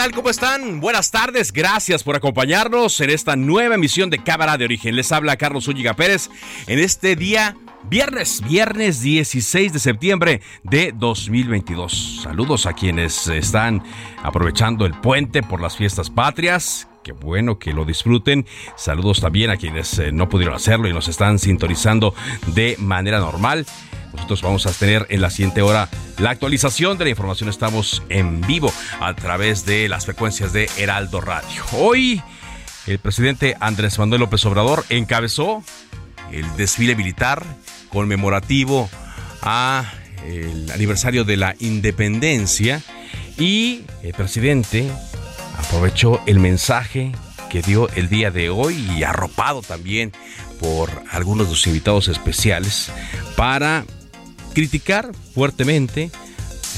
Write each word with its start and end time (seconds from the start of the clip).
¿Cómo 0.00 0.30
están? 0.30 0.80
Buenas 0.80 1.10
tardes. 1.10 1.52
Gracias 1.52 2.02
por 2.02 2.16
acompañarnos 2.16 2.98
en 3.02 3.10
esta 3.10 3.36
nueva 3.36 3.74
emisión 3.74 4.08
de 4.08 4.18
Cámara 4.18 4.56
de 4.56 4.64
Origen. 4.64 4.96
Les 4.96 5.12
habla 5.12 5.36
Carlos 5.36 5.68
Úñiga 5.68 5.92
Pérez 5.92 6.30
en 6.66 6.78
este 6.78 7.16
día 7.16 7.54
viernes, 7.90 8.40
viernes 8.42 9.02
16 9.02 9.74
de 9.74 9.78
septiembre 9.78 10.40
de 10.62 10.94
2022. 10.96 12.22
Saludos 12.22 12.64
a 12.64 12.72
quienes 12.72 13.28
están 13.28 13.84
aprovechando 14.22 14.86
el 14.86 14.94
puente 14.94 15.42
por 15.42 15.60
las 15.60 15.76
fiestas 15.76 16.08
patrias. 16.08 16.88
Qué 17.04 17.12
bueno 17.12 17.58
que 17.58 17.74
lo 17.74 17.84
disfruten. 17.84 18.46
Saludos 18.76 19.20
también 19.20 19.50
a 19.50 19.58
quienes 19.58 19.98
eh, 19.98 20.12
no 20.12 20.30
pudieron 20.30 20.54
hacerlo 20.54 20.88
y 20.88 20.94
nos 20.94 21.08
están 21.08 21.38
sintonizando 21.38 22.14
de 22.54 22.74
manera 22.78 23.18
normal. 23.18 23.66
Nosotros 24.12 24.42
vamos 24.42 24.66
a 24.66 24.72
tener 24.72 25.06
en 25.10 25.20
la 25.20 25.30
siguiente 25.30 25.62
hora 25.62 25.88
la 26.18 26.30
actualización 26.30 26.98
de 26.98 27.04
la 27.04 27.10
información. 27.10 27.48
Estamos 27.48 28.02
en 28.08 28.40
vivo 28.42 28.72
a 29.00 29.14
través 29.14 29.64
de 29.64 29.88
las 29.88 30.04
frecuencias 30.04 30.52
de 30.52 30.68
Heraldo 30.76 31.20
Radio. 31.20 31.62
Hoy 31.72 32.22
el 32.86 32.98
presidente 32.98 33.56
Andrés 33.60 33.98
Manuel 33.98 34.20
López 34.20 34.44
Obrador 34.46 34.84
encabezó 34.88 35.62
el 36.32 36.44
desfile 36.56 36.96
militar 36.96 37.44
conmemorativo 37.90 38.88
a 39.42 39.84
el 40.26 40.70
aniversario 40.70 41.24
de 41.24 41.36
la 41.36 41.54
independencia 41.60 42.82
y 43.38 43.84
el 44.02 44.12
presidente 44.14 44.90
aprovechó 45.58 46.20
el 46.26 46.38
mensaje 46.38 47.12
que 47.48 47.62
dio 47.62 47.88
el 47.90 48.08
día 48.08 48.30
de 48.30 48.50
hoy 48.50 48.76
y 48.96 49.02
arropado 49.02 49.62
también 49.62 50.12
por 50.60 50.90
algunos 51.10 51.46
de 51.46 51.52
los 51.52 51.66
invitados 51.66 52.08
especiales 52.08 52.92
para 53.36 53.84
criticar 54.52 55.12
fuertemente 55.34 56.10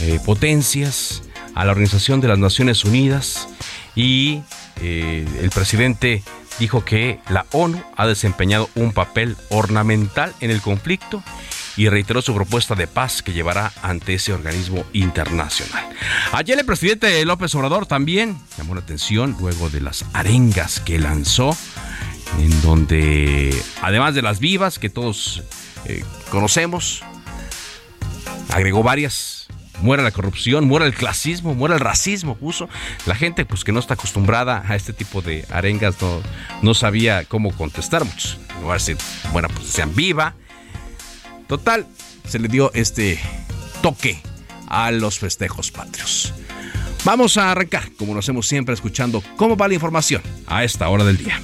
eh, 0.01 0.21
potencias 0.25 1.23
a 1.55 1.65
la 1.65 1.73
Organización 1.73 2.21
de 2.21 2.29
las 2.29 2.39
Naciones 2.39 2.85
Unidas 2.85 3.49
y 3.95 4.43
eh, 4.81 5.27
el 5.41 5.51
presidente 5.51 6.23
dijo 6.59 6.85
que 6.85 7.19
la 7.29 7.47
ONU 7.53 7.83
ha 7.97 8.07
desempeñado 8.07 8.69
un 8.75 8.93
papel 8.93 9.37
ornamental 9.51 10.35
en 10.41 10.51
el 10.51 10.61
conflicto 10.61 11.23
y 11.77 11.89
reiteró 11.89 12.21
su 12.21 12.35
propuesta 12.35 12.75
de 12.75 12.87
paz 12.87 13.23
que 13.23 13.33
llevará 13.33 13.73
ante 13.83 14.15
ese 14.15 14.33
organismo 14.33 14.85
internacional. 14.93 15.89
Ayer 16.33 16.59
el 16.59 16.67
presidente 16.67 17.25
López 17.25 17.55
Obrador 17.55 17.87
también 17.87 18.37
llamó 18.59 18.75
la 18.75 18.81
atención 18.81 19.37
luego 19.41 19.71
de 19.71 19.81
las 19.81 20.05
arengas 20.13 20.81
que 20.81 20.99
lanzó, 20.99 21.57
en 22.39 22.63
donde 22.63 23.55
además 23.81 24.15
de 24.15 24.23
las 24.23 24.39
vivas 24.39 24.79
que 24.79 24.91
todos 24.91 25.43
eh, 25.87 26.05
conocemos, 26.31 27.03
agregó 28.51 28.83
varias. 28.83 29.47
Muera 29.81 30.05
la 30.05 30.13
corrupción, 30.13 30.69
muera 30.69 30.87
el 30.87 30.95
clasismo, 30.95 31.55
muera 31.55 31.75
el 31.75 31.81
racismo, 31.81 32.37
puso. 32.37 32.69
La 33.07 33.17
gente 33.17 33.45
pues 33.45 33.65
que 33.65 33.73
no 33.73 33.81
está 33.81 33.95
acostumbrada 33.95 34.63
a 34.69 34.77
este 34.77 34.93
tipo 34.93 35.23
de 35.23 35.45
arengas 35.51 36.01
no, 36.01 36.23
no 36.63 36.75
sabía 36.75 37.25
cómo 37.25 37.51
contestar 37.51 38.05
muchos. 38.05 38.39
No 38.61 38.71
a 38.71 38.75
decir, 38.75 38.97
bueno, 39.33 39.49
pues 39.49 39.67
sean 39.67 39.95
viva. 39.95 40.35
Total, 41.49 41.87
se 42.29 42.39
le 42.39 42.49
dio 42.49 42.71
este 42.75 43.19
toque 43.83 44.23
a 44.69 44.91
los 44.93 45.19
festejos 45.19 45.71
patrios. 45.71 46.33
Vamos 47.05 47.37
a 47.37 47.51
arrancar, 47.51 47.91
como 47.99 48.15
lo 48.15 48.21
hacemos 48.21 48.47
siempre, 48.47 48.75
escuchando 48.75 49.23
cómo 49.37 49.57
va 49.57 49.67
la 49.67 49.75
información 49.75 50.23
a 50.47 50.63
esta 50.63 50.89
hora 50.89 51.05
del 51.05 51.19
día. 51.19 51.41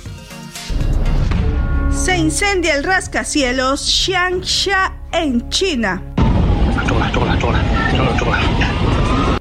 Se 1.90 2.16
incendia 2.16 2.76
el 2.76 2.84
rascacielos 2.84 3.80
Xiangsha 3.80 4.94
en 5.12 5.50
China. 5.50 6.17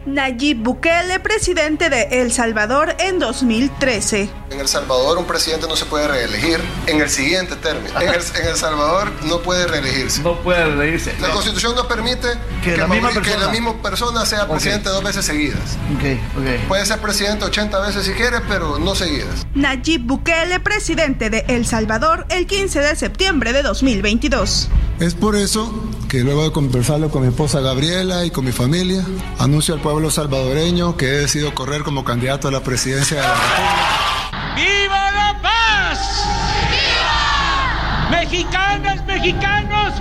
Nayib 0.06 0.58
Bukele, 0.64 1.20
presidente 1.20 1.90
de 1.90 2.22
El 2.22 2.32
Salvador 2.32 2.96
en 3.00 3.20
2013. 3.20 4.30
En 4.50 4.60
El 4.60 4.68
Salvador 4.68 5.18
un 5.18 5.26
presidente 5.26 5.68
no 5.68 5.76
se 5.76 5.86
puede 5.86 6.08
reelegir 6.08 6.60
en 6.88 7.02
el 7.02 7.10
siguiente 7.10 7.56
término. 7.58 8.00
En 8.02 8.08
El, 8.10 8.16
en 8.16 8.48
el 8.48 8.56
Salvador 8.56 9.12
no 9.26 9.42
puede 9.42 9.68
reelegirse. 9.68 10.22
No 10.24 10.40
puede 10.42 10.64
reelegirse. 10.66 11.14
La 11.20 11.30
constitución 11.30 11.76
no 11.76 11.88
permite 11.88 12.28
Que 12.64 12.78
la 12.78 12.88
misma 12.88 13.10
que 13.10 13.20
persona. 13.20 13.46
la 13.46 13.52
misma 13.52 13.82
persona 13.82 14.26
sea 14.26 14.48
presidente 14.48 14.90
dos 14.90 15.04
veces 15.04 15.26
seguidas. 15.26 15.78
Ok, 15.98 16.04
ok. 16.40 16.68
Puede 16.68 16.86
ser 16.86 17.00
presidente 17.00 17.46
80 17.46 17.80
veces 17.82 18.06
si 18.06 18.12
quiere, 18.14 18.38
pero 18.48 18.80
no 18.80 18.96
seguidas. 18.96 19.46
Nayib 19.54 20.02
Bukele, 20.06 20.60
presidente 20.62 21.30
de 21.30 21.46
El 21.50 21.66
Salvador 21.66 22.26
el 22.30 22.48
15 22.48 22.80
de 22.80 22.96
septiembre 22.96 23.54
de 23.54 23.62
2022. 23.62 24.70
Es 25.00 25.14
por 25.14 25.36
eso 25.36 25.87
que 26.08 26.24
luego 26.24 26.44
de 26.44 26.52
conversarlo 26.52 27.10
con 27.10 27.24
mi 27.24 27.28
esposa 27.28 27.60
Gabriela 27.60 28.26
y 28.26 28.32
con 28.32 28.46
mi 28.46 28.52
familia, 28.52 29.04
anuncio 29.40 29.74
al 29.74 29.82
pueblo 29.82 30.10
salvadoreño 30.10 30.96
que 30.96 31.06
he 31.06 31.18
decidido 31.20 31.54
correr 31.54 31.84
como 31.84 32.06
candidato 32.06 32.48
a 32.48 32.52
la 32.52 32.62
presidencia 32.62 33.18
de 33.18 33.24
la 33.24 33.34
República. 33.34 34.56
¡Viva 34.56 35.12
la 35.12 35.42
paz! 35.42 36.24
¡Viva! 36.72 38.20
Mexicanas, 38.22 39.06
mexicanos, 39.06 39.94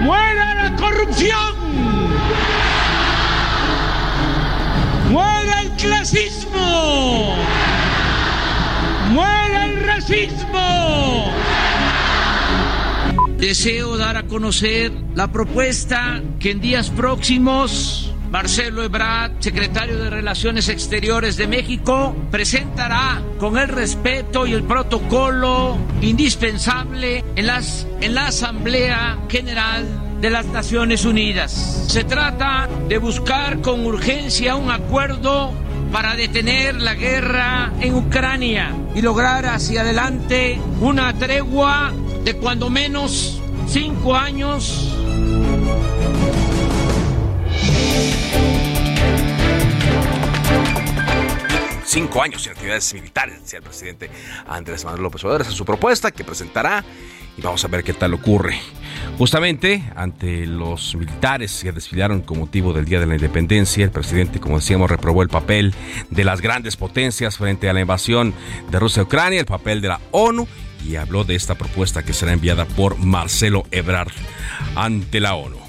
muera 0.00 0.54
la 0.54 0.76
corrupción. 0.76 1.54
Muera 5.10 5.60
el 5.60 5.70
clasismo. 5.72 7.36
Muera 9.10 9.66
el 9.66 9.86
racismo. 9.86 11.32
Deseo 13.42 13.96
dar 13.96 14.16
a 14.16 14.22
conocer 14.22 14.92
la 15.16 15.32
propuesta 15.32 16.22
que 16.38 16.52
en 16.52 16.60
días 16.60 16.90
próximos 16.90 18.14
Marcelo 18.30 18.84
Ebrard, 18.84 19.32
secretario 19.40 19.98
de 19.98 20.10
Relaciones 20.10 20.68
Exteriores 20.68 21.36
de 21.36 21.48
México, 21.48 22.14
presentará 22.30 23.20
con 23.40 23.58
el 23.58 23.66
respeto 23.66 24.46
y 24.46 24.52
el 24.52 24.62
protocolo 24.62 25.76
indispensable 26.00 27.24
en, 27.34 27.48
las, 27.48 27.84
en 28.00 28.14
la 28.14 28.28
Asamblea 28.28 29.18
General 29.28 30.20
de 30.20 30.30
las 30.30 30.46
Naciones 30.46 31.04
Unidas. 31.04 31.86
Se 31.88 32.04
trata 32.04 32.68
de 32.88 32.98
buscar 32.98 33.60
con 33.60 33.84
urgencia 33.84 34.54
un 34.54 34.70
acuerdo 34.70 35.52
para 35.90 36.14
detener 36.14 36.76
la 36.76 36.94
guerra 36.94 37.72
en 37.80 37.94
Ucrania 37.96 38.72
y 38.94 39.02
lograr 39.02 39.46
hacia 39.46 39.80
adelante 39.80 40.60
una 40.80 41.12
tregua 41.12 41.92
de 42.24 42.34
cuando 42.34 42.70
menos 42.70 43.41
cinco 43.72 44.14
años 44.14 44.94
cinco 51.86 52.22
años 52.22 52.42
sin 52.42 52.52
actividades 52.52 52.92
militares, 52.92 53.40
decía 53.40 53.60
el 53.60 53.64
presidente 53.64 54.10
Andrés 54.46 54.84
Manuel 54.84 55.04
López 55.04 55.24
Obrador. 55.24 55.40
Esa 55.40 55.50
es 55.52 55.56
su 55.56 55.64
propuesta 55.64 56.10
que 56.10 56.22
presentará 56.22 56.84
y 57.38 57.40
vamos 57.40 57.64
a 57.64 57.68
ver 57.68 57.82
qué 57.82 57.94
tal 57.94 58.12
ocurre. 58.12 58.60
Justamente 59.16 59.82
ante 59.96 60.46
los 60.46 60.94
militares 60.94 61.60
que 61.62 61.72
desfilaron 61.72 62.20
con 62.20 62.40
motivo 62.40 62.74
del 62.74 62.84
Día 62.84 63.00
de 63.00 63.06
la 63.06 63.14
Independencia, 63.14 63.84
el 63.84 63.90
presidente, 63.90 64.38
como 64.38 64.58
decíamos, 64.58 64.90
reprobó 64.90 65.22
el 65.22 65.30
papel 65.30 65.74
de 66.10 66.24
las 66.24 66.42
grandes 66.42 66.76
potencias 66.76 67.38
frente 67.38 67.70
a 67.70 67.72
la 67.72 67.80
invasión 67.80 68.34
de 68.70 68.78
Rusia 68.78 69.00
a 69.00 69.04
Ucrania, 69.06 69.40
el 69.40 69.46
papel 69.46 69.80
de 69.80 69.88
la 69.88 70.00
ONU 70.10 70.46
y 70.86 70.96
habló 70.96 71.24
de 71.24 71.34
esta 71.34 71.54
propuesta 71.54 72.04
que 72.04 72.12
será 72.12 72.32
enviada 72.32 72.64
por 72.64 72.98
Marcelo 72.98 73.64
Ebrard 73.70 74.12
ante 74.74 75.20
la 75.20 75.34
ONU. 75.34 75.62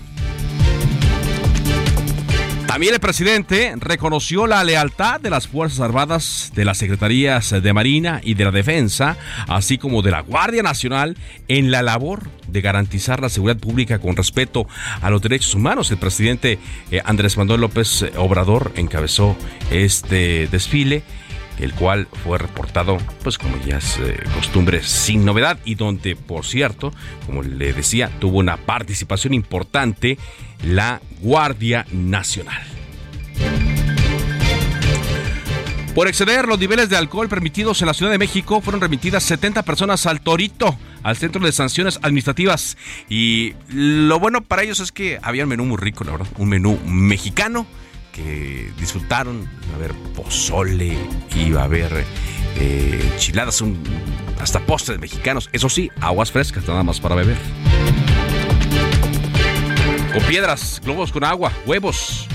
También 2.73 2.95
el 2.95 2.99
presidente 2.99 3.71
reconoció 3.77 4.47
la 4.47 4.63
lealtad 4.63 5.21
de 5.21 5.29
las 5.29 5.47
Fuerzas 5.47 5.79
Armadas, 5.79 6.51
de 6.55 6.65
las 6.65 6.79
Secretarías 6.79 7.51
de 7.51 7.71
Marina 7.71 8.19
y 8.23 8.33
de 8.33 8.45
la 8.45 8.51
Defensa, 8.51 9.15
así 9.47 9.77
como 9.77 10.01
de 10.01 10.09
la 10.09 10.21
Guardia 10.21 10.63
Nacional 10.63 11.15
en 11.47 11.69
la 11.69 11.83
labor 11.83 12.23
de 12.47 12.61
garantizar 12.61 13.21
la 13.21 13.29
seguridad 13.29 13.59
pública 13.59 13.99
con 13.99 14.15
respeto 14.15 14.67
a 15.01 15.11
los 15.11 15.21
derechos 15.21 15.53
humanos. 15.53 15.91
El 15.91 15.99
presidente 15.99 16.57
eh, 16.89 16.99
Andrés 17.05 17.37
Manuel 17.37 17.61
López 17.61 18.05
Obrador 18.17 18.71
encabezó 18.75 19.37
este 19.69 20.47
desfile 20.47 21.03
el 21.59 21.73
cual 21.73 22.07
fue 22.23 22.37
reportado, 22.37 22.97
pues 23.23 23.37
como 23.37 23.57
ya 23.65 23.77
es 23.77 23.97
eh, 23.99 24.23
costumbre, 24.35 24.83
sin 24.83 25.25
novedad 25.25 25.59
y 25.65 25.75
donde, 25.75 26.15
por 26.15 26.45
cierto, 26.45 26.93
como 27.25 27.43
le 27.43 27.73
decía, 27.73 28.09
tuvo 28.19 28.39
una 28.39 28.57
participación 28.57 29.33
importante 29.33 30.17
la 30.63 31.01
Guardia 31.21 31.85
Nacional. 31.91 32.61
Por 35.95 36.07
exceder 36.07 36.47
los 36.47 36.57
niveles 36.57 36.89
de 36.89 36.97
alcohol 36.97 37.29
permitidos 37.29 37.79
en 37.81 37.87
la 37.87 37.93
Ciudad 37.93 38.11
de 38.11 38.17
México, 38.17 38.61
fueron 38.61 38.81
remitidas 38.81 39.21
70 39.23 39.61
personas 39.61 40.07
al 40.07 40.21
Torito, 40.21 40.75
al 41.03 41.17
Centro 41.17 41.45
de 41.45 41.51
Sanciones 41.51 41.99
Administrativas. 42.01 42.77
Y 43.09 43.53
lo 43.69 44.19
bueno 44.19 44.41
para 44.41 44.63
ellos 44.63 44.79
es 44.79 44.91
que 44.91 45.19
había 45.21 45.43
un 45.43 45.49
menú 45.49 45.65
muy 45.65 45.77
rico, 45.77 46.03
la 46.03 46.13
verdad, 46.13 46.27
un 46.39 46.49
menú 46.49 46.79
mexicano 46.87 47.67
que 48.13 48.71
disfrutaron. 48.79 49.49
Iba 49.65 49.73
a 49.73 49.75
haber 49.75 49.93
pozole, 50.15 50.97
iba 51.35 51.61
a 51.61 51.65
haber 51.65 52.05
eh, 52.55 53.09
enchiladas, 53.13 53.59
un, 53.59 53.77
hasta 54.39 54.59
postres 54.61 54.99
mexicanos. 54.99 55.49
Eso 55.51 55.67
sí, 55.67 55.91
aguas 55.99 56.31
frescas, 56.31 56.65
nada 56.65 56.83
más 56.83 57.01
para 57.01 57.15
beber. 57.15 57.37
Con 60.13 60.21
piedras, 60.23 60.79
globos 60.83 61.11
con 61.11 61.23
agua, 61.23 61.51
huevos 61.65 62.27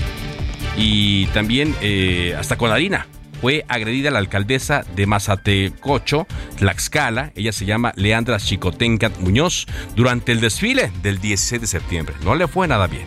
y 0.77 1.25
también 1.27 1.75
eh, 1.81 2.35
hasta 2.37 2.57
con 2.57 2.71
harina. 2.71 3.07
Fue 3.41 3.63
agredida 3.69 4.11
la 4.11 4.19
alcaldesa 4.19 4.83
de 4.97 5.05
Mazatecocho, 5.05 6.27
Tlaxcala, 6.57 7.31
ella 7.35 7.53
se 7.53 7.65
llama 7.65 7.93
Leandra 7.95 8.37
Chicotencat 8.37 9.17
Muñoz, 9.19 9.65
durante 9.95 10.33
el 10.33 10.41
desfile 10.41 10.91
del 11.01 11.19
16 11.21 11.61
de 11.61 11.67
septiembre. 11.67 12.15
No 12.25 12.35
le 12.35 12.49
fue 12.49 12.67
nada 12.67 12.87
bien. 12.87 13.05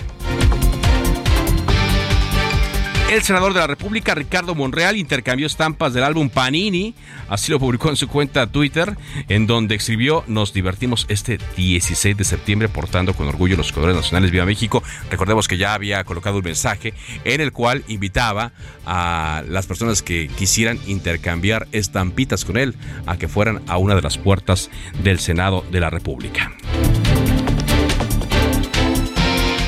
El 3.12 3.22
senador 3.22 3.52
de 3.52 3.60
la 3.60 3.66
República, 3.66 4.14
Ricardo 4.14 4.54
Monreal, 4.54 4.96
intercambió 4.96 5.46
estampas 5.46 5.92
del 5.92 6.02
álbum 6.02 6.30
Panini, 6.30 6.94
así 7.28 7.52
lo 7.52 7.60
publicó 7.60 7.90
en 7.90 7.96
su 7.96 8.08
cuenta 8.08 8.46
Twitter, 8.46 8.96
en 9.28 9.46
donde 9.46 9.74
escribió, 9.74 10.24
nos 10.28 10.54
divertimos 10.54 11.04
este 11.10 11.38
16 11.58 12.16
de 12.16 12.24
septiembre 12.24 12.70
portando 12.70 13.12
con 13.12 13.28
orgullo 13.28 13.54
los 13.54 13.70
colores 13.70 13.96
nacionales 13.96 14.30
Viva 14.30 14.46
México. 14.46 14.82
Recordemos 15.10 15.46
que 15.46 15.58
ya 15.58 15.74
había 15.74 16.02
colocado 16.04 16.38
un 16.38 16.44
mensaje 16.44 16.94
en 17.24 17.42
el 17.42 17.52
cual 17.52 17.84
invitaba 17.86 18.52
a 18.86 19.42
las 19.46 19.66
personas 19.66 20.00
que 20.00 20.28
quisieran 20.28 20.78
intercambiar 20.86 21.68
estampitas 21.72 22.46
con 22.46 22.56
él 22.56 22.74
a 23.04 23.18
que 23.18 23.28
fueran 23.28 23.60
a 23.68 23.76
una 23.76 23.94
de 23.94 24.00
las 24.00 24.16
puertas 24.16 24.70
del 25.02 25.18
Senado 25.18 25.66
de 25.70 25.80
la 25.80 25.90
República. 25.90 26.50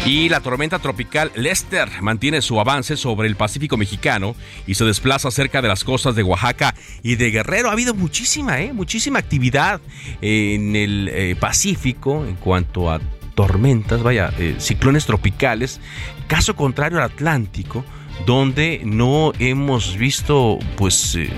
Y 0.07 0.29
la 0.29 0.41
tormenta 0.41 0.79
tropical 0.81 1.33
Lester 1.35 1.89
mantiene 2.03 2.43
su 2.43 2.61
avance 2.61 2.99
sobre 2.99 3.27
el 3.27 3.37
Pacífico 3.37 3.79
mexicano 3.79 4.37
y 4.67 4.75
se 4.75 4.85
desplaza 4.85 5.31
cerca 5.31 5.63
de 5.63 5.69
las 5.69 5.83
costas 5.83 6.15
de 6.15 6.23
Oaxaca 6.23 6.75
y 7.03 7.17
de 7.17 7.31
Guerrero. 7.31 7.71
Ha 7.71 7.73
habido 7.73 7.95
muchísima, 7.95 8.61
¿eh? 8.61 8.75
muchísima 8.75 9.19
actividad 9.19 9.81
en 10.21 10.77
el 10.77 11.09
eh, 11.09 11.37
Pacífico 11.41 12.27
en 12.27 12.35
cuanto 12.35 12.91
a 12.91 13.01
tormentas, 13.35 14.03
vaya, 14.03 14.31
eh, 14.39 14.57
ciclones 14.59 15.07
tropicales. 15.07 15.81
Caso 16.27 16.55
contrario 16.55 16.99
al 16.99 17.05
Atlántico, 17.05 17.83
donde 18.27 18.83
no 18.85 19.33
hemos 19.39 19.97
visto 19.97 20.59
pues 20.77 21.15
eh, 21.15 21.31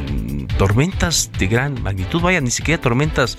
tormentas 0.58 1.30
de 1.38 1.46
gran 1.46 1.80
magnitud, 1.84 2.20
vaya, 2.20 2.40
ni 2.40 2.50
siquiera 2.50 2.82
tormentas 2.82 3.38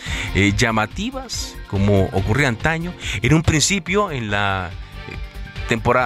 llamativas 0.58 1.58
como 1.68 2.06
ocurría 2.14 2.48
antaño. 2.48 2.94
En 3.22 3.34
un 3.34 3.44
principio, 3.44 4.10
en 4.10 4.32
la 4.32 4.72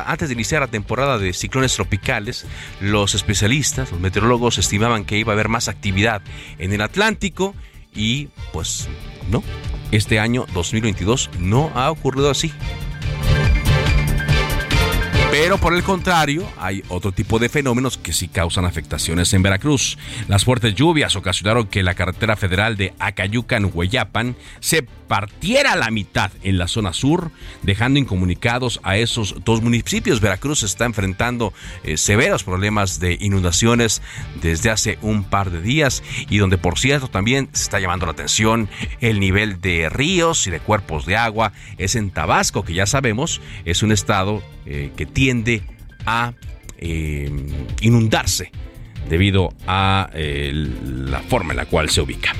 antes 0.05 0.29
de 0.29 0.33
iniciar 0.33 0.61
la 0.61 0.67
temporada 0.67 1.17
de 1.17 1.33
ciclones 1.33 1.75
tropicales, 1.75 2.45
los 2.79 3.15
especialistas, 3.15 3.91
los 3.91 3.99
meteorólogos 3.99 4.57
estimaban 4.57 5.05
que 5.05 5.17
iba 5.17 5.31
a 5.31 5.35
haber 5.35 5.49
más 5.49 5.67
actividad 5.67 6.21
en 6.57 6.73
el 6.73 6.81
Atlántico 6.81 7.55
y 7.93 8.29
pues 8.53 8.87
no, 9.29 9.43
este 9.91 10.19
año 10.19 10.45
2022 10.53 11.29
no 11.39 11.71
ha 11.75 11.91
ocurrido 11.91 12.29
así. 12.29 12.51
Pero 15.31 15.57
por 15.57 15.73
el 15.73 15.81
contrario, 15.81 16.45
hay 16.57 16.83
otro 16.89 17.13
tipo 17.13 17.39
de 17.39 17.47
fenómenos 17.47 17.97
que 17.97 18.11
sí 18.11 18.27
causan 18.27 18.65
afectaciones 18.65 19.33
en 19.33 19.41
Veracruz. 19.41 19.97
Las 20.27 20.43
fuertes 20.43 20.75
lluvias 20.75 21.15
ocasionaron 21.15 21.67
que 21.67 21.83
la 21.83 21.93
carretera 21.93 22.35
federal 22.35 22.75
de 22.75 22.93
Acayucan-Hueyapan 22.99 24.35
se 24.59 24.85
partiera 25.11 25.75
la 25.75 25.91
mitad 25.91 26.31
en 26.41 26.57
la 26.57 26.69
zona 26.69 26.93
sur, 26.93 27.31
dejando 27.63 27.99
incomunicados 27.99 28.79
a 28.81 28.95
esos 28.95 29.35
dos 29.43 29.61
municipios. 29.61 30.21
Veracruz 30.21 30.63
está 30.63 30.85
enfrentando 30.85 31.51
eh, 31.83 31.97
severos 31.97 32.45
problemas 32.45 33.01
de 33.01 33.17
inundaciones 33.19 34.01
desde 34.41 34.69
hace 34.69 34.97
un 35.01 35.25
par 35.25 35.51
de 35.51 35.61
días 35.61 36.01
y 36.29 36.37
donde 36.37 36.57
por 36.57 36.79
cierto 36.79 37.09
también 37.09 37.49
se 37.51 37.63
está 37.63 37.81
llamando 37.81 38.05
la 38.05 38.13
atención 38.13 38.69
el 39.01 39.19
nivel 39.19 39.59
de 39.59 39.89
ríos 39.89 40.47
y 40.47 40.49
de 40.49 40.61
cuerpos 40.61 41.05
de 41.05 41.17
agua. 41.17 41.51
Es 41.77 41.95
en 41.95 42.11
Tabasco, 42.11 42.63
que 42.63 42.73
ya 42.73 42.85
sabemos 42.85 43.41
es 43.65 43.83
un 43.83 43.91
estado 43.91 44.41
eh, 44.65 44.93
que 44.95 45.05
tiende 45.05 45.61
a 46.05 46.31
eh, 46.77 47.29
inundarse 47.81 48.49
debido 49.09 49.49
a 49.67 50.09
la 50.13 51.19
forma 51.19 51.51
en 51.51 51.57
la 51.57 51.65
cual 51.65 51.89
se 51.89 51.99
ubica. 51.99 52.33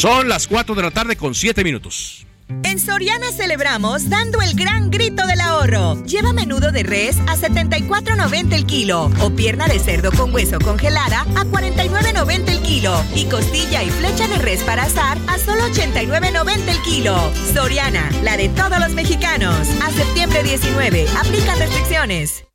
Son 0.00 0.30
las 0.30 0.46
4 0.46 0.74
de 0.74 0.80
la 0.80 0.90
tarde 0.90 1.14
con 1.14 1.34
7 1.34 1.62
minutos. 1.62 2.26
En 2.62 2.78
Soriana 2.78 3.32
celebramos 3.32 4.08
dando 4.08 4.40
el 4.40 4.54
gran 4.54 4.90
grito 4.90 5.26
del 5.26 5.42
ahorro. 5.42 6.02
Lleva 6.06 6.32
menudo 6.32 6.72
de 6.72 6.84
res 6.84 7.18
a 7.26 7.36
74.90 7.36 8.54
el 8.54 8.64
kilo 8.64 9.10
o 9.20 9.28
pierna 9.28 9.68
de 9.68 9.78
cerdo 9.78 10.10
con 10.10 10.32
hueso 10.32 10.58
congelada 10.58 11.20
a 11.36 11.44
49.90 11.44 12.48
el 12.48 12.62
kilo 12.62 12.94
y 13.14 13.26
costilla 13.26 13.82
y 13.82 13.90
flecha 13.90 14.26
de 14.26 14.38
res 14.38 14.62
para 14.62 14.84
asar 14.84 15.18
a 15.28 15.38
solo 15.38 15.68
89.90 15.68 16.68
el 16.68 16.80
kilo. 16.80 17.30
Soriana, 17.52 18.10
la 18.22 18.38
de 18.38 18.48
todos 18.48 18.80
los 18.80 18.92
mexicanos. 18.94 19.68
A 19.82 19.90
septiembre 19.90 20.42
19, 20.42 21.08
aplican 21.18 21.58
restricciones. 21.58 22.49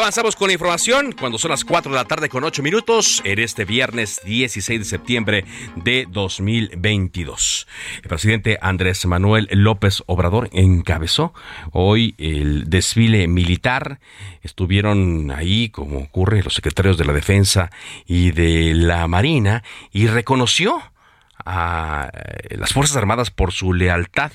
Avanzamos 0.00 0.34
con 0.34 0.46
la 0.46 0.54
información 0.54 1.12
cuando 1.12 1.36
son 1.36 1.50
las 1.50 1.62
4 1.62 1.92
de 1.92 1.98
la 1.98 2.06
tarde 2.06 2.30
con 2.30 2.42
8 2.42 2.62
minutos 2.62 3.20
en 3.22 3.38
este 3.38 3.66
viernes 3.66 4.18
16 4.24 4.80
de 4.80 4.84
septiembre 4.86 5.44
de 5.76 6.06
2022. 6.08 7.68
El 8.02 8.08
presidente 8.08 8.58
Andrés 8.62 9.04
Manuel 9.04 9.46
López 9.52 10.02
Obrador 10.06 10.48
encabezó 10.52 11.34
hoy 11.72 12.14
el 12.16 12.70
desfile 12.70 13.28
militar. 13.28 14.00
Estuvieron 14.40 15.30
ahí, 15.32 15.68
como 15.68 15.98
ocurre, 15.98 16.42
los 16.42 16.54
secretarios 16.54 16.96
de 16.96 17.04
la 17.04 17.12
Defensa 17.12 17.70
y 18.06 18.30
de 18.30 18.72
la 18.72 19.06
Marina 19.06 19.62
y 19.92 20.06
reconoció 20.06 20.82
a 21.44 22.10
las 22.48 22.72
Fuerzas 22.72 22.96
Armadas 22.96 23.30
por 23.30 23.52
su 23.52 23.74
lealtad 23.74 24.32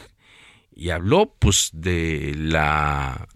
y 0.76 0.92
habló 0.92 1.34
pues 1.40 1.72
de 1.74 2.36
la 2.38 3.28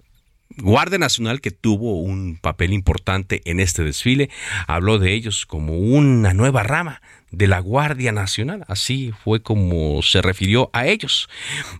Guardia 0.61 0.99
Nacional 0.99 1.41
que 1.41 1.51
tuvo 1.51 1.99
un 2.01 2.37
papel 2.37 2.73
importante 2.73 3.41
en 3.45 3.59
este 3.59 3.83
desfile, 3.83 4.29
habló 4.67 4.99
de 4.99 5.13
ellos 5.13 5.45
como 5.45 5.77
una 5.77 6.33
nueva 6.33 6.63
rama 6.63 7.01
de 7.31 7.47
la 7.47 7.59
Guardia 7.59 8.11
Nacional. 8.11 8.65
Así 8.67 9.13
fue 9.23 9.41
como 9.41 10.01
se 10.01 10.21
refirió 10.21 10.69
a 10.73 10.87
ellos. 10.87 11.29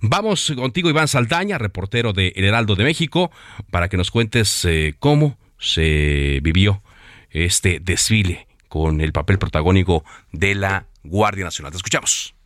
Vamos 0.01 0.51
contigo, 0.55 0.89
Iván 0.89 1.07
Saldaña, 1.07 1.57
reportero 1.57 2.13
de 2.13 2.33
El 2.35 2.45
Heraldo 2.45 2.75
de 2.75 2.83
México, 2.83 3.31
para 3.71 3.89
que 3.89 3.97
nos 3.97 4.11
cuentes 4.11 4.65
eh, 4.65 4.95
cómo 4.99 5.37
se 5.57 6.39
vivió 6.41 6.81
este 7.31 7.79
desfile 7.79 8.47
con 8.67 9.01
el 9.01 9.11
papel 9.11 9.39
protagónico 9.39 10.03
de 10.31 10.55
la 10.55 10.85
Guardia 11.03 11.45
Nacional. 11.45 11.71
Te 11.71 11.77
escuchamos. 11.77 12.38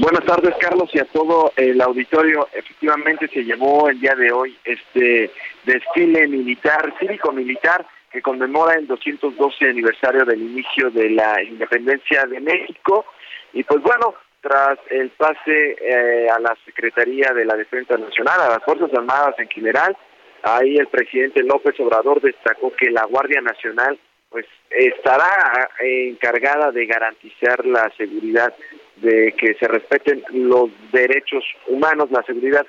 Buenas 0.00 0.24
tardes, 0.24 0.54
Carlos, 0.60 0.88
y 0.92 1.00
a 1.00 1.04
todo 1.06 1.52
el 1.56 1.80
auditorio. 1.80 2.46
Efectivamente 2.52 3.26
se 3.26 3.42
llevó 3.42 3.88
el 3.88 3.98
día 3.98 4.14
de 4.14 4.30
hoy 4.30 4.56
este 4.64 5.28
desfile 5.64 6.28
militar, 6.28 6.94
cívico-militar, 7.00 7.84
que 8.12 8.22
conmemora 8.22 8.74
el 8.74 8.86
212 8.86 9.68
aniversario 9.68 10.24
del 10.24 10.40
inicio 10.40 10.90
de 10.90 11.10
la 11.10 11.42
independencia 11.42 12.26
de 12.26 12.38
México. 12.38 13.06
Y 13.52 13.64
pues 13.64 13.82
bueno, 13.82 14.14
tras 14.40 14.78
el 14.90 15.10
pase 15.10 15.76
eh, 15.80 16.28
a 16.30 16.38
la 16.38 16.56
Secretaría 16.64 17.32
de 17.34 17.44
la 17.44 17.56
Defensa 17.56 17.96
Nacional, 17.96 18.40
a 18.40 18.50
las 18.50 18.64
Fuerzas 18.64 18.94
Armadas 18.94 19.34
en 19.38 19.48
general, 19.48 19.96
ahí 20.44 20.76
el 20.76 20.86
presidente 20.86 21.42
López 21.42 21.74
Obrador 21.80 22.20
destacó 22.20 22.72
que 22.72 22.90
la 22.90 23.04
Guardia 23.04 23.40
Nacional 23.40 23.98
pues 24.30 24.46
estará 24.70 25.70
encargada 25.80 26.70
de 26.70 26.86
garantizar 26.86 27.64
la 27.64 27.90
seguridad 27.96 28.54
de 29.00 29.32
que 29.32 29.54
se 29.54 29.68
respeten 29.68 30.22
los 30.32 30.70
derechos 30.92 31.44
humanos, 31.66 32.10
la 32.10 32.22
seguridad 32.22 32.66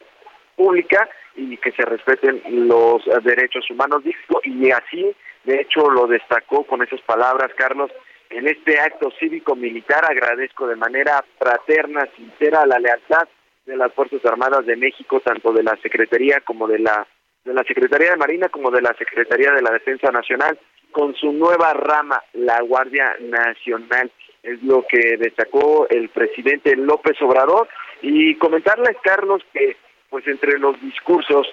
pública 0.55 1.09
y 1.36 1.57
que 1.57 1.71
se 1.71 1.83
respeten 1.83 2.41
los 2.67 3.03
derechos 3.24 3.69
humanos. 3.69 4.03
y 4.43 4.71
así, 4.71 5.15
de 5.43 5.62
hecho, 5.62 5.89
lo 5.89 6.07
destacó 6.07 6.63
con 6.65 6.83
esas 6.83 7.01
palabras, 7.01 7.51
Carlos, 7.55 7.91
en 8.29 8.48
este 8.48 8.79
acto 8.79 9.12
cívico-militar 9.19 10.05
agradezco 10.05 10.67
de 10.67 10.75
manera 10.75 11.24
fraterna, 11.39 12.07
sincera, 12.15 12.65
la 12.65 12.77
lealtad 12.77 13.27
de 13.65 13.75
las 13.75 13.91
Fuerzas 13.93 14.24
Armadas 14.25 14.65
de 14.65 14.75
México, 14.75 15.19
tanto 15.19 15.51
de 15.51 15.63
la 15.63 15.75
Secretaría 15.81 16.39
como 16.41 16.67
de 16.67 16.79
la 16.79 17.07
de 17.45 17.53
la 17.53 17.63
Secretaría 17.63 18.12
de 18.12 18.17
Marina 18.17 18.50
como 18.50 18.69
de 18.69 18.81
la 18.81 18.93
Secretaría 18.95 19.51
de 19.51 19.62
la 19.62 19.71
Defensa 19.71 20.12
Nacional 20.12 20.59
con 20.91 21.15
su 21.15 21.31
nueva 21.31 21.74
rama, 21.74 22.21
la 22.33 22.62
Guardia 22.62 23.15
Nacional. 23.21 24.12
Es 24.43 24.62
lo 24.63 24.86
que 24.88 25.17
destacó 25.17 25.88
el 25.89 26.10
presidente 26.10 26.75
López 26.75 27.22
Obrador. 27.22 27.67
Y 28.01 28.36
comentarles, 28.36 28.96
Carlos, 29.03 29.43
que 29.53 29.77
pues 30.10 30.25
entre 30.27 30.58
los 30.58 30.79
discursos 30.81 31.48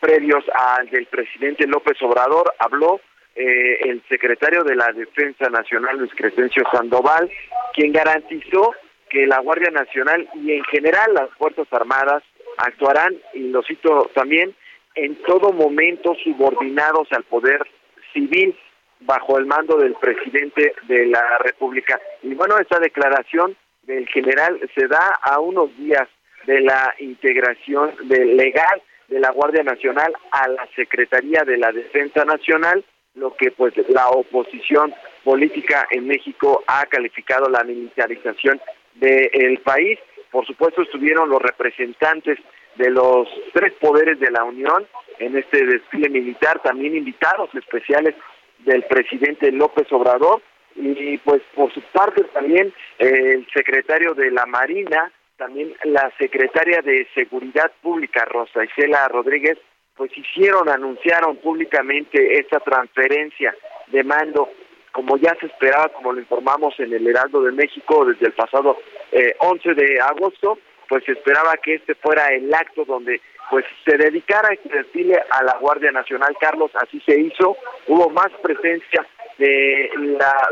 previos 0.00 0.44
al 0.54 0.88
del 0.90 1.06
presidente 1.06 1.66
López 1.66 2.00
Obrador 2.02 2.52
habló 2.58 3.00
eh, 3.34 3.90
el 3.90 4.02
secretario 4.08 4.64
de 4.64 4.74
la 4.74 4.92
Defensa 4.92 5.48
Nacional, 5.48 5.98
Luis 5.98 6.12
Crescencio 6.14 6.64
Sandoval, 6.72 7.30
quien 7.74 7.92
garantizó 7.92 8.74
que 9.08 9.26
la 9.26 9.38
Guardia 9.40 9.70
Nacional 9.70 10.28
y 10.34 10.52
en 10.52 10.64
general 10.64 11.14
las 11.14 11.30
Fuerzas 11.30 11.66
Armadas 11.70 12.22
actuarán, 12.58 13.16
y 13.34 13.50
lo 13.50 13.62
cito 13.62 14.10
también, 14.14 14.54
en 14.94 15.14
todo 15.22 15.52
momento 15.52 16.16
subordinados 16.24 17.08
al 17.12 17.22
poder 17.24 17.66
civil 18.12 18.56
bajo 19.00 19.38
el 19.38 19.46
mando 19.46 19.76
del 19.76 19.94
presidente 19.94 20.74
de 20.86 21.06
la 21.06 21.38
República. 21.38 22.00
Y 22.22 22.34
bueno, 22.34 22.58
esta 22.58 22.78
declaración 22.78 23.56
del 23.82 24.06
general 24.08 24.60
se 24.74 24.86
da 24.86 25.18
a 25.22 25.40
unos 25.40 25.74
días 25.76 26.08
de 26.46 26.60
la 26.60 26.94
integración 26.98 27.92
del 28.04 28.36
legal 28.36 28.82
de 29.08 29.20
la 29.20 29.30
Guardia 29.30 29.62
Nacional 29.62 30.12
a 30.30 30.48
la 30.48 30.68
Secretaría 30.76 31.42
de 31.44 31.56
la 31.56 31.72
Defensa 31.72 32.24
Nacional, 32.24 32.84
lo 33.14 33.34
que 33.34 33.50
pues 33.50 33.74
la 33.88 34.08
oposición 34.10 34.94
política 35.24 35.86
en 35.90 36.06
México 36.06 36.62
ha 36.66 36.84
calificado 36.86 37.48
la 37.48 37.64
militarización 37.64 38.60
del 38.94 39.58
país. 39.58 39.98
Por 40.30 40.46
supuesto 40.46 40.82
estuvieron 40.82 41.30
los 41.30 41.40
representantes 41.40 42.38
de 42.76 42.90
los 42.90 43.28
tres 43.52 43.72
poderes 43.74 44.20
de 44.20 44.30
la 44.30 44.44
Unión 44.44 44.86
en 45.18 45.36
este 45.36 45.64
desfile 45.64 46.08
militar, 46.10 46.60
también 46.62 46.96
invitados 46.96 47.50
especiales 47.54 48.14
del 48.60 48.84
presidente 48.84 49.50
López 49.52 49.90
Obrador 49.92 50.42
y 50.74 51.18
pues 51.18 51.42
por 51.54 51.72
su 51.72 51.80
parte 51.92 52.24
también 52.24 52.72
el 52.98 53.46
secretario 53.52 54.14
de 54.14 54.30
la 54.30 54.46
Marina, 54.46 55.10
también 55.36 55.74
la 55.84 56.12
secretaria 56.18 56.82
de 56.82 57.06
Seguridad 57.14 57.70
Pública, 57.82 58.24
Rosa 58.24 58.64
Isela 58.64 59.08
Rodríguez, 59.08 59.58
pues 59.96 60.16
hicieron, 60.16 60.68
anunciaron 60.68 61.36
públicamente 61.36 62.38
esta 62.38 62.60
transferencia 62.60 63.54
de 63.88 64.04
mando, 64.04 64.48
como 64.92 65.16
ya 65.16 65.34
se 65.40 65.46
esperaba, 65.46 65.88
como 65.88 66.12
lo 66.12 66.20
informamos 66.20 66.78
en 66.78 66.92
el 66.92 67.06
Heraldo 67.06 67.42
de 67.42 67.52
México 67.52 68.04
desde 68.04 68.26
el 68.26 68.32
pasado 68.32 68.78
eh, 69.10 69.34
11 69.40 69.74
de 69.74 70.00
agosto, 70.00 70.58
pues 70.88 71.04
se 71.04 71.12
esperaba 71.12 71.56
que 71.56 71.74
este 71.74 71.94
fuera 71.96 72.28
el 72.28 72.52
acto 72.54 72.84
donde 72.84 73.20
pues 73.50 73.64
se 73.84 73.96
dedicara 73.96 74.52
este 74.52 74.68
desfile 74.68 75.20
a 75.30 75.42
la 75.42 75.56
Guardia 75.58 75.90
Nacional, 75.90 76.36
Carlos, 76.40 76.70
así 76.74 77.00
se 77.00 77.18
hizo, 77.18 77.56
hubo 77.86 78.10
más 78.10 78.30
presencia 78.42 79.06
de 79.38 79.90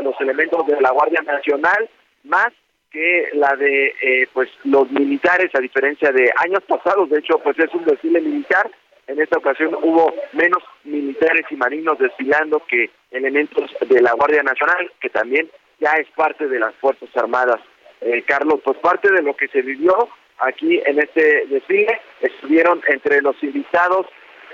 los 0.01 0.19
elementos 0.21 0.65
de 0.65 0.79
la 0.81 0.91
Guardia 0.91 1.21
Nacional, 1.21 1.89
más 2.23 2.53
que 2.91 3.29
la 3.33 3.55
de 3.55 3.93
eh, 4.01 4.27
pues 4.33 4.49
los 4.63 4.89
militares, 4.91 5.51
a 5.53 5.59
diferencia 5.59 6.11
de 6.11 6.31
años 6.37 6.63
pasados, 6.67 7.09
de 7.09 7.19
hecho, 7.19 7.37
pues 7.39 7.59
es 7.59 7.73
un 7.73 7.85
desfile 7.85 8.21
militar, 8.21 8.69
en 9.07 9.21
esta 9.21 9.37
ocasión 9.37 9.73
hubo 9.81 10.13
menos 10.33 10.61
militares 10.83 11.45
y 11.49 11.55
marinos 11.55 11.97
desfilando 11.97 12.61
que 12.67 12.89
elementos 13.11 13.71
de 13.87 14.01
la 14.01 14.13
Guardia 14.13 14.43
Nacional, 14.43 14.91
que 14.99 15.09
también 15.09 15.49
ya 15.79 15.93
es 15.93 16.07
parte 16.09 16.47
de 16.47 16.59
las 16.59 16.75
Fuerzas 16.75 17.09
Armadas. 17.15 17.61
Eh, 18.01 18.23
Carlos, 18.27 18.59
pues 18.63 18.77
parte 18.79 19.09
de 19.11 19.21
lo 19.21 19.35
que 19.35 19.47
se 19.47 19.61
vivió 19.61 20.09
aquí 20.39 20.81
en 20.85 20.99
este 20.99 21.45
desfile. 21.47 21.99
Estuvieron 22.21 22.81
entre 22.87 23.21
los 23.21 23.41
invitados 23.43 24.07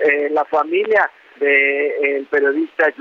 eh, 0.04 0.28
la 0.30 0.44
familia 0.44 1.10
del 1.36 2.26
periodista 2.26 2.92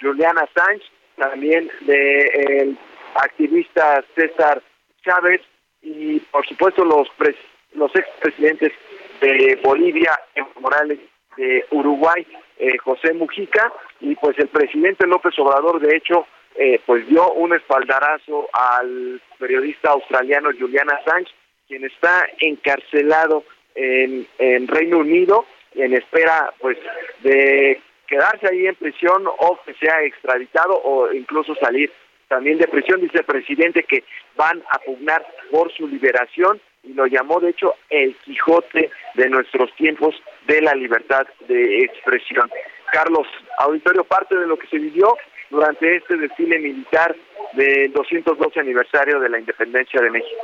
Juliana 0.00 0.48
Sánchez, 0.54 0.90
también 1.16 1.70
del 1.80 2.76
activista 3.14 4.04
César 4.14 4.62
Chávez 5.04 5.40
y 5.82 6.18
por 6.18 6.46
supuesto 6.46 6.84
los 6.84 7.08
los 7.74 7.94
expresidentes 7.94 8.72
de 9.20 9.58
Bolivia, 9.62 10.18
Morales, 10.60 10.98
de 11.36 11.64
Uruguay, 11.70 12.26
eh, 12.58 12.78
José 12.78 13.12
Mujica, 13.12 13.72
y 14.00 14.14
pues 14.16 14.38
el 14.38 14.48
presidente 14.48 15.06
López 15.06 15.38
Obrador, 15.38 15.80
de 15.80 15.96
hecho, 15.96 16.26
eh, 16.54 16.80
pues 16.86 17.06
dio 17.06 17.32
un 17.32 17.54
espaldarazo 17.54 18.48
al 18.52 19.20
periodista 19.38 19.90
australiano 19.90 20.50
Juliana 20.58 20.98
Sánchez, 21.04 21.34
quien 21.66 21.84
está 21.84 22.26
encarcelado 22.40 23.44
en, 23.74 24.26
Reino 24.68 24.98
Unido 24.98 25.44
en 25.74 25.92
espera 25.92 26.52
pues 26.58 26.78
de 27.22 27.80
quedarse 28.06 28.48
ahí 28.48 28.66
en 28.66 28.74
prisión 28.76 29.26
o 29.26 29.58
que 29.64 29.74
sea 29.74 30.02
extraditado 30.02 30.80
o 30.82 31.12
incluso 31.12 31.54
salir 31.56 31.92
también 32.28 32.58
de 32.58 32.68
prisión. 32.68 33.00
Dice 33.00 33.18
el 33.18 33.24
presidente 33.24 33.82
que 33.82 34.04
van 34.36 34.62
a 34.70 34.78
pugnar 34.78 35.26
por 35.50 35.72
su 35.72 35.86
liberación 35.86 36.60
y 36.82 36.94
lo 36.94 37.06
llamó 37.06 37.40
de 37.40 37.50
hecho 37.50 37.74
el 37.90 38.14
Quijote 38.24 38.90
de 39.14 39.28
nuestros 39.28 39.74
tiempos 39.76 40.14
de 40.46 40.62
la 40.62 40.74
libertad 40.74 41.26
de 41.48 41.80
expresión. 41.80 42.50
Carlos, 42.92 43.26
auditorio, 43.58 44.04
parte 44.04 44.36
de 44.36 44.46
lo 44.46 44.56
que 44.56 44.68
se 44.68 44.78
vivió 44.78 45.16
durante 45.50 45.96
este 45.96 46.16
desfile 46.16 46.58
militar 46.58 47.14
del 47.52 47.92
212 47.92 48.60
aniversario 48.60 49.20
de 49.20 49.28
la 49.28 49.38
independencia 49.38 50.00
de 50.00 50.10
México. 50.10 50.42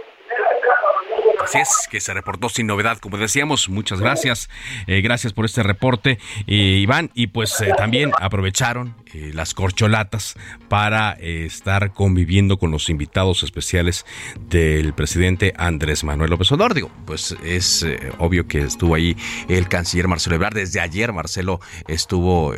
Así 1.43 1.59
es, 1.59 1.89
que 1.91 2.01
se 2.01 2.15
reportó 2.15 2.49
sin 2.49 2.67
novedad, 2.67 2.99
como 2.99 3.19
decíamos. 3.19 3.69
Muchas 3.69 4.01
gracias. 4.01 4.49
Eh, 4.87 5.01
gracias 5.01 5.33
por 5.33 5.45
este 5.45 5.62
reporte, 5.62 6.19
eh, 6.47 6.55
Iván. 6.55 7.11
Y 7.15 7.29
pues 7.29 7.61
eh, 7.61 7.73
también 7.77 8.12
aprovecharon 8.21 8.95
las 9.12 9.53
corcholatas 9.53 10.37
para 10.69 11.12
estar 11.21 11.93
conviviendo 11.93 12.57
con 12.59 12.71
los 12.71 12.89
invitados 12.89 13.43
especiales 13.43 14.07
del 14.41 14.95
presidente 14.95 15.53
Andrés 15.59 16.03
Manuel 16.05 16.31
López 16.31 16.51
Obrador. 16.53 16.73
Digo, 16.73 16.91
pues 17.05 17.37
es 17.45 17.85
obvio 18.19 18.47
que 18.49 18.61
estuvo 18.61 18.95
ahí 18.95 19.15
el 19.49 19.69
canciller 19.69 20.09
Marcelo 20.09 20.37
Ebrard. 20.37 20.55
Desde 20.55 20.81
ayer 20.81 21.12
Marcelo 21.12 21.61
estuvo 21.89 22.55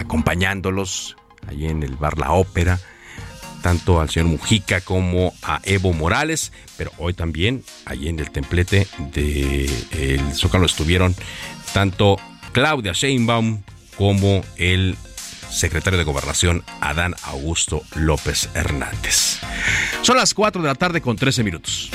acompañándolos 0.00 1.16
ahí 1.46 1.66
en 1.66 1.84
el 1.84 1.94
bar 1.94 2.18
La 2.18 2.32
Ópera 2.32 2.80
tanto 3.64 3.98
al 3.98 4.10
señor 4.10 4.28
Mujica 4.28 4.82
como 4.82 5.32
a 5.42 5.58
Evo 5.64 5.94
Morales, 5.94 6.52
pero 6.76 6.90
hoy 6.98 7.14
también 7.14 7.64
ahí 7.86 8.08
en 8.08 8.20
el 8.20 8.30
templete 8.30 8.86
de 9.14 9.64
el 9.92 10.34
Zócalo 10.34 10.66
estuvieron 10.66 11.16
tanto 11.72 12.18
Claudia 12.52 12.92
Sheinbaum 12.92 13.62
como 13.96 14.44
el 14.56 14.98
secretario 15.48 15.98
de 15.98 16.04
Gobernación 16.04 16.62
Adán 16.82 17.14
Augusto 17.22 17.82
López 17.94 18.50
Hernández. 18.52 19.38
Son 20.02 20.18
las 20.18 20.34
4 20.34 20.60
de 20.60 20.68
la 20.68 20.74
tarde 20.74 21.00
con 21.00 21.16
13 21.16 21.42
minutos. 21.42 21.90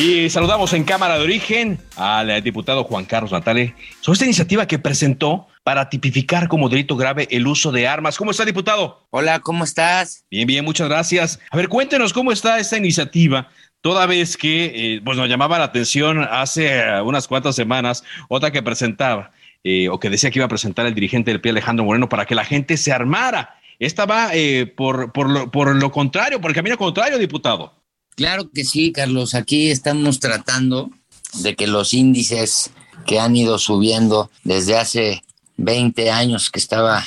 Y 0.00 0.30
saludamos 0.30 0.72
en 0.74 0.84
Cámara 0.84 1.18
de 1.18 1.24
Origen 1.24 1.80
al 1.96 2.40
diputado 2.44 2.84
Juan 2.84 3.04
Carlos 3.04 3.32
Natale 3.32 3.74
sobre 4.00 4.14
esta 4.14 4.24
iniciativa 4.26 4.64
que 4.64 4.78
presentó 4.78 5.48
para 5.64 5.90
tipificar 5.90 6.46
como 6.46 6.68
delito 6.68 6.96
grave 6.96 7.26
el 7.32 7.48
uso 7.48 7.72
de 7.72 7.88
armas. 7.88 8.16
¿Cómo 8.16 8.30
está, 8.30 8.44
diputado? 8.44 9.08
Hola, 9.10 9.40
¿cómo 9.40 9.64
estás? 9.64 10.24
Bien, 10.30 10.46
bien, 10.46 10.64
muchas 10.64 10.88
gracias. 10.88 11.40
A 11.50 11.56
ver, 11.56 11.68
cuéntenos 11.68 12.12
cómo 12.12 12.30
está 12.30 12.60
esta 12.60 12.78
iniciativa 12.78 13.48
toda 13.80 14.06
vez 14.06 14.36
que 14.36 14.66
eh, 14.66 15.00
pues 15.04 15.18
nos 15.18 15.28
llamaba 15.28 15.58
la 15.58 15.64
atención 15.64 16.24
hace 16.30 16.80
unas 17.02 17.26
cuantas 17.26 17.56
semanas 17.56 18.04
otra 18.28 18.52
que 18.52 18.62
presentaba 18.62 19.32
eh, 19.64 19.88
o 19.88 19.98
que 19.98 20.10
decía 20.10 20.30
que 20.30 20.38
iba 20.38 20.46
a 20.46 20.48
presentar 20.48 20.86
el 20.86 20.94
dirigente 20.94 21.32
del 21.32 21.40
PRI 21.40 21.50
Alejandro 21.50 21.84
Moreno 21.84 22.08
para 22.08 22.24
que 22.24 22.36
la 22.36 22.44
gente 22.44 22.76
se 22.76 22.92
armara. 22.92 23.56
Esta 23.80 24.06
va 24.06 24.30
eh, 24.32 24.66
por, 24.66 25.12
por, 25.12 25.28
lo, 25.28 25.50
por 25.50 25.74
lo 25.74 25.90
contrario, 25.90 26.40
por 26.40 26.52
el 26.52 26.54
camino 26.54 26.78
contrario, 26.78 27.18
diputado. 27.18 27.77
Claro 28.18 28.50
que 28.52 28.64
sí, 28.64 28.90
Carlos. 28.90 29.36
Aquí 29.36 29.70
estamos 29.70 30.18
tratando 30.18 30.90
de 31.34 31.54
que 31.54 31.68
los 31.68 31.94
índices 31.94 32.72
que 33.06 33.20
han 33.20 33.36
ido 33.36 33.58
subiendo 33.58 34.28
desde 34.42 34.76
hace 34.76 35.22
20 35.56 36.10
años, 36.10 36.50
que 36.50 36.58
estaba 36.58 37.04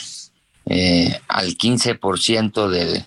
eh, 0.67 1.19
al 1.27 1.57
15% 1.57 2.69
de 2.69 3.05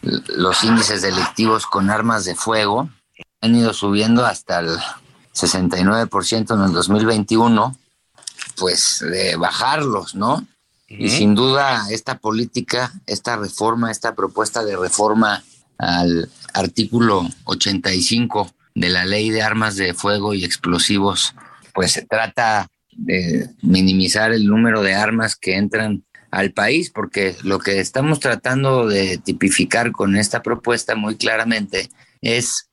los 0.00 0.64
índices 0.64 1.02
delictivos 1.02 1.66
con 1.66 1.90
armas 1.90 2.24
de 2.24 2.34
fuego, 2.34 2.88
han 3.42 3.54
ido 3.54 3.74
subiendo 3.74 4.24
hasta 4.24 4.60
el 4.60 4.78
69% 5.34 6.54
en 6.54 6.62
el 6.62 6.72
2021, 6.72 7.76
pues 8.56 9.00
de 9.00 9.36
bajarlos, 9.36 10.14
¿no? 10.14 10.46
Y 10.88 11.10
sin 11.10 11.34
duda 11.34 11.84
esta 11.90 12.16
política, 12.16 12.94
esta 13.06 13.36
reforma, 13.36 13.90
esta 13.90 14.14
propuesta 14.14 14.64
de 14.64 14.74
reforma 14.74 15.44
al 15.76 16.30
artículo 16.56 17.28
85 17.44 18.50
de 18.74 18.88
la 18.88 19.04
ley 19.04 19.30
de 19.30 19.42
armas 19.42 19.76
de 19.76 19.94
fuego 19.94 20.34
y 20.34 20.44
explosivos, 20.44 21.34
pues 21.74 21.92
se 21.92 22.04
trata 22.04 22.68
de 22.90 23.50
minimizar 23.62 24.32
el 24.32 24.46
número 24.46 24.82
de 24.82 24.94
armas 24.94 25.36
que 25.36 25.56
entran 25.56 26.04
al 26.30 26.52
país, 26.52 26.90
porque 26.90 27.36
lo 27.42 27.58
que 27.58 27.80
estamos 27.80 28.20
tratando 28.20 28.86
de 28.86 29.18
tipificar 29.18 29.92
con 29.92 30.16
esta 30.16 30.42
propuesta 30.42 30.94
muy 30.94 31.16
claramente 31.16 31.88
es 32.20 32.68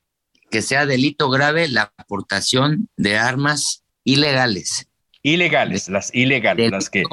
que 0.49 0.61
sea 0.61 0.85
delito 0.85 1.29
grave 1.29 1.67
la 1.67 1.93
aportación 1.97 2.89
de 2.97 3.17
armas 3.17 3.83
ilegales. 4.03 4.87
Ilegales, 5.21 5.89
las 5.89 6.13
ilegales, 6.13 6.71
las 6.71 6.89
que... 6.89 7.03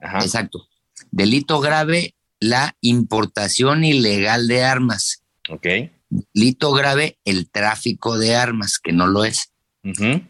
Exacto. 0.00 0.66
Delito 1.10 1.60
grave 1.60 2.14
la 2.40 2.76
importación 2.80 3.84
ilegal 3.84 4.48
de 4.48 4.64
armas. 4.64 5.22
Ok. 5.48 5.66
Delito 6.32 6.72
grave 6.72 7.18
el 7.24 7.50
tráfico 7.50 8.18
de 8.18 8.36
armas, 8.36 8.78
que 8.78 8.92
no 8.92 9.06
lo 9.06 9.24
es. 9.24 9.50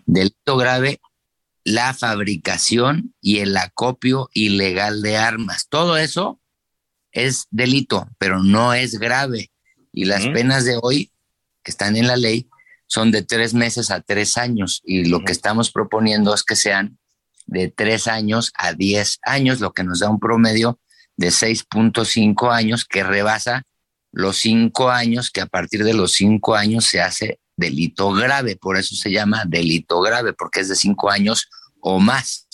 Delito 0.06 0.56
grave 0.56 1.00
la 1.62 1.92
fabricación 1.92 3.14
y 3.20 3.38
el 3.38 3.56
acopio 3.56 4.30
ilegal 4.32 5.02
de 5.02 5.16
armas. 5.16 5.66
Todo 5.68 5.98
eso 5.98 6.40
es 7.12 7.46
delito, 7.50 8.08
pero 8.18 8.42
no 8.42 8.72
es 8.72 8.98
grave. 8.98 9.50
Y 9.92 10.06
las 10.06 10.26
penas 10.28 10.64
de 10.64 10.78
hoy, 10.80 11.12
que 11.62 11.70
están 11.70 11.96
en 11.96 12.06
la 12.06 12.16
ley, 12.16 12.48
son 12.86 13.10
de 13.10 13.22
tres 13.22 13.52
meses 13.52 13.90
a 13.90 14.00
tres 14.00 14.38
años. 14.38 14.80
Y 14.84 15.04
lo 15.04 15.20
que 15.20 15.32
estamos 15.32 15.70
proponiendo 15.70 16.34
es 16.34 16.42
que 16.42 16.56
sean 16.56 16.98
de 17.46 17.68
tres 17.68 18.08
años 18.08 18.52
a 18.56 18.72
diez 18.72 19.18
años, 19.22 19.60
lo 19.60 19.72
que 19.72 19.84
nos 19.84 20.00
da 20.00 20.08
un 20.08 20.18
promedio 20.18 20.80
de 21.16 21.28
6.5 21.28 22.52
años 22.52 22.84
que 22.84 23.04
rebasa 23.04 23.64
los 24.14 24.36
cinco 24.36 24.90
años, 24.90 25.30
que 25.30 25.40
a 25.40 25.46
partir 25.46 25.84
de 25.84 25.92
los 25.92 26.12
cinco 26.12 26.54
años 26.54 26.86
se 26.86 27.00
hace 27.00 27.40
delito 27.56 28.12
grave. 28.12 28.56
Por 28.56 28.76
eso 28.76 28.94
se 28.94 29.10
llama 29.10 29.44
delito 29.46 30.00
grave, 30.00 30.32
porque 30.32 30.60
es 30.60 30.68
de 30.68 30.76
cinco 30.76 31.10
años 31.10 31.48
o 31.80 31.98
más. 31.98 32.48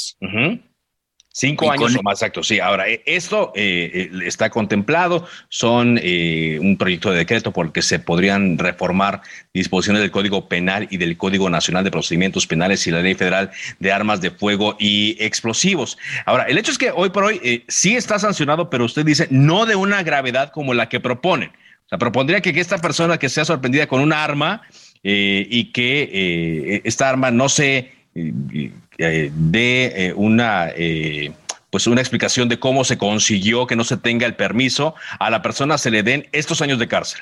Cinco 1.32 1.70
años 1.70 1.94
o 1.94 2.02
más, 2.02 2.18
exacto. 2.18 2.42
Sí, 2.42 2.58
ahora, 2.58 2.88
eh, 2.88 3.02
esto 3.06 3.52
eh, 3.54 4.10
eh, 4.12 4.18
está 4.26 4.50
contemplado, 4.50 5.28
son 5.48 5.90
un 5.90 6.76
proyecto 6.76 7.12
de 7.12 7.18
decreto 7.18 7.52
por 7.52 7.66
el 7.66 7.72
que 7.72 7.82
se 7.82 8.00
podrían 8.00 8.58
reformar 8.58 9.22
disposiciones 9.54 10.02
del 10.02 10.10
Código 10.10 10.48
Penal 10.48 10.88
y 10.90 10.96
del 10.96 11.16
Código 11.16 11.48
Nacional 11.48 11.84
de 11.84 11.92
Procedimientos 11.92 12.48
Penales 12.48 12.84
y 12.88 12.90
la 12.90 13.00
Ley 13.00 13.14
Federal 13.14 13.52
de 13.78 13.92
Armas 13.92 14.20
de 14.20 14.32
Fuego 14.32 14.76
y 14.80 15.16
Explosivos. 15.20 15.98
Ahora, 16.26 16.44
el 16.44 16.58
hecho 16.58 16.72
es 16.72 16.78
que 16.78 16.90
hoy 16.90 17.10
por 17.10 17.22
hoy 17.22 17.64
sí 17.68 17.94
está 17.94 18.18
sancionado, 18.18 18.68
pero 18.68 18.84
usted 18.84 19.04
dice 19.04 19.28
no 19.30 19.66
de 19.66 19.76
una 19.76 20.02
gravedad 20.02 20.50
como 20.50 20.74
la 20.74 20.88
que 20.88 20.98
proponen. 20.98 21.50
O 21.50 21.88
sea, 21.90 21.98
propondría 21.98 22.40
que, 22.40 22.52
que 22.52 22.60
esta 22.60 22.78
persona 22.78 23.18
que 23.18 23.28
sea 23.28 23.44
sorprendida 23.44 23.86
con 23.86 24.00
un 24.00 24.12
arma 24.12 24.62
y 25.02 25.66
que 25.66 26.82
esta 26.84 27.08
arma 27.08 27.30
no 27.30 27.48
se 27.48 27.78
eh, 27.78 27.99
de 28.14 28.72
eh, 28.94 30.12
una, 30.16 30.70
eh, 30.74 31.32
pues 31.70 31.86
una 31.86 32.00
explicación 32.00 32.48
de 32.48 32.58
cómo 32.58 32.84
se 32.84 32.98
consiguió 32.98 33.66
que 33.66 33.76
no 33.76 33.84
se 33.84 33.96
tenga 33.96 34.26
el 34.26 34.36
permiso, 34.36 34.94
a 35.18 35.30
la 35.30 35.42
persona 35.42 35.78
se 35.78 35.90
le 35.90 36.02
den 36.02 36.28
estos 36.32 36.62
años 36.62 36.78
de 36.78 36.88
cárcel. 36.88 37.20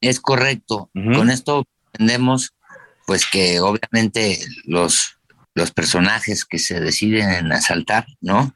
Es 0.00 0.18
correcto. 0.20 0.90
Con 0.94 1.30
esto 1.30 1.66
entendemos 1.92 2.54
pues 3.06 3.26
que 3.26 3.60
obviamente 3.60 4.38
los, 4.64 5.18
los 5.54 5.72
personajes 5.72 6.44
que 6.44 6.58
se 6.58 6.80
deciden 6.80 7.30
en 7.30 7.52
asaltar, 7.52 8.06
¿no? 8.20 8.54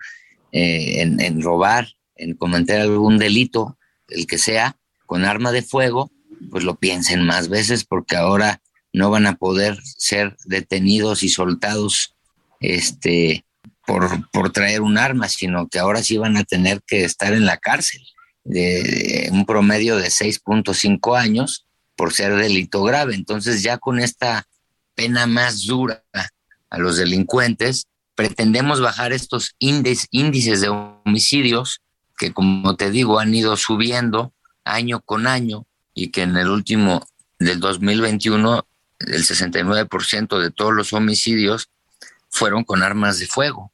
en, 0.52 1.20
en, 1.20 1.42
robar, 1.42 1.88
en 2.14 2.34
cometer 2.34 2.80
algún 2.80 3.18
delito, 3.18 3.76
el 4.08 4.26
que 4.26 4.38
sea, 4.38 4.76
con 5.06 5.24
arma 5.24 5.50
de 5.50 5.62
fuego, 5.62 6.10
pues 6.50 6.64
lo 6.64 6.76
piensen 6.76 7.24
más 7.26 7.48
veces 7.48 7.84
porque 7.84 8.16
ahora 8.16 8.60
no 8.94 9.10
van 9.10 9.26
a 9.26 9.34
poder 9.34 9.78
ser 9.82 10.36
detenidos 10.44 11.24
y 11.24 11.28
soltados 11.28 12.14
este, 12.60 13.44
por, 13.84 14.30
por 14.30 14.52
traer 14.52 14.82
un 14.82 14.96
arma, 14.98 15.28
sino 15.28 15.68
que 15.68 15.80
ahora 15.80 16.02
sí 16.02 16.16
van 16.16 16.36
a 16.36 16.44
tener 16.44 16.80
que 16.86 17.04
estar 17.04 17.32
en 17.32 17.44
la 17.44 17.56
cárcel 17.56 18.00
de, 18.44 19.28
un 19.32 19.46
promedio 19.46 19.96
de 19.96 20.06
6.5 20.06 21.18
años 21.18 21.66
por 21.96 22.12
ser 22.12 22.36
delito 22.36 22.84
grave. 22.84 23.16
Entonces 23.16 23.64
ya 23.64 23.78
con 23.78 23.98
esta 23.98 24.46
pena 24.94 25.26
más 25.26 25.66
dura 25.66 26.04
a 26.70 26.78
los 26.78 26.96
delincuentes, 26.96 27.88
pretendemos 28.14 28.80
bajar 28.80 29.12
estos 29.12 29.56
índices 29.58 30.60
de 30.60 30.68
homicidios 30.68 31.80
que, 32.16 32.32
como 32.32 32.76
te 32.76 32.92
digo, 32.92 33.18
han 33.18 33.34
ido 33.34 33.56
subiendo 33.56 34.32
año 34.62 35.00
con 35.00 35.26
año 35.26 35.66
y 35.94 36.10
que 36.10 36.22
en 36.22 36.36
el 36.36 36.48
último 36.48 37.04
del 37.40 37.58
2021 37.58 38.64
el 39.00 39.22
69% 39.22 40.38
de 40.38 40.50
todos 40.50 40.72
los 40.72 40.92
homicidios 40.92 41.70
fueron 42.28 42.64
con 42.64 42.82
armas 42.82 43.18
de 43.18 43.26
fuego. 43.26 43.72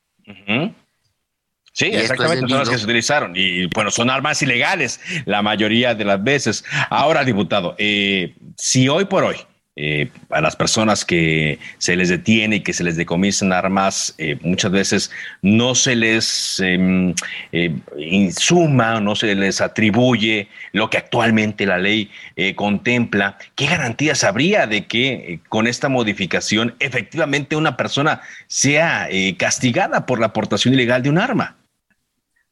Sí, 1.72 1.86
exactamente, 1.86 2.48
son 2.48 2.58
las 2.58 2.68
que 2.68 2.78
se 2.78 2.84
utilizaron. 2.84 3.32
Y 3.34 3.66
bueno, 3.66 3.90
son 3.90 4.10
armas 4.10 4.42
ilegales 4.42 5.00
la 5.24 5.42
mayoría 5.42 5.94
de 5.94 6.04
las 6.04 6.22
veces. 6.22 6.64
Ahora, 6.90 7.24
diputado, 7.24 7.74
eh, 7.78 8.34
si 8.56 8.88
hoy 8.88 9.04
por 9.04 9.24
hoy 9.24 9.36
eh, 9.82 10.10
a 10.28 10.42
las 10.42 10.56
personas 10.56 11.06
que 11.06 11.58
se 11.78 11.96
les 11.96 12.10
detiene 12.10 12.56
y 12.56 12.60
que 12.60 12.74
se 12.74 12.84
les 12.84 12.98
decomisan 12.98 13.50
armas, 13.50 14.14
eh, 14.18 14.36
muchas 14.42 14.70
veces 14.70 15.10
no 15.40 15.74
se 15.74 15.96
les 15.96 16.60
em, 16.60 17.14
eh, 17.50 17.74
insuma, 17.98 19.00
no 19.00 19.16
se 19.16 19.34
les 19.34 19.62
atribuye 19.62 20.48
lo 20.72 20.90
que 20.90 20.98
actualmente 20.98 21.64
la 21.64 21.78
ley 21.78 22.10
contempla. 22.56 23.38
¿Qué 23.54 23.66
garantías 23.66 24.22
habría 24.22 24.66
de 24.66 24.86
que 24.86 25.40
con 25.48 25.66
esta 25.66 25.88
modificación 25.88 26.74
efectivamente 26.78 27.56
una 27.56 27.78
persona 27.78 28.20
sea 28.48 29.08
castigada 29.38 30.04
por 30.04 30.20
la 30.20 30.26
aportación 30.26 30.74
ilegal 30.74 31.02
de 31.02 31.08
un 31.08 31.18
arma? 31.18 31.56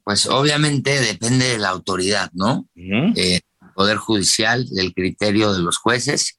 Pues 0.02 0.24
obviamente 0.26 0.98
depende 1.00 1.46
de 1.46 1.58
la 1.58 1.68
autoridad, 1.68 2.30
¿no? 2.32 2.66
Poder 3.74 3.96
judicial, 3.98 4.66
del 4.70 4.94
criterio 4.94 5.52
de 5.52 5.60
los 5.60 5.76
jueces 5.76 6.38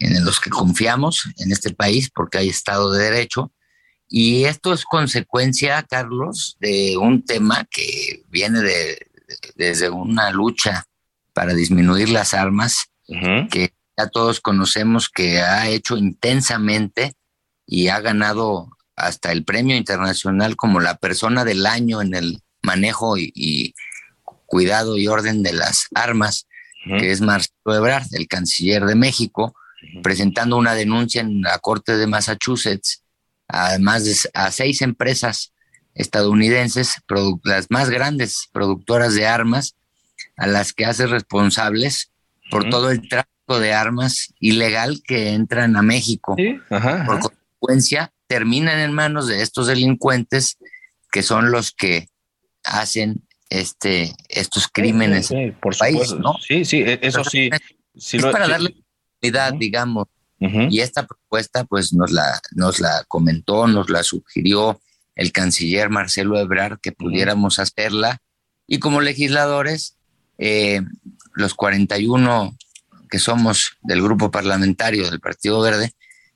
en 0.00 0.24
los 0.24 0.40
que 0.40 0.50
confiamos 0.50 1.28
en 1.38 1.52
este 1.52 1.74
país 1.74 2.10
porque 2.14 2.38
hay 2.38 2.48
Estado 2.48 2.92
de 2.92 3.04
Derecho. 3.04 3.52
Y 4.08 4.44
esto 4.44 4.72
es 4.72 4.84
consecuencia, 4.84 5.82
Carlos, 5.82 6.56
de 6.60 6.96
un 6.96 7.24
tema 7.24 7.66
que 7.70 8.24
viene 8.28 8.60
de, 8.60 8.98
desde 9.56 9.90
una 9.90 10.30
lucha 10.30 10.86
para 11.32 11.54
disminuir 11.54 12.08
las 12.08 12.34
armas, 12.34 12.86
que 13.50 13.72
ya 13.96 14.08
todos 14.08 14.40
conocemos 14.40 15.08
que 15.08 15.40
ha 15.40 15.68
hecho 15.68 15.96
intensamente 15.96 17.14
y 17.66 17.88
ha 17.88 18.00
ganado 18.00 18.68
hasta 18.96 19.32
el 19.32 19.44
premio 19.44 19.76
internacional 19.76 20.56
como 20.56 20.80
la 20.80 20.96
persona 20.96 21.44
del 21.44 21.66
año 21.66 22.02
en 22.02 22.14
el 22.14 22.42
manejo 22.62 23.16
y, 23.16 23.74
cuidado 24.46 24.96
y 24.96 25.08
orden 25.08 25.42
de 25.42 25.52
las 25.52 25.88
armas, 25.94 26.46
que 26.84 27.10
es 27.10 27.20
Marcelo 27.20 27.74
Ebrard, 27.76 28.06
el 28.12 28.26
canciller 28.28 28.86
de 28.86 28.94
México, 28.94 29.54
presentando 30.02 30.56
una 30.56 30.74
denuncia 30.74 31.20
en 31.20 31.42
la 31.42 31.58
Corte 31.58 31.96
de 31.96 32.06
Massachusetts, 32.06 33.02
además 33.46 34.04
de 34.04 34.14
a 34.34 34.50
seis 34.50 34.82
empresas 34.82 35.52
estadounidenses, 35.94 36.94
las 37.44 37.66
más 37.70 37.90
grandes 37.90 38.48
productoras 38.52 39.14
de 39.14 39.26
armas, 39.26 39.74
a 40.36 40.46
las 40.46 40.72
que 40.72 40.84
hace 40.84 41.06
responsables 41.06 42.12
por 42.50 42.68
todo 42.70 42.90
el 42.90 43.08
tráfico 43.08 43.58
de 43.58 43.72
armas 43.72 44.32
ilegal 44.38 45.02
que 45.04 45.30
entran 45.30 45.76
a 45.76 45.82
México. 45.82 46.36
Por 46.68 47.20
consecuencia, 47.20 48.12
terminan 48.26 48.78
en 48.78 48.92
manos 48.92 49.26
de 49.26 49.42
estos 49.42 49.66
delincuentes 49.66 50.58
que 51.10 51.22
son 51.22 51.50
los 51.50 51.72
que 51.72 52.08
hacen 52.64 53.22
este 53.50 54.14
estos 54.28 54.68
crímenes 54.68 55.32
por 55.60 55.76
país, 55.76 56.12
¿no? 56.12 56.34
Sí, 56.46 56.64
sí, 56.64 56.82
e, 56.82 56.98
eso 57.02 57.24
sí. 57.24 57.50
es 57.94 58.22
para 58.26 58.46
darle 58.46 58.76
digamos. 59.58 60.06
Y 60.40 60.80
esta 60.80 61.04
propuesta, 61.04 61.64
pues 61.64 61.92
nos 61.92 62.12
la, 62.12 62.40
nos 62.52 62.78
la 62.78 63.04
comentó, 63.08 63.66
nos 63.66 63.90
la 63.90 64.04
sugirió 64.04 64.80
el 65.16 65.32
canciller 65.32 65.90
Marcelo 65.90 66.38
Ebrard 66.38 66.78
que 66.80 66.92
pudiéramos 66.92 67.58
hacerla. 67.58 68.22
Y 68.68 68.78
como 68.78 69.00
legisladores, 69.00 69.96
eh, 70.38 70.80
los 71.34 71.54
41 71.54 72.56
que 73.10 73.18
somos 73.18 73.78
del 73.82 74.00
grupo 74.00 74.30
parlamentario 74.30 75.10
del 75.10 75.18
Partido 75.18 75.60
Verde, 75.60 75.92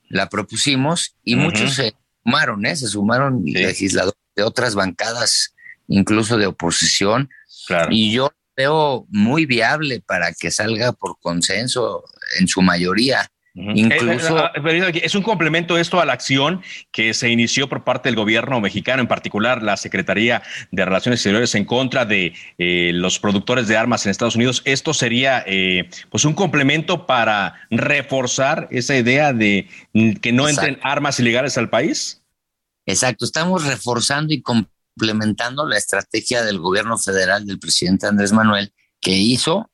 la 0.09 0.29
propusimos 0.29 1.15
y 1.23 1.37
muchos 1.37 1.75
se 1.75 1.95
sumaron, 2.23 2.67
¿eh? 2.67 2.77
se 2.77 2.89
sumaron 2.89 3.43
legisladores 3.45 4.19
de 4.35 4.43
otras 4.43 4.75
bancadas, 4.75 5.55
incluso 5.87 6.37
de 6.39 6.47
oposición. 6.47 7.31
Y 7.91 8.13
yo 8.13 8.33
veo 8.57 9.07
muy 9.11 9.47
viable 9.47 10.01
para 10.01 10.33
que 10.33 10.51
salga 10.51 10.93
por 10.93 11.19
consenso 11.21 12.05
en 12.39 12.49
su 12.49 12.63
mayoría 12.63 13.29
Incluso 13.55 14.47
eh, 14.47 14.51
eh, 14.65 14.93
eh, 14.95 15.01
es 15.05 15.15
un 15.15 15.23
complemento 15.23 15.77
esto 15.77 16.01
a 16.01 16.07
la 16.07 16.15
acción 16.15 16.63
que 16.91 17.13
se 17.13 17.29
inició 17.29 17.69
por 17.69 17.85
parte 17.85 18.09
del 18.09 18.17
gobierno 18.17 18.61
mexicano, 18.63 19.03
en 19.03 19.09
particular 19.09 19.63
la 19.63 19.77
Secretaría 19.77 20.43
de 20.71 20.85
Relaciones 20.85 21.21
Exteriores 21.21 21.55
en 21.55 21.67
contra 21.67 22.07
de 22.07 22.35
los 22.59 23.19
productores 23.19 23.69
de 23.69 23.77
armas 23.77 24.07
en 24.07 24.11
Estados 24.11 24.37
Unidos. 24.37 24.63
Esto 24.65 24.95
sería 24.95 25.45
pues 26.11 26.25
un 26.25 26.33
complemento 26.33 27.07
para 27.07 27.67
reforzar 27.71 28.69
esa 28.71 28.97
idea 28.97 29.35
de 29.35 29.69
que 30.23 30.33
no 30.33 30.49
entren 30.49 30.79
armas 30.83 31.21
ilegales 31.21 31.59
al 31.59 31.69
país. 31.69 32.23
Exacto, 32.87 33.27
estamos 33.27 33.67
reforzando 33.67 34.33
y 34.33 34.41
complementando 34.41 35.69
la 35.69 35.77
estrategia 35.77 36.43
del 36.43 36.59
gobierno 36.59 36.97
federal 36.97 37.47
del 37.47 37.59
presidente 37.59 38.07
Andrés 38.07 38.33
Manuel 38.33 38.73
que 39.01 39.13
hizo 39.13 39.71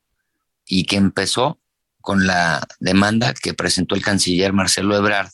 y 0.66 0.84
que 0.84 0.96
empezó 0.96 1.60
con 2.08 2.26
la 2.26 2.66
demanda 2.80 3.34
que 3.34 3.52
presentó 3.52 3.94
el 3.94 4.00
canciller 4.00 4.54
Marcelo 4.54 4.96
Ebrard 4.96 5.28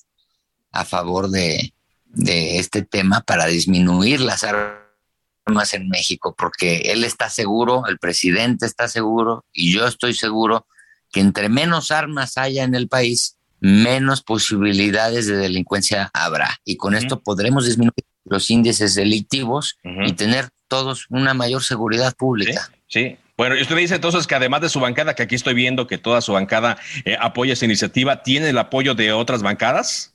a 0.73 0.85
favor 0.85 1.31
de, 1.31 1.73
este 2.17 2.83
tema 2.83 3.21
para 3.21 3.47
disminuir 3.47 4.21
las 4.21 4.43
armas 4.43 5.73
en 5.73 5.89
México, 5.89 6.35
porque 6.37 6.79
él 6.87 7.05
está 7.05 7.31
seguro, 7.31 7.87
el 7.87 8.01
presidente 8.01 8.67
está 8.67 8.89
seguro 8.89 9.45
y 9.53 9.73
yo 9.73 9.87
estoy 9.87 10.15
seguro 10.15 10.67
que 11.13 11.21
entre 11.21 11.49
menos 11.49 11.93
armas 11.93 12.39
haya 12.39 12.65
en 12.65 12.75
el 12.75 12.89
país, 12.89 13.37
menos 13.61 14.25
posibilidades 14.25 15.29
de 15.29 15.37
delincuencia 15.37 16.11
habrá. 16.13 16.59
Y 16.65 16.77
con 16.77 16.97
esto 16.97 17.23
podremos 17.23 17.67
disminuir 17.67 18.05
los 18.25 18.51
índices 18.51 18.97
delictivos 18.97 19.79
y 19.85 20.15
tener 20.15 20.49
todos 20.67 21.07
una 21.09 21.35
mayor 21.35 21.63
seguridad 21.63 22.17
pública. 22.17 22.69
sí. 22.89 23.17
Bueno, 23.37 23.57
y 23.57 23.62
usted 23.62 23.77
dice 23.77 23.97
entonces 23.97 24.27
que 24.27 24.35
además 24.35 24.61
de 24.61 24.68
su 24.68 24.79
bancada, 24.79 25.14
que 25.14 25.25
aquí 25.25 25.35
estoy 25.35 25.55
viendo 25.55 25.87
que 25.87 25.99
toda 25.99 26.20
su 26.20 26.33
bancada 26.33 26.79
eh, 27.05 27.16
apoya 27.20 27.55
esa 27.55 27.64
iniciativa, 27.64 28.23
¿tiene 28.23 28.51
el 28.51 28.59
apoyo 28.59 28.94
de 28.94 29.12
otras 29.12 29.42
bancadas? 29.42 30.14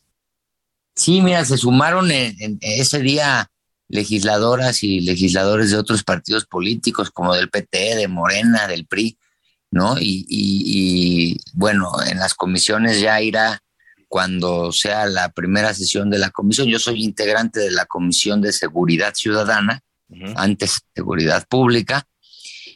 Sí, 0.96 1.22
mira, 1.22 1.44
se 1.44 1.58
sumaron 1.58 2.12
en, 2.12 2.58
ese 2.62 3.00
día 3.00 3.50
legisladoras 3.90 4.84
y 4.84 5.02
legisladores 5.02 5.72
de 5.72 5.78
otros 5.78 6.04
partidos 6.04 6.46
políticos, 6.46 7.12
como 7.12 7.34
del 7.36 7.50
PT, 7.50 7.96
de 7.96 8.08
Morena, 8.08 8.68
del 8.68 8.86
PRI, 8.86 9.18
¿no? 9.72 9.98
Y, 10.00 10.26
y 10.30 11.38
bueno, 11.54 11.92
en 12.06 12.20
las 12.20 12.34
comisiones 12.34 13.02
ya 13.02 13.22
irá 13.22 13.62
cuando 14.10 14.72
sea 14.72 15.06
la 15.06 15.30
primera 15.30 15.74
sesión 15.74 16.10
de 16.10 16.20
la 16.20 16.32
comisión. 16.32 16.68
Yo 16.68 16.80
soy 16.80 17.04
integrante 17.04 17.60
de 17.60 17.72
la 17.72 17.86
Comisión 17.86 18.42
de 18.42 18.52
Seguridad 18.52 19.14
Ciudadana, 19.14 19.82
antes 20.36 20.82
Seguridad 20.96 21.48
Pública, 21.48 22.04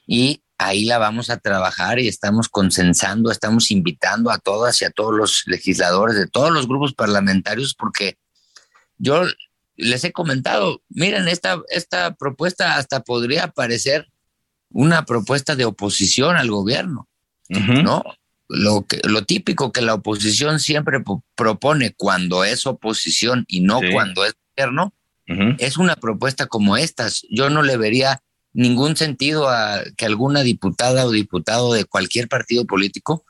y 0.05 0.41
ahí 0.57 0.85
la 0.85 0.97
vamos 0.97 1.29
a 1.29 1.37
trabajar 1.37 1.99
y 1.99 2.07
estamos 2.07 2.49
consensando, 2.49 3.31
estamos 3.31 3.71
invitando 3.71 4.31
a 4.31 4.37
todas 4.37 4.81
y 4.81 4.85
a 4.85 4.91
todos 4.91 5.13
los 5.13 5.43
legisladores 5.45 6.15
de 6.15 6.27
todos 6.27 6.51
los 6.51 6.67
grupos 6.67 6.93
parlamentarios 6.93 7.73
porque 7.73 8.17
yo 8.97 9.23
les 9.75 10.03
he 10.03 10.11
comentado, 10.11 10.81
miren, 10.89 11.27
esta, 11.27 11.61
esta 11.69 12.15
propuesta 12.15 12.75
hasta 12.75 13.01
podría 13.01 13.47
parecer 13.49 14.07
una 14.69 15.05
propuesta 15.05 15.55
de 15.55 15.65
oposición 15.65 16.35
al 16.35 16.49
gobierno, 16.49 17.07
¿no? 17.49 18.03
Lo, 18.49 18.85
que, 18.85 18.99
lo 19.03 19.23
típico 19.23 19.71
que 19.71 19.81
la 19.81 19.95
oposición 19.95 20.59
siempre 20.59 21.03
propone 21.35 21.93
cuando 21.95 22.43
es 22.43 22.65
oposición 22.65 23.45
y 23.47 23.61
no 23.61 23.79
cuando 23.91 24.25
es 24.25 24.35
gobierno, 24.55 24.93
es 25.57 25.77
una 25.77 25.95
propuesta 25.95 26.47
como 26.47 26.77
estas. 26.77 27.25
Yo 27.29 27.49
no 27.49 27.63
le 27.63 27.77
vería 27.77 28.21
ningún 28.53 28.95
sentido 28.95 29.49
a 29.49 29.83
que 29.97 30.05
alguna 30.05 30.41
diputada 30.43 31.05
o 31.05 31.11
diputado 31.11 31.73
de 31.73 31.85
cualquier 31.85 32.27
partido 32.27 32.65
político 32.65 33.25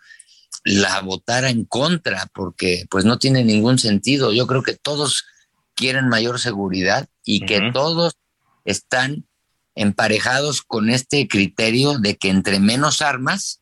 la 0.63 1.01
votara 1.01 1.49
en 1.49 1.65
contra, 1.65 2.27
porque 2.33 2.85
pues 2.89 3.05
no 3.05 3.19
tiene 3.19 3.43
ningún 3.43 3.79
sentido. 3.79 4.31
Yo 4.31 4.47
creo 4.47 4.63
que 4.63 4.75
todos 4.75 5.25
quieren 5.75 6.07
mayor 6.07 6.39
seguridad 6.39 7.09
y 7.25 7.45
que 7.45 7.71
todos 7.73 8.13
están 8.63 9.25
emparejados 9.75 10.61
con 10.61 10.89
este 10.89 11.27
criterio 11.27 11.97
de 11.97 12.15
que 12.15 12.29
entre 12.29 12.59
menos 12.59 13.01
armas, 13.01 13.61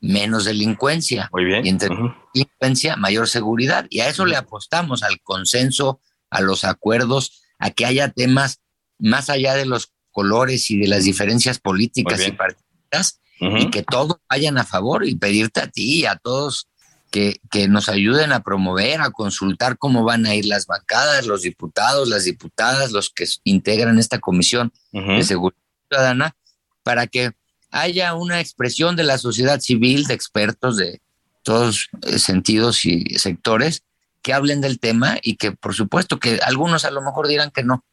menos 0.00 0.44
delincuencia. 0.44 1.28
Muy 1.32 1.44
bien. 1.44 1.66
Y 1.66 1.68
entre 1.68 1.90
delincuencia, 2.32 2.96
mayor 2.96 3.28
seguridad. 3.28 3.86
Y 3.90 4.00
a 4.00 4.08
eso 4.08 4.24
le 4.24 4.36
apostamos, 4.36 5.02
al 5.02 5.20
consenso, 5.20 6.00
a 6.30 6.40
los 6.40 6.64
acuerdos, 6.64 7.42
a 7.58 7.70
que 7.70 7.84
haya 7.84 8.08
temas 8.08 8.60
más 8.98 9.28
allá 9.28 9.54
de 9.54 9.66
los 9.66 9.92
colores 10.12 10.70
y 10.70 10.78
de 10.78 10.86
las 10.86 11.04
diferencias 11.04 11.58
políticas 11.58 12.26
y 12.26 12.32
partidistas 12.32 13.20
y 13.40 13.70
que 13.70 13.82
todos 13.82 14.18
vayan 14.30 14.56
a 14.56 14.64
favor 14.64 15.04
y 15.04 15.16
pedirte 15.16 15.60
a 15.60 15.66
ti 15.66 16.00
y 16.00 16.06
a 16.06 16.14
todos 16.14 16.68
que, 17.10 17.40
que, 17.50 17.66
nos 17.66 17.88
ayuden 17.88 18.32
a 18.32 18.42
promover, 18.42 19.00
a 19.00 19.10
consultar 19.10 19.76
cómo 19.76 20.04
van 20.04 20.26
a 20.26 20.34
ir 20.34 20.46
las 20.46 20.66
bancadas, 20.66 21.26
los 21.26 21.42
diputados, 21.42 22.08
las 22.08 22.24
diputadas, 22.24 22.92
los 22.92 23.10
que 23.10 23.26
integran 23.44 23.98
esta 23.98 24.20
comisión 24.20 24.72
de 24.92 25.22
seguridad 25.24 25.58
ciudadana, 25.90 26.36
para 26.84 27.06
que 27.08 27.32
haya 27.70 28.14
una 28.14 28.40
expresión 28.40 28.96
de 28.96 29.02
la 29.02 29.18
sociedad 29.18 29.60
civil, 29.60 30.04
de 30.06 30.14
expertos 30.14 30.76
de 30.76 31.00
todos 31.42 31.88
eh, 32.02 32.18
sentidos 32.18 32.84
y 32.84 33.04
sectores, 33.18 33.82
que 34.22 34.32
hablen 34.32 34.60
del 34.60 34.78
tema 34.78 35.16
y 35.20 35.36
que 35.36 35.52
por 35.52 35.74
supuesto 35.74 36.20
que 36.20 36.38
algunos 36.44 36.84
a 36.84 36.90
lo 36.90 37.02
mejor 37.02 37.26
dirán 37.26 37.50
que 37.50 37.64
no, 37.64 37.84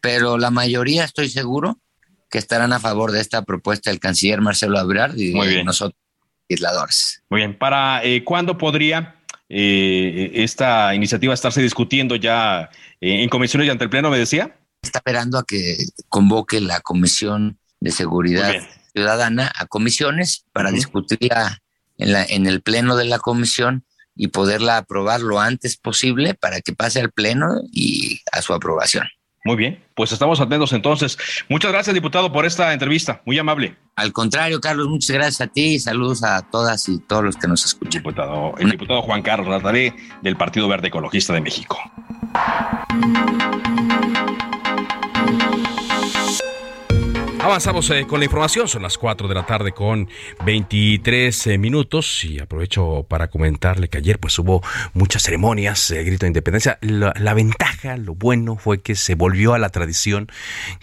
pero 0.00 0.38
la 0.38 0.50
mayoría 0.50 1.04
estoy 1.04 1.28
seguro 1.28 1.78
que 2.30 2.38
estarán 2.38 2.72
a 2.72 2.80
favor 2.80 3.12
de 3.12 3.20
esta 3.20 3.42
propuesta 3.42 3.90
del 3.90 4.00
canciller 4.00 4.40
Marcelo 4.40 4.78
Abrard 4.78 5.16
y 5.16 5.32
de 5.32 5.64
nosotros 5.64 5.98
legisladores. 6.48 7.22
Muy 7.28 7.40
bien, 7.40 7.58
¿para 7.58 8.04
eh, 8.04 8.24
cuándo 8.24 8.56
podría 8.56 9.16
eh, 9.48 10.30
esta 10.34 10.94
iniciativa 10.94 11.34
estarse 11.34 11.60
discutiendo 11.60 12.14
ya 12.16 12.70
eh, 13.00 13.22
en 13.22 13.28
comisiones 13.28 13.66
y 13.66 13.70
ante 13.70 13.84
el 13.84 13.90
Pleno, 13.90 14.10
me 14.10 14.18
decía? 14.18 14.56
Está 14.82 14.98
esperando 14.98 15.38
a 15.38 15.44
que 15.44 15.76
convoque 16.08 16.60
la 16.60 16.80
Comisión 16.80 17.58
de 17.80 17.90
Seguridad 17.90 18.54
Ciudadana 18.92 19.52
a 19.54 19.66
comisiones 19.66 20.44
para 20.52 20.70
discutirla 20.70 21.58
en, 21.98 22.12
la, 22.12 22.24
en 22.24 22.46
el 22.46 22.62
Pleno 22.62 22.96
de 22.96 23.04
la 23.04 23.18
Comisión 23.18 23.84
y 24.16 24.28
poderla 24.28 24.78
aprobar 24.78 25.20
lo 25.20 25.40
antes 25.40 25.76
posible 25.76 26.34
para 26.34 26.60
que 26.60 26.72
pase 26.72 27.00
al 27.00 27.10
Pleno 27.10 27.60
y 27.72 28.20
a 28.32 28.42
su 28.42 28.52
aprobación. 28.52 29.06
Muy 29.44 29.56
bien, 29.56 29.82
pues 29.94 30.12
estamos 30.12 30.38
atentos 30.40 30.72
entonces. 30.74 31.16
Muchas 31.48 31.72
gracias, 31.72 31.94
diputado, 31.94 32.30
por 32.30 32.44
esta 32.44 32.72
entrevista. 32.74 33.22
Muy 33.24 33.38
amable. 33.38 33.76
Al 33.96 34.12
contrario, 34.12 34.60
Carlos, 34.60 34.88
muchas 34.88 35.14
gracias 35.14 35.40
a 35.40 35.46
ti 35.46 35.74
y 35.74 35.78
saludos 35.78 36.22
a 36.22 36.42
todas 36.50 36.86
y 36.88 36.98
todos 37.00 37.24
los 37.24 37.36
que 37.36 37.48
nos 37.48 37.64
escuchan. 37.64 38.02
Diputado, 38.02 38.54
el 38.58 38.70
diputado 38.70 39.00
Juan 39.02 39.22
Carlos 39.22 39.48
Rataré 39.48 39.94
del 40.22 40.36
Partido 40.36 40.68
Verde 40.68 40.88
Ecologista 40.88 41.32
de 41.32 41.40
México. 41.40 41.78
Avanzamos 47.42 47.88
eh, 47.88 48.06
con 48.06 48.20
la 48.20 48.26
información, 48.26 48.68
son 48.68 48.82
las 48.82 48.98
4 48.98 49.26
de 49.26 49.34
la 49.34 49.46
tarde 49.46 49.72
con 49.72 50.10
23 50.44 51.46
eh, 51.46 51.58
minutos 51.58 52.22
y 52.22 52.38
aprovecho 52.38 53.06
para 53.08 53.28
comentarle 53.28 53.88
que 53.88 53.96
ayer 53.96 54.18
pues 54.18 54.38
hubo 54.38 54.62
muchas 54.92 55.22
ceremonias, 55.22 55.88
de 55.88 56.04
grito 56.04 56.26
de 56.26 56.28
independencia. 56.28 56.78
La, 56.82 57.32
ventaja, 57.32 57.96
lo 57.96 58.14
bueno 58.14 58.56
fue 58.56 58.82
que 58.82 58.94
se 58.94 59.14
volvió 59.14 59.54
a 59.54 59.58
la 59.58 59.70
tradición 59.70 60.28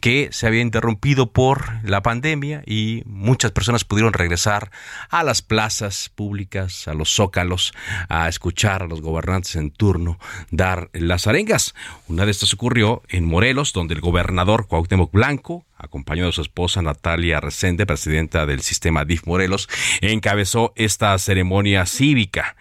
que 0.01 0.29
se 0.31 0.47
había 0.47 0.61
interrumpido 0.61 1.31
por 1.31 1.63
la 1.83 2.01
pandemia 2.01 2.63
y 2.65 3.03
muchas 3.05 3.51
personas 3.51 3.83
pudieron 3.83 4.13
regresar 4.13 4.71
a 5.11 5.23
las 5.23 5.43
plazas 5.43 6.09
públicas, 6.15 6.87
a 6.87 6.95
los 6.95 7.13
zócalos, 7.13 7.71
a 8.09 8.27
escuchar 8.27 8.81
a 8.81 8.87
los 8.87 9.01
gobernantes 9.01 9.55
en 9.57 9.69
turno 9.69 10.17
dar 10.49 10.89
las 10.93 11.27
arengas. 11.27 11.75
Una 12.07 12.25
de 12.25 12.31
estas 12.31 12.51
ocurrió 12.55 13.03
en 13.09 13.25
Morelos, 13.25 13.73
donde 13.73 13.93
el 13.93 14.01
gobernador 14.01 14.67
Cuauhtémoc 14.67 15.11
Blanco 15.11 15.66
acompañado 15.77 16.27
de 16.27 16.33
su 16.33 16.41
esposa 16.41 16.81
Natalia 16.81 17.39
Resende, 17.39 17.85
presidenta 17.85 18.45
del 18.45 18.61
sistema 18.61 19.05
DIF 19.05 19.25
Morelos, 19.25 19.69
encabezó 20.01 20.73
esta 20.75 21.17
ceremonia 21.17 21.85
cívica. 21.85 22.55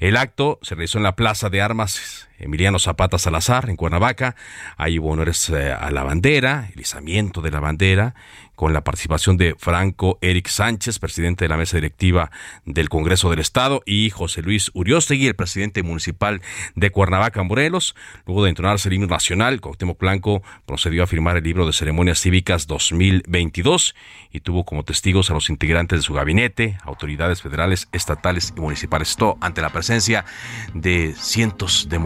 El 0.00 0.16
acto 0.16 0.58
se 0.62 0.74
realizó 0.74 0.98
en 0.98 1.04
la 1.04 1.16
Plaza 1.16 1.50
de 1.50 1.62
Armas 1.62 2.25
Emiliano 2.38 2.78
Zapata 2.78 3.18
Salazar, 3.18 3.68
en 3.68 3.76
Cuernavaca. 3.76 4.36
Hubo 4.78 5.10
honores 5.10 5.48
eh, 5.50 5.72
a 5.72 5.90
la 5.90 6.02
bandera, 6.02 6.70
el 6.74 6.80
izamiento 6.80 7.40
de 7.42 7.50
la 7.50 7.60
bandera, 7.60 8.14
con 8.56 8.72
la 8.72 8.82
participación 8.82 9.36
de 9.36 9.54
Franco 9.58 10.18
Eric 10.22 10.48
Sánchez, 10.48 10.98
presidente 10.98 11.44
de 11.44 11.50
la 11.50 11.58
mesa 11.58 11.76
directiva 11.76 12.30
del 12.64 12.88
Congreso 12.88 13.30
del 13.30 13.38
Estado, 13.38 13.82
y 13.84 14.10
José 14.10 14.42
Luis 14.42 14.70
Uriostegui, 14.74 15.28
el 15.28 15.36
presidente 15.36 15.82
municipal 15.82 16.40
de 16.74 16.90
Cuernavaca, 16.90 17.42
Morelos. 17.42 17.94
Luego 18.26 18.42
de 18.44 18.50
entonarse 18.50 18.88
el 18.88 18.94
himno 18.94 19.06
nacional, 19.06 19.60
Cuauhtémoc 19.60 20.00
Blanco 20.00 20.42
procedió 20.64 21.02
a 21.02 21.06
firmar 21.06 21.36
el 21.36 21.44
libro 21.44 21.66
de 21.66 21.72
ceremonias 21.72 22.20
cívicas 22.20 22.66
2022 22.66 23.94
y 24.32 24.40
tuvo 24.40 24.64
como 24.64 24.84
testigos 24.84 25.30
a 25.30 25.34
los 25.34 25.50
integrantes 25.50 25.98
de 25.98 26.02
su 26.02 26.14
gabinete, 26.14 26.78
autoridades 26.82 27.42
federales, 27.42 27.88
estatales 27.92 28.54
y 28.56 28.60
municipales. 28.60 29.10
Esto 29.10 29.36
ante 29.40 29.60
la 29.60 29.70
presencia 29.70 30.24
de 30.72 31.14
cientos 31.18 31.88
de 31.90 31.98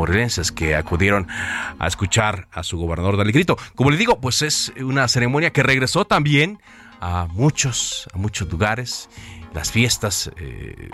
que 0.55 0.75
acudieron 0.77 1.27
a 1.79 1.87
escuchar 1.87 2.49
a 2.53 2.63
su 2.63 2.79
gobernador 2.79 3.17
del 3.17 3.33
grito. 3.33 3.57
Como 3.75 3.91
le 3.91 3.97
digo, 3.97 4.21
pues 4.21 4.43
es 4.43 4.73
una 4.79 5.09
ceremonia 5.09 5.51
que 5.51 5.63
regresó 5.63 6.05
también 6.05 6.61
a 7.01 7.27
muchos, 7.31 8.09
a 8.13 8.19
muchos 8.19 8.51
lugares. 8.51 9.09
Las 9.55 9.73
fiestas 9.73 10.31
eh, 10.37 10.91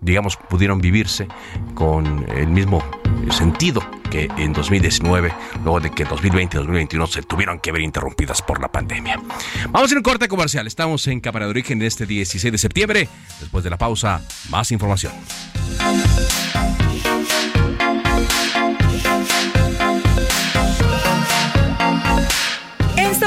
digamos, 0.00 0.36
pudieron 0.36 0.80
vivirse 0.80 1.26
con 1.74 2.24
el 2.30 2.48
mismo 2.48 2.82
sentido 3.30 3.82
que 4.10 4.28
en 4.36 4.52
2019, 4.52 5.32
luego 5.62 5.80
de 5.80 5.90
que 5.90 6.04
2020 6.04 6.56
y 6.56 6.58
2021 6.58 7.06
se 7.06 7.22
tuvieron 7.22 7.58
que 7.58 7.72
ver 7.72 7.82
interrumpidas 7.82 8.40
por 8.42 8.60
la 8.60 8.68
pandemia. 8.68 9.20
Vamos 9.70 9.92
a 9.92 9.96
un 9.96 10.02
corte 10.02 10.28
comercial. 10.28 10.66
Estamos 10.66 11.06
en 11.08 11.20
Cámara 11.20 11.46
de 11.46 11.50
Origen 11.50 11.82
este 11.82 12.06
16 12.06 12.52
de 12.52 12.58
septiembre. 12.58 13.08
Después 13.40 13.64
de 13.64 13.70
la 13.70 13.76
pausa, 13.76 14.22
más 14.50 14.70
información. 14.70 15.12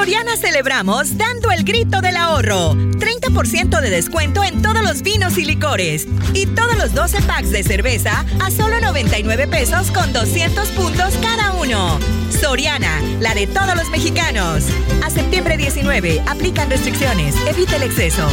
Soriana 0.02 0.36
celebramos 0.36 1.16
dando 1.16 1.52
el 1.52 1.64
grito 1.64 2.02
del 2.02 2.18
ahorro. 2.18 2.74
30% 2.74 3.82
de 3.82 3.90
descuento 3.92 4.44
en 4.44 4.64
todos 4.64 4.82
los 4.82 5.04
vinos 5.04 5.38
y 5.38 5.46
licores. 5.46 6.08
Y 6.34 6.48
todos 6.48 6.76
los 6.76 6.96
12 6.96 7.22
packs 7.22 7.52
de 7.52 7.62
cerveza 7.62 8.26
a 8.42 8.50
solo 8.50 8.82
99 8.82 9.48
pesos 9.48 9.92
con 9.92 10.12
200 10.12 10.70
puntos 10.70 11.14
cada 11.22 11.54
uno. 11.54 12.00
Soriana, 12.32 13.00
la 13.20 13.36
de 13.36 13.46
todos 13.46 13.76
los 13.76 13.92
mexicanos. 13.92 14.66
A 15.04 15.12
septiembre 15.12 15.56
19, 15.56 16.24
aplican 16.28 16.72
restricciones. 16.72 17.36
Evita 17.46 17.76
el 17.76 17.84
exceso. 17.84 18.28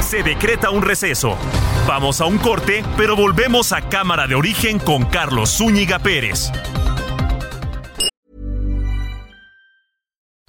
Se 0.00 0.22
decreta 0.22 0.70
un 0.70 0.80
receso. 0.80 1.36
Vamos 1.86 2.22
a 2.22 2.24
un 2.24 2.38
corte, 2.38 2.82
pero 2.96 3.16
volvemos 3.16 3.72
a 3.72 3.82
Cámara 3.90 4.26
de 4.26 4.34
Origen 4.34 4.78
con 4.78 5.04
Carlos 5.04 5.58
Zúñiga 5.58 5.98
Pérez. 5.98 6.50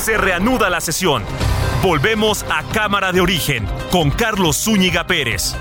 Se 0.00 0.16
reanuda 0.16 0.70
la 0.70 0.80
sesión. 0.80 1.24
Volvemos 1.82 2.42
a 2.48 2.62
Cámara 2.72 3.12
de 3.12 3.20
Origen 3.20 3.66
con 3.90 4.10
Carlos 4.10 4.56
Zúñiga 4.56 5.06
Pérez. 5.06 5.54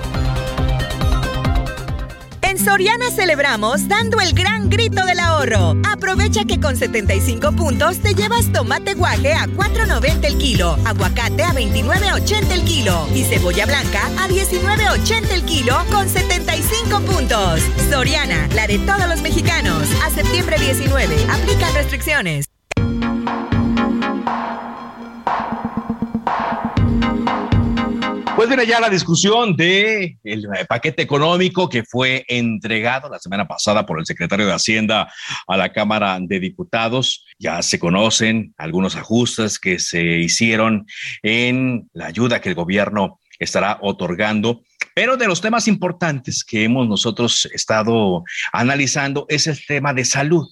En 2.41 2.57
Soriana 2.57 3.11
celebramos 3.11 3.89
dando 3.89 4.21
el 4.21 4.31
gran 4.31 4.69
grito 4.69 5.05
del 5.05 5.19
ahorro. 5.19 5.75
Aprovecha 5.85 6.45
que 6.45 6.57
con 6.57 6.77
75 6.77 7.51
puntos 7.51 7.99
te 7.99 8.15
llevas 8.15 8.49
tomate 8.53 8.93
guaje 8.93 9.33
a 9.33 9.45
4.90 9.45 10.23
el 10.23 10.37
kilo, 10.37 10.77
aguacate 10.85 11.43
a 11.43 11.51
29.80 11.51 12.51
el 12.51 12.63
kilo 12.63 13.09
y 13.13 13.25
cebolla 13.25 13.65
blanca 13.65 14.05
a 14.19 14.29
19.80 14.29 15.31
el 15.33 15.43
kilo 15.43 15.75
con 15.91 16.07
75 16.07 17.01
puntos. 17.01 17.59
Soriana, 17.89 18.47
la 18.55 18.67
de 18.67 18.79
todos 18.79 19.05
los 19.09 19.21
mexicanos. 19.21 19.83
A 20.01 20.09
septiembre 20.09 20.57
19, 20.57 21.27
aplican 21.29 21.73
restricciones. 21.73 22.49
Pues 28.39 28.47
viene 28.47 28.65
ya 28.65 28.79
la 28.79 28.89
discusión 28.89 29.57
de 29.57 30.17
el 30.23 30.47
paquete 30.69 31.01
económico 31.01 31.67
que 31.67 31.83
fue 31.83 32.23
entregado 32.29 33.09
la 33.09 33.19
semana 33.19 33.45
pasada 33.45 33.85
por 33.85 33.99
el 33.99 34.05
secretario 34.05 34.47
de 34.47 34.53
Hacienda 34.53 35.11
a 35.45 35.57
la 35.57 35.73
Cámara 35.73 36.17
de 36.21 36.39
Diputados. 36.39 37.25
Ya 37.37 37.61
se 37.61 37.79
conocen 37.79 38.53
algunos 38.57 38.95
ajustes 38.95 39.59
que 39.59 39.77
se 39.77 40.19
hicieron 40.19 40.85
en 41.21 41.89
la 41.91 42.05
ayuda 42.05 42.39
que 42.39 42.47
el 42.47 42.55
gobierno 42.55 43.19
estará 43.39 43.77
otorgando. 43.81 44.63
Pero 44.95 45.17
de 45.17 45.27
los 45.27 45.41
temas 45.41 45.67
importantes 45.67 46.45
que 46.45 46.63
hemos 46.63 46.87
nosotros 46.87 47.45
estado 47.53 48.23
analizando 48.53 49.25
es 49.27 49.47
el 49.47 49.59
tema 49.65 49.93
de 49.93 50.05
salud. 50.05 50.47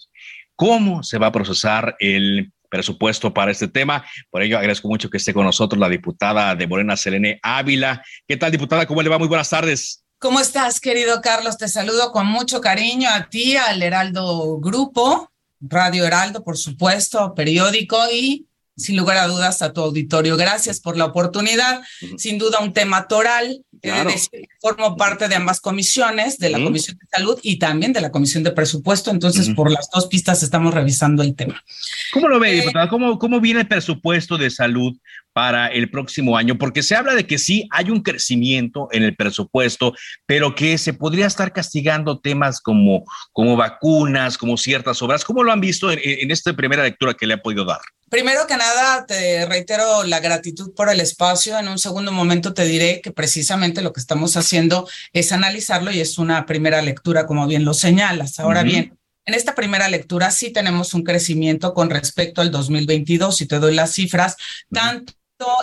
¿Cómo 0.58 1.04
se 1.04 1.20
va 1.20 1.28
a 1.28 1.32
procesar 1.32 1.96
el 2.00 2.52
presupuesto 2.70 3.34
para 3.34 3.52
este 3.52 3.68
tema. 3.68 4.06
Por 4.30 4.42
ello, 4.42 4.58
agradezco 4.58 4.88
mucho 4.88 5.10
que 5.10 5.18
esté 5.18 5.34
con 5.34 5.46
nosotros 5.46 5.80
la 5.80 5.90
diputada 5.90 6.56
de 6.56 6.68
Morena, 6.68 6.98
Selene 6.98 7.40
Ávila. 7.42 8.04
¿Qué 8.28 8.38
tal, 8.38 8.52
diputada? 8.52 8.86
¿Cómo 8.86 9.02
le 9.02 9.10
va? 9.10 9.18
Muy 9.18 9.28
buenas 9.28 9.50
tardes. 9.50 10.04
¿Cómo 10.20 10.40
estás, 10.40 10.80
querido 10.80 11.22
Carlos? 11.22 11.58
Te 11.58 11.68
saludo 11.68 12.12
con 12.12 12.26
mucho 12.26 12.60
cariño 12.60 13.10
a 13.12 13.30
ti, 13.30 13.56
al 13.56 13.84
Heraldo 13.84 14.58
Grupo, 14.60 15.32
Radio 15.60 16.06
Heraldo, 16.06 16.44
por 16.44 16.58
supuesto, 16.58 17.36
periódico 17.36 17.98
y 18.12 18.48
sin 18.78 18.96
lugar 18.96 19.18
a 19.18 19.28
dudas 19.28 19.62
a 19.62 19.74
tu 19.74 19.82
auditorio. 19.82 20.38
Gracias 20.38 20.80
por 20.80 20.98
la 20.98 21.06
oportunidad. 21.06 21.82
Sin 22.18 22.38
duda 22.38 22.60
un 22.60 22.74
tema 22.74 23.08
toral. 23.08 23.64
Claro. 23.80 24.10
formo 24.60 24.98
parte 24.98 25.28
de 25.28 25.36
ambas 25.36 25.60
comisiones, 25.60 26.40
de 26.40 26.50
la 26.50 26.58
Comisión 26.58 26.98
de 26.98 27.06
Salud 27.16 27.40
y 27.44 27.60
también 27.60 27.94
de 27.94 28.02
la 28.02 28.12
Comisión 28.12 28.44
de 28.44 28.52
Presupuesto. 28.52 29.12
Entonces, 29.12 29.50
por 29.52 29.72
las 29.72 29.90
dos 29.94 30.08
pistas 30.08 30.42
estamos 30.42 30.74
revisando 30.74 31.22
el 31.22 31.36
tema. 31.36 31.64
¿Cómo 32.12 32.28
lo 32.28 32.40
ve, 32.40 32.54
eh, 32.54 32.56
diputada? 32.62 32.90
¿Cómo, 32.90 33.20
¿Cómo 33.20 33.40
viene 33.40 33.62
el 33.62 33.68
presupuesto 33.68 34.38
de 34.38 34.50
salud 34.50 34.98
para 35.32 35.68
el 35.68 35.92
próximo 35.92 36.38
año? 36.38 36.58
Porque 36.58 36.82
se 36.82 36.96
habla 36.96 37.14
de 37.14 37.28
que 37.28 37.38
sí 37.38 37.68
hay 37.70 37.92
un 37.92 38.02
crecimiento 38.02 38.88
en 38.92 39.04
el 39.04 39.16
presupuesto, 39.16 39.94
pero 40.26 40.56
que 40.56 40.78
se 40.80 40.94
podría 40.94 41.28
estar 41.28 41.54
castigando 41.54 42.20
temas 42.20 42.60
como, 42.60 43.06
como 43.32 43.56
vacunas, 43.56 44.40
como 44.40 44.58
ciertas 44.58 45.02
obras. 45.04 45.24
¿Cómo 45.24 45.44
lo 45.44 45.52
han 45.52 45.62
visto 45.62 45.92
en, 45.92 46.00
en 46.04 46.32
esta 46.32 46.54
primera 46.54 46.84
lectura 46.84 47.14
que 47.14 47.28
le 47.28 47.36
ha 47.36 47.42
podido 47.44 47.64
dar? 47.64 47.82
Primero 48.10 48.48
que 48.48 48.56
nada, 48.56 49.06
te 49.06 49.46
reitero 49.46 50.06
la 50.06 50.22
gratitud 50.22 50.74
por 50.74 50.90
el 50.90 51.02
espacio. 51.02 51.60
En 51.60 51.68
un 51.68 51.78
segundo 51.78 52.14
momento 52.14 52.54
te 52.54 52.64
diré 52.64 53.02
que 53.02 53.12
precisamente 53.12 53.82
lo 53.82 53.92
que 53.92 54.00
estamos 54.00 54.38
haciendo 54.38 54.88
es 55.12 55.34
analizarlo 55.34 55.92
y 55.92 56.00
es 56.00 56.18
una 56.18 56.46
primera 56.46 56.82
lectura, 56.82 57.28
como 57.28 57.46
bien 57.48 57.66
lo 57.66 57.74
señalas. 57.74 58.40
Ahora 58.40 58.64
bien, 58.64 58.98
en 59.26 59.34
esta 59.34 59.56
primera 59.56 59.90
lectura 59.90 60.32
sí 60.32 60.52
tenemos 60.52 60.94
un 60.94 61.04
crecimiento 61.04 61.74
con 61.74 61.90
respecto 61.90 62.40
al 62.40 62.50
2022, 62.50 63.42
y 63.42 63.46
te 63.46 63.60
doy 63.60 63.76
las 63.76 63.92
cifras, 63.92 64.38
tanto 64.72 65.14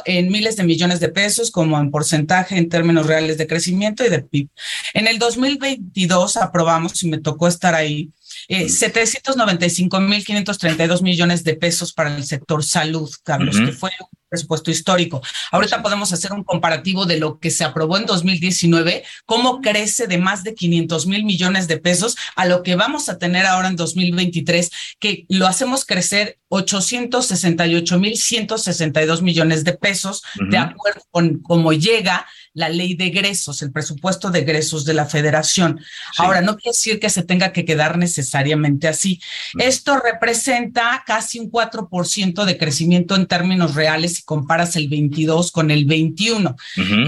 en 0.05 0.31
miles 0.31 0.57
de 0.57 0.65
millones 0.65 1.01
de 1.01 1.09
pesos 1.09 1.51
como 1.51 1.81
en 1.81 1.91
porcentaje 1.91 2.59
en 2.59 2.69
términos 2.69 3.07
reales 3.07 3.39
de 3.39 3.47
crecimiento 3.47 4.05
y 4.05 4.11
de 4.11 4.23
PIB. 4.23 4.49
En 4.93 5.07
el 5.09 5.19
2022 5.19 6.37
aprobamos, 6.37 7.03
y 7.03 7.09
me 7.09 7.19
tocó 7.19 7.49
estar 7.49 7.75
ahí, 7.75 8.11
eh, 8.49 8.67
795.532 8.67 11.03
millones 11.03 11.45
de 11.45 11.57
pesos 11.57 11.93
para 11.93 12.17
el 12.17 12.25
sector 12.25 12.65
salud, 12.65 13.11
Carlos, 13.23 13.57
que 13.57 13.73
fue 13.73 13.91
un 14.01 14.07
presupuesto 14.29 14.71
histórico. 14.71 15.23
Ahorita 15.53 15.83
podemos 15.83 16.13
hacer 16.13 16.33
un 16.33 16.43
comparativo 16.43 17.07
de 17.07 17.19
lo 17.19 17.39
que 17.39 17.51
se 17.51 17.65
aprobó 17.65 17.97
en 17.97 18.07
2019, 18.07 19.05
cómo 19.27 19.61
crece 19.61 20.07
de 20.07 20.19
más 20.19 20.43
de 20.43 20.55
500 20.55 21.07
mil 21.07 21.25
millones 21.25 21.69
de 21.69 21.79
pesos 21.79 22.17
a 22.35 22.47
lo 22.47 22.63
que 22.63 22.75
vamos 22.75 23.09
a 23.09 23.19
tener 23.19 23.47
ahora 23.47 23.69
en 23.69 23.77
2023, 23.77 24.71
que 24.99 25.27
lo 25.29 25.47
hacemos 25.47 25.85
crecer 25.85 26.39
868 26.49 27.99
mil 27.99 28.17
162 28.17 29.23
millones 29.23 29.65
de 29.65 29.75
pesos, 29.75 30.23
de 30.51 30.59
acuerdo 30.59 31.03
con 31.11 31.41
cómo 31.41 31.73
llega 31.73 32.27
la 32.55 32.69
ley 32.69 32.95
de 32.95 33.07
egresos, 33.07 33.61
el 33.63 33.73
presupuesto 33.73 34.31
de 34.31 34.41
egresos 34.41 34.85
de 34.85 34.95
la 34.95 35.07
federación. 35.07 35.81
Ahora, 36.19 36.41
no 36.41 36.57
quiere 36.57 36.71
decir 36.71 37.01
que 37.01 37.11
se 37.11 37.25
tenga 37.25 37.53
que 37.53 37.65
quedar 37.65 37.99
necesariamente 37.99 38.89
así. 38.89 39.21
Esto 39.59 39.99
representa 39.99 41.03
casi 41.07 41.41
un 41.41 41.51
4% 41.51 42.45
de 42.45 42.57
crecimiento 42.57 43.17
en 43.17 43.27
términos 43.27 43.75
reales 43.75 44.15
si 44.15 44.23
comparas 44.23 44.77
el 44.77 44.89
22 44.89 45.51
con 45.51 45.71
el 45.71 45.85
21. 45.85 46.57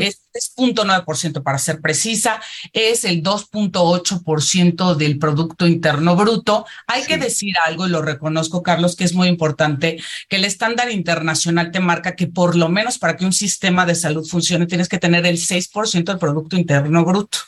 Es 0.01 0.26
3.9% 0.37 1.43
para 1.43 1.59
ser 1.59 1.81
precisa, 1.81 2.41
es 2.73 3.05
el 3.05 3.23
2.8% 3.23 4.95
del 4.95 5.19
Producto 5.19 5.67
Interno 5.67 6.17
Bruto. 6.17 6.67
Hay 6.87 7.05
que 7.05 7.19
decir 7.19 7.55
algo, 7.65 7.87
y 7.87 7.91
lo 7.91 8.03
reconozco, 8.03 8.63
Carlos, 8.63 8.97
que 8.97 9.05
es 9.05 9.15
muy 9.15 9.29
importante, 9.29 9.99
que 10.29 10.37
el 10.37 10.45
estándar 10.45 10.91
internacional 10.91 11.71
te 11.71 11.81
marca 11.81 12.17
que 12.17 12.27
por 12.27 12.57
lo 12.57 12.69
menos 12.69 12.99
para 12.99 13.17
que 13.17 13.25
un 13.25 13.33
sistema 13.33 13.87
de 13.87 13.95
salud 13.95 14.27
funcione 14.27 14.67
tienes 14.67 14.89
que 14.89 14.99
tener 14.99 15.27
el 15.27 15.39
6% 15.39 16.05
del 16.05 16.19
Producto 16.19 16.57
Interno 16.57 17.05
Bruto. 17.05 17.39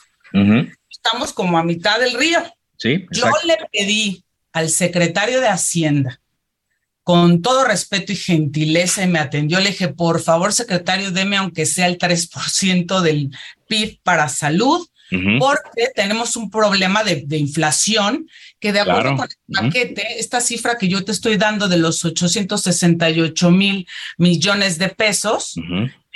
Estamos 0.89 1.33
como 1.33 1.57
a 1.57 1.63
mitad 1.63 1.99
del 1.99 2.13
río. 2.13 2.39
Sí, 2.77 3.05
Yo 3.11 3.25
le 3.45 3.57
pedí 3.71 4.23
al 4.53 4.69
secretario 4.69 5.41
de 5.41 5.47
Hacienda, 5.47 6.18
con 7.09 7.41
todo 7.41 7.65
respeto 7.65 8.11
y 8.11 8.15
gentileza, 8.15 9.03
y 9.03 9.07
me 9.07 9.17
atendió. 9.17 9.59
Le 9.59 9.71
dije, 9.71 9.87
por 9.87 10.21
favor, 10.21 10.53
secretario, 10.53 11.09
deme 11.09 11.37
aunque 11.37 11.65
sea 11.65 11.87
el 11.87 11.97
3% 11.97 13.01
del 13.01 13.31
PIB 13.67 13.99
para 14.03 14.29
salud, 14.29 14.87
porque 15.39 15.87
tenemos 15.95 16.35
un 16.35 16.51
problema 16.51 17.03
de, 17.03 17.25
inflación 17.35 18.27
que 18.59 18.71
de 18.71 18.81
acuerdo 18.81 19.15
con 19.15 19.27
el 19.27 19.55
paquete, 19.55 20.19
esta 20.19 20.39
cifra 20.39 20.77
que 20.77 20.87
yo 20.87 21.03
te 21.03 21.11
estoy 21.11 21.37
dando 21.37 21.67
de 21.67 21.77
los 21.77 22.05
868 22.05 23.49
mil 23.49 23.87
millones 24.19 24.77
de 24.77 24.89
pesos, 24.89 25.55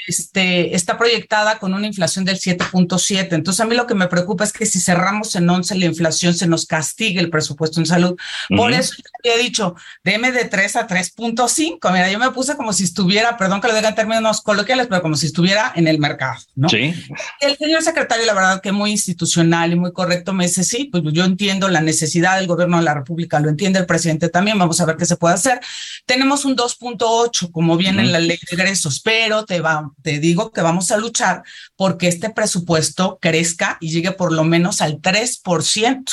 este, 0.07 0.75
está 0.75 0.97
proyectada 0.97 1.59
con 1.59 1.73
una 1.73 1.87
inflación 1.87 2.25
del 2.25 2.37
7.7. 2.39 3.33
Entonces, 3.33 3.59
a 3.59 3.65
mí 3.65 3.75
lo 3.75 3.87
que 3.87 3.95
me 3.95 4.07
preocupa 4.07 4.43
es 4.43 4.53
que 4.53 4.65
si 4.65 4.79
cerramos 4.79 5.35
en 5.35 5.49
11 5.49 5.75
la 5.75 5.85
inflación, 5.85 6.33
se 6.33 6.47
nos 6.47 6.65
castigue 6.65 7.19
el 7.19 7.29
presupuesto 7.29 7.79
en 7.79 7.85
salud. 7.85 8.17
Por 8.49 8.71
eso 8.73 8.95
yo 8.97 9.31
había 9.31 9.43
dicho, 9.43 9.75
deme 10.03 10.31
de 10.31 10.45
3 10.45 10.75
a 10.75 10.87
3.5. 10.87 11.91
Mira, 11.91 12.11
yo 12.11 12.19
me 12.19 12.31
puse 12.31 12.55
como 12.55 12.73
si 12.73 12.83
estuviera, 12.83 13.37
perdón 13.37 13.61
que 13.61 13.67
lo 13.67 13.75
diga 13.75 13.89
en 13.89 13.95
términos 13.95 14.41
coloquiales, 14.41 14.87
pero 14.87 15.01
como 15.01 15.15
si 15.15 15.27
estuviera 15.27 15.71
en 15.75 15.87
el 15.87 15.99
mercado, 15.99 16.39
¿no? 16.55 16.69
Sí. 16.69 16.93
El 17.39 17.57
señor 17.57 17.81
secretario, 17.83 18.25
la 18.25 18.33
verdad 18.33 18.61
que 18.61 18.71
muy 18.71 18.91
institucional 18.91 19.71
y 19.71 19.75
muy 19.75 19.93
correcto, 19.93 20.33
me 20.33 20.47
dice, 20.47 20.63
sí, 20.63 20.89
pues 20.91 21.03
yo 21.13 21.23
entiendo 21.23 21.69
la 21.69 21.81
necesidad 21.81 22.37
del 22.37 22.47
gobierno 22.47 22.77
de 22.77 22.83
la 22.83 22.93
República, 22.93 23.39
lo 23.39 23.49
entiende 23.49 23.79
el 23.79 23.85
presidente 23.85 24.29
también, 24.29 24.57
vamos 24.57 24.79
a 24.81 24.85
ver 24.85 24.97
qué 24.97 25.05
se 25.05 25.17
puede 25.17 25.35
hacer. 25.35 25.59
Tenemos 26.05 26.45
un 26.45 26.55
2.8, 26.55 27.51
como 27.51 27.77
viene 27.77 28.03
en 28.03 28.11
la 28.11 28.19
ley 28.19 28.39
de 28.49 28.55
egresos, 28.55 28.99
pero 28.99 29.45
te 29.45 29.61
va 29.61 29.91
te 30.01 30.19
digo 30.19 30.51
que 30.51 30.62
vamos 30.62 30.91
a 30.91 30.97
luchar 30.97 31.43
porque 31.75 32.08
este 32.08 32.29
presupuesto 32.29 33.19
crezca 33.21 33.77
y 33.79 33.91
llegue 33.91 34.12
por 34.12 34.32
lo 34.32 34.43
menos 34.43 34.82
al 34.82 35.01
3%, 35.01 36.03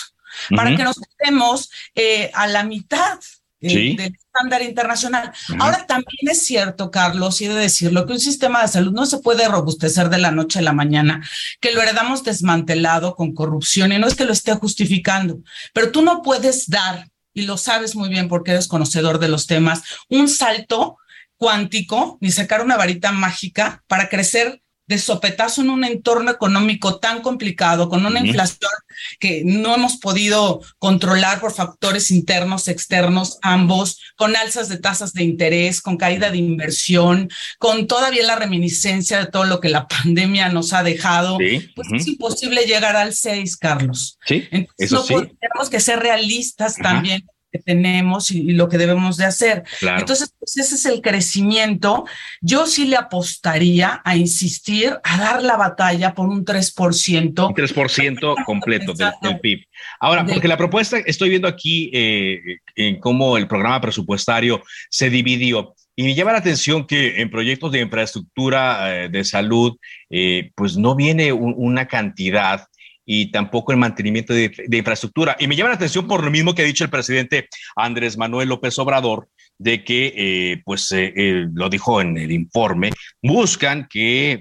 para 0.55 0.77
que 0.77 0.85
nos 0.85 1.01
quedemos 1.19 1.71
eh, 1.95 2.31
a 2.35 2.47
la 2.47 2.65
mitad 2.65 3.19
eh, 3.63 3.95
del 3.95 4.15
estándar 4.15 4.63
internacional. 4.63 5.33
Ahora 5.59 5.85
también 5.87 6.31
es 6.31 6.47
cierto, 6.47 6.91
Carlos, 6.91 7.43
y 7.43 7.49
de 7.49 7.55
decirlo, 7.55 8.07
que 8.07 8.15
un 8.15 8.21
sistema 8.21 8.63
de 8.63 8.69
salud 8.69 8.93
no 8.93 9.05
se 9.05 9.19
puede 9.19 9.47
robustecer 9.49 10.09
de 10.09 10.17
la 10.17 10.31
noche 10.31 10.61
a 10.61 10.63
la 10.63 10.73
mañana, 10.73 11.23
que 11.61 11.73
lo 11.73 11.83
heredamos 11.83 12.25
desmantelado 12.25 13.17
con 13.17 13.35
corrupción 13.35 13.93
y 13.93 13.99
no 13.99 14.07
es 14.07 14.15
que 14.15 14.25
lo 14.25 14.33
esté 14.33 14.55
justificando, 14.55 15.41
pero 15.75 15.93
tú 15.93 16.01
no 16.01 16.23
puedes 16.23 16.71
dar, 16.71 17.11
y 17.35 17.43
lo 17.43 17.59
sabes 17.59 17.95
muy 17.95 18.09
bien 18.09 18.29
porque 18.29 18.53
eres 18.53 18.67
conocedor 18.67 19.19
de 19.19 19.29
los 19.29 19.47
temas, 19.47 19.83
un 20.09 20.29
salto 20.29 20.97
cuántico 21.41 22.19
ni 22.21 22.31
sacar 22.31 22.63
una 22.63 22.77
varita 22.77 23.13
mágica 23.13 23.83
para 23.89 24.11
crecer 24.11 24.61
de 24.87 24.99
sopetazo 24.99 25.63
en 25.63 25.71
un 25.71 25.85
entorno 25.85 26.33
económico 26.33 26.99
tan 26.99 27.23
complicado, 27.23 27.89
con 27.89 28.05
una 28.05 28.21
inflación 28.21 28.73
que 29.21 29.43
no 29.45 29.75
hemos 29.75 29.99
podido 29.99 30.61
controlar 30.79 31.41
por 31.41 31.55
factores 31.55 32.11
internos, 32.11 32.67
externos, 32.69 33.39
ambos, 33.41 34.01
con 34.17 34.35
alzas 34.35 34.69
de 34.69 34.79
tasas 34.79 35.13
de 35.13 35.23
interés, 35.23 35.81
con 35.81 35.97
caída 35.97 36.31
de 36.31 36.39
inversión, 36.39 37.31
con 37.59 37.87
todavía 37.87 38.27
la 38.27 38.37
reminiscencia 38.37 39.19
de 39.21 39.27
todo 39.27 39.45
lo 39.45 39.61
que 39.61 39.69
la 39.69 39.87
pandemia 40.03 40.49
nos 40.49 40.73
ha 40.73 40.83
dejado, 40.83 41.39
pues 41.39 41.89
es 41.93 42.09
imposible 42.09 42.67
llegar 42.67 42.97
al 42.97 43.15
6, 43.15 43.57
Carlos. 43.57 44.19
Sí, 44.27 44.47
eso 44.77 45.05
tenemos 45.05 45.71
que 45.71 45.81
ser 45.81 46.01
realistas 46.01 46.75
también 46.75 47.25
que 47.51 47.59
tenemos 47.59 48.31
y, 48.31 48.53
lo 48.53 48.69
que 48.69 48.79
debemos 48.79 49.17
de 49.17 49.25
hacer. 49.25 49.65
Entonces, 49.81 50.35
pues 50.39 50.57
ese 50.57 50.75
es 50.75 50.87
el 50.87 51.01
crecimiento. 51.01 52.05
Yo 52.41 52.67
sí 52.67 52.87
le 52.87 52.97
apostaría 52.97 54.01
a 54.05 54.17
insistir, 54.17 54.97
a 55.03 55.19
dar 55.19 55.43
la 55.43 55.57
batalla 55.57 56.15
por 56.15 56.29
un 56.29 56.45
3%. 56.45 57.49
Un 57.49 57.55
3% 57.55 58.35
completo 58.47 58.95
del, 58.95 59.41
PIB. 59.41 59.65
Ahora, 59.99 60.25
porque 60.25 60.49
la 60.49 60.57
propuesta, 60.57 60.99
estoy 60.99 61.31
viendo 61.31 61.49
aquí 61.49 61.91
eh, 61.93 62.59
en 62.77 63.01
cómo 63.01 63.37
el 63.37 63.47
programa 63.49 63.81
presupuestario 63.81 64.63
se 64.89 65.11
dividió. 65.11 65.75
Y 65.97 66.05
me 66.05 66.15
llama 66.15 66.33
la 66.33 66.39
atención 66.39 66.87
que 66.87 67.21
en 67.21 67.31
proyectos 67.31 67.73
de 67.73 67.81
infraestructura 67.81 69.05
eh, 69.05 69.09
de 69.09 69.25
salud, 69.25 69.77
eh, 70.09 70.51
pues 70.55 70.77
no 70.77 70.95
viene 70.95 71.33
una 71.33 71.87
cantidad 71.87 72.67
y 73.13 73.33
tampoco 73.33 73.73
el 73.73 73.79
mantenimiento 73.79 74.33
de, 74.33 74.53
infraestructura. 74.71 75.37
Y 75.41 75.49
me 75.49 75.57
llama 75.57 75.71
la 75.71 75.75
atención 75.75 76.07
por 76.07 76.23
lo 76.23 76.31
mismo 76.31 76.55
que 76.55 76.63
ha 76.63 76.65
dicho 76.65 76.85
el 76.85 76.91
presidente 76.91 77.49
Andrés 77.75 78.17
Manuel 78.17 78.49
López 78.49 78.79
Obrador, 78.79 79.29
de 79.59 79.83
que, 79.83 80.15
eh, 80.17 80.63
pues, 80.65 80.93
eh, 80.93 81.13
eh, 81.17 81.47
lo 81.53 81.69
dijo 81.69 82.01
en 82.01 82.17
el 82.17 82.31
informe, 82.31 82.93
buscan 83.21 83.89
que 83.91 84.41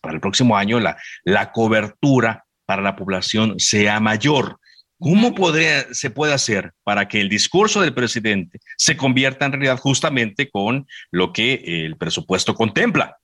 para 0.00 0.14
el 0.14 0.20
próximo 0.20 0.56
año 0.56 0.78
la, 0.78 0.96
la 1.24 1.50
cobertura 1.50 2.44
para 2.66 2.82
la 2.82 2.94
población 2.94 3.58
sea 3.58 3.98
mayor. 3.98 4.60
¿Cómo 5.00 5.34
se 5.90 6.10
puede 6.10 6.32
hacer 6.34 6.70
para 6.84 7.08
que 7.08 7.20
el 7.20 7.28
discurso 7.28 7.80
del 7.80 7.94
presidente 7.94 8.60
se 8.76 8.96
convierta 8.96 9.46
en 9.46 9.52
realidad 9.54 9.76
justamente 9.76 10.48
con 10.48 10.86
lo 11.10 11.32
que 11.32 11.54
el 11.84 11.96
presupuesto 11.96 12.54
contempla? 12.54 13.16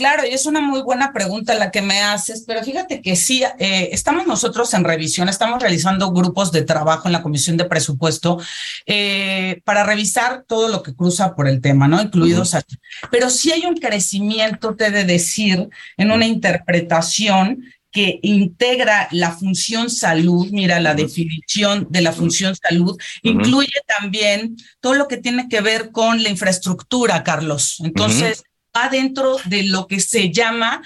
Claro, 0.00 0.22
y 0.26 0.30
es 0.32 0.46
una 0.46 0.62
muy 0.62 0.80
buena 0.80 1.12
pregunta 1.12 1.52
la 1.52 1.70
que 1.70 1.82
me 1.82 2.00
haces, 2.00 2.44
pero 2.46 2.64
fíjate 2.64 3.02
que 3.02 3.16
sí, 3.16 3.42
eh, 3.58 3.90
estamos 3.92 4.26
nosotros 4.26 4.72
en 4.72 4.82
revisión, 4.82 5.28
estamos 5.28 5.60
realizando 5.60 6.10
grupos 6.10 6.52
de 6.52 6.62
trabajo 6.62 7.06
en 7.06 7.12
la 7.12 7.20
Comisión 7.20 7.58
de 7.58 7.66
Presupuesto 7.66 8.38
eh, 8.86 9.60
para 9.62 9.84
revisar 9.84 10.44
todo 10.48 10.68
lo 10.68 10.82
que 10.82 10.94
cruza 10.94 11.34
por 11.36 11.46
el 11.46 11.60
tema, 11.60 11.86
¿no? 11.86 12.00
Incluidos 12.00 12.54
aquí. 12.54 12.78
Pero 13.10 13.28
sí 13.28 13.52
hay 13.52 13.66
un 13.66 13.76
crecimiento, 13.76 14.74
te 14.74 14.90
de 14.90 15.04
decir, 15.04 15.68
en 15.98 16.10
una 16.10 16.24
interpretación 16.24 17.62
que 17.92 18.20
integra 18.22 19.06
la 19.10 19.32
función 19.32 19.90
salud, 19.90 20.48
mira 20.50 20.80
la 20.80 20.94
definición 20.94 21.88
de 21.90 22.00
la 22.00 22.12
función 22.12 22.56
salud, 22.56 22.98
incluye 23.20 23.82
también 23.98 24.56
todo 24.80 24.94
lo 24.94 25.08
que 25.08 25.18
tiene 25.18 25.46
que 25.46 25.60
ver 25.60 25.90
con 25.90 26.22
la 26.22 26.30
infraestructura, 26.30 27.22
Carlos. 27.22 27.82
Entonces, 27.84 28.44
va 28.76 28.88
dentro 28.88 29.36
de 29.46 29.62
lo 29.64 29.86
que 29.86 30.00
se 30.00 30.30
llama 30.30 30.82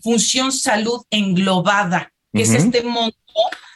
función 0.00 0.52
salud 0.52 1.02
englobada, 1.10 2.12
que 2.32 2.42
es 2.42 2.50
este 2.50 2.82
monto 2.82 3.16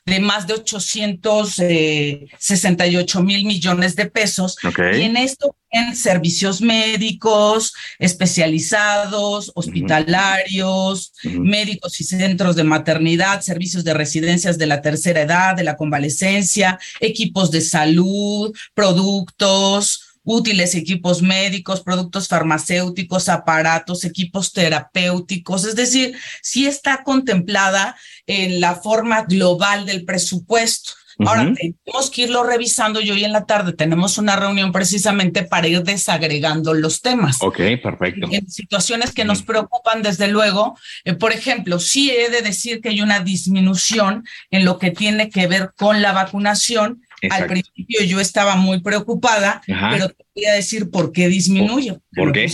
de 0.07 0.21
más 0.21 0.47
de 0.47 0.55
868 0.55 3.19
eh, 3.19 3.23
mil 3.23 3.45
millones 3.45 3.97
de 3.97 4.07
pesos. 4.07 4.57
Y 4.95 5.03
en 5.03 5.17
esto 5.17 5.57
en 5.71 5.95
servicios 5.95 6.61
médicos, 6.61 7.73
especializados, 7.99 9.53
hospitalarios, 9.55 11.13
médicos 11.23 12.01
y 12.01 12.05
centros 12.05 12.57
de 12.57 12.65
maternidad, 12.65 13.41
servicios 13.41 13.85
de 13.85 13.95
residencias 13.95 14.59
de 14.59 14.67
la 14.67 14.83
tercera 14.83 15.23
edad, 15.23 15.55
de 15.55 15.63
la 15.63 15.77
convalecencia, 15.77 16.81
equipos 16.99 17.53
de 17.53 17.61
salud, 17.61 18.53
productos, 18.75 20.10
útiles, 20.25 20.75
equipos 20.75 21.23
médicos, 21.23 21.83
productos 21.83 22.29
farmacéuticos, 22.29 23.29
aparatos, 23.29 24.05
equipos 24.05 24.53
terapéuticos, 24.53 25.65
es 25.65 25.77
decir, 25.77 26.17
sí 26.43 26.67
está 26.67 27.03
contemplada 27.03 27.97
en 28.27 28.61
la 28.61 28.75
forma 28.75 29.23
global 29.23 29.87
del 29.87 30.05
presupuesto. 30.05 30.93
Ahora 31.27 31.53
tenemos 31.55 32.11
que 32.11 32.23
irlo 32.23 32.45
revisando 32.45 33.01
y 33.01 33.11
hoy 33.11 33.25
en 33.25 33.33
la 33.33 33.45
tarde 33.45 33.73
tenemos 33.73 34.17
una 34.17 34.37
reunión 34.37 34.73
precisamente 34.73 35.43
para 35.43 35.69
ir 35.69 35.83
desagregando 35.83 36.73
los 36.73 37.03
temas. 37.03 37.37
Ok, 37.41 37.59
perfecto. 37.83 38.27
En 38.31 38.49
situaciones 38.49 39.13
que 39.13 39.25
nos 39.25 39.43
preocupan, 39.43 40.03
desde 40.03 40.29
luego, 40.29 40.79
eh, 41.05 41.15
por 41.15 41.33
ejemplo, 41.33 41.79
sí 41.79 42.11
he 42.11 42.31
de 42.31 42.43
decir 42.43 42.81
que 42.81 42.91
hay 42.91 43.03
una 43.03 43.21
disminución 43.21 44.25
en 44.51 44.65
lo 44.65 44.79
que 44.79 44.93
tiene 44.93 45.29
que 45.29 45.47
ver 45.47 45.73
con 45.77 46.01
la 46.01 46.13
vacunación 46.13 47.03
al 47.29 47.47
principio 47.47 48.03
yo 48.05 48.21
estaba 48.21 48.57
muy 48.57 48.81
preocupada, 48.81 49.61
pero 49.67 50.09
te 50.09 50.25
voy 50.35 50.45
a 50.47 50.55
decir 50.55 50.91
por 50.91 51.13
qué 51.13 51.29
disminuye. 51.29 51.99
¿Por, 52.15 52.33
qué? 52.33 52.51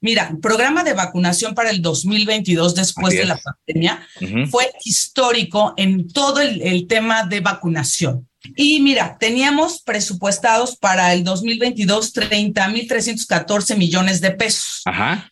Mira, 0.00 0.36
programa 0.40 0.84
de 0.84 0.94
vacunación 0.94 1.54
para 1.54 1.70
el 1.70 1.80
2022 1.80 2.74
después 2.74 3.14
de 3.14 3.24
la 3.24 3.38
pandemia 3.40 4.06
fue 4.50 4.70
histórico 4.84 5.74
en 5.76 6.08
todo 6.08 6.40
el, 6.40 6.60
el 6.62 6.86
tema 6.86 7.24
de 7.24 7.40
vacunación. 7.40 8.28
Y 8.56 8.80
mira, 8.80 9.16
teníamos 9.18 9.82
presupuestados 9.82 10.76
para 10.76 11.12
el 11.12 11.22
2022 11.22 12.12
30.314 12.12 13.76
millones 13.76 14.20
de 14.20 14.32
pesos. 14.32 14.82
Ajá 14.84 15.31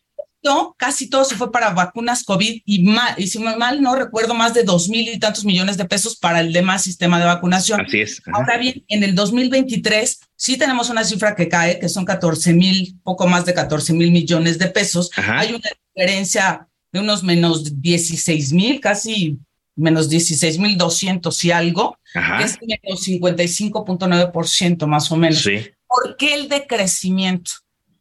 casi 0.76 1.08
todo 1.08 1.24
se 1.24 1.36
fue 1.36 1.52
para 1.52 1.70
vacunas 1.70 2.24
COVID 2.24 2.62
y, 2.64 2.82
mal, 2.82 3.14
y 3.18 3.26
si 3.26 3.38
mal 3.38 3.82
no 3.82 3.94
recuerdo, 3.94 4.34
más 4.34 4.54
de 4.54 4.62
dos 4.62 4.88
mil 4.88 5.08
y 5.08 5.18
tantos 5.18 5.44
millones 5.44 5.76
de 5.76 5.84
pesos 5.84 6.16
para 6.16 6.40
el 6.40 6.52
demás 6.52 6.82
sistema 6.82 7.18
de 7.18 7.26
vacunación. 7.26 7.80
Así 7.80 8.00
es. 8.00 8.22
Ahora 8.32 8.56
bien, 8.56 8.84
en 8.88 9.02
el 9.02 9.14
2023 9.14 10.20
sí 10.36 10.56
tenemos 10.56 10.90
una 10.90 11.04
cifra 11.04 11.34
que 11.34 11.48
cae, 11.48 11.78
que 11.78 11.88
son 11.88 12.04
14 12.04 12.52
mil, 12.54 12.98
poco 13.02 13.26
más 13.26 13.44
de 13.44 13.54
14 13.54 13.92
mil 13.92 14.10
millones 14.10 14.58
de 14.58 14.68
pesos. 14.68 15.10
Hay 15.16 15.50
una 15.50 15.68
diferencia 15.94 16.66
de 16.92 17.00
unos 17.00 17.22
menos 17.22 17.80
16 17.80 18.52
mil, 18.52 18.80
casi 18.80 19.38
menos 19.76 20.08
16 20.08 20.58
mil 20.58 20.76
200 20.76 21.44
y 21.44 21.50
algo, 21.50 21.98
que 22.12 22.44
es 22.44 22.58
menos 22.62 23.06
55.9% 23.06 24.86
más 24.86 25.10
o 25.12 25.16
menos. 25.16 25.42
Sí. 25.42 25.70
¿Por 25.86 26.16
qué 26.16 26.34
el 26.34 26.48
decrecimiento? 26.48 27.50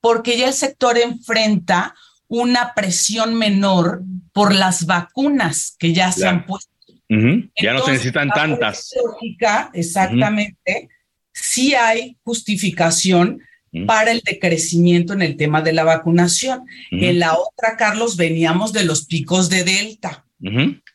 Porque 0.01 0.37
ya 0.37 0.47
el 0.47 0.53
sector 0.53 0.97
enfrenta 0.97 1.93
una 2.29 2.73
presión 2.73 3.35
menor 3.35 4.03
por 4.31 4.55
las 4.55 4.85
vacunas 4.85 5.75
que 5.77 5.93
ya, 5.93 6.13
se 6.13 6.27
han 6.27 6.45
puesto. 6.45 6.71
ya 7.09 7.73
no 7.73 7.83
se 7.83 7.91
necesitan 7.91 8.29
tantas. 8.29 8.93
Lógica, 9.03 9.69
exactamente, 9.73 10.87
sí 11.33 11.73
hay 11.73 12.17
justificación 12.23 13.41
para 13.85 14.11
el 14.11 14.21
decrecimiento 14.21 15.13
en 15.13 15.21
el 15.21 15.35
tema 15.35 15.61
de 15.61 15.73
la 15.73 15.83
vacunación. 15.83 16.65
En 16.91 17.19
la 17.19 17.33
otra, 17.33 17.75
Carlos, 17.77 18.15
veníamos 18.15 18.73
de 18.73 18.85
los 18.85 19.05
picos 19.05 19.49
de 19.49 19.63
Delta. 19.63 20.25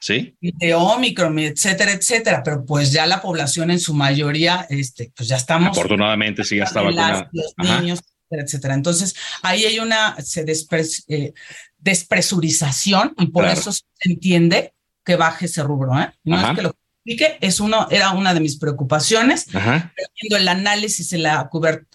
Sí. 0.00 0.36
De 0.40 0.74
Omicron, 0.74 1.38
etcétera, 1.38 1.92
etcétera. 1.92 2.42
Pero 2.44 2.64
pues 2.64 2.92
ya 2.92 3.06
la 3.06 3.20
población 3.20 3.70
en 3.70 3.78
su 3.78 3.94
mayoría, 3.94 4.66
este, 4.70 5.12
pues 5.16 5.28
ya 5.28 5.36
estamos. 5.36 5.70
Afortunadamente 5.70 6.44
sí 6.44 6.56
ya 6.56 6.64
está 6.64 6.82
vacunada. 6.82 7.30
Los 7.32 7.54
niños, 7.58 8.00
etcétera, 8.42 8.42
etcétera. 8.42 8.74
Entonces, 8.74 9.14
ahí 9.42 9.64
hay 9.64 9.78
una 9.78 10.16
se 10.22 10.44
despres, 10.44 11.04
eh, 11.08 11.32
despresurización 11.78 13.14
y 13.18 13.26
por 13.26 13.46
eso 13.46 13.72
se 13.72 13.84
entiende 14.00 14.74
que 15.04 15.16
baje 15.16 15.46
ese 15.46 15.62
rubro. 15.62 15.98
¿eh? 16.00 16.12
No 16.24 16.40
es 16.40 16.56
que 16.56 16.62
lo 16.62 16.74
explique, 17.04 17.36
es 17.40 17.60
uno, 17.60 17.86
era 17.90 18.12
una 18.12 18.32
de 18.32 18.40
mis 18.40 18.56
preocupaciones. 18.56 19.46
viendo 19.52 20.36
el 20.36 20.48
análisis 20.48 21.12
y 21.12 21.18
la 21.18 21.50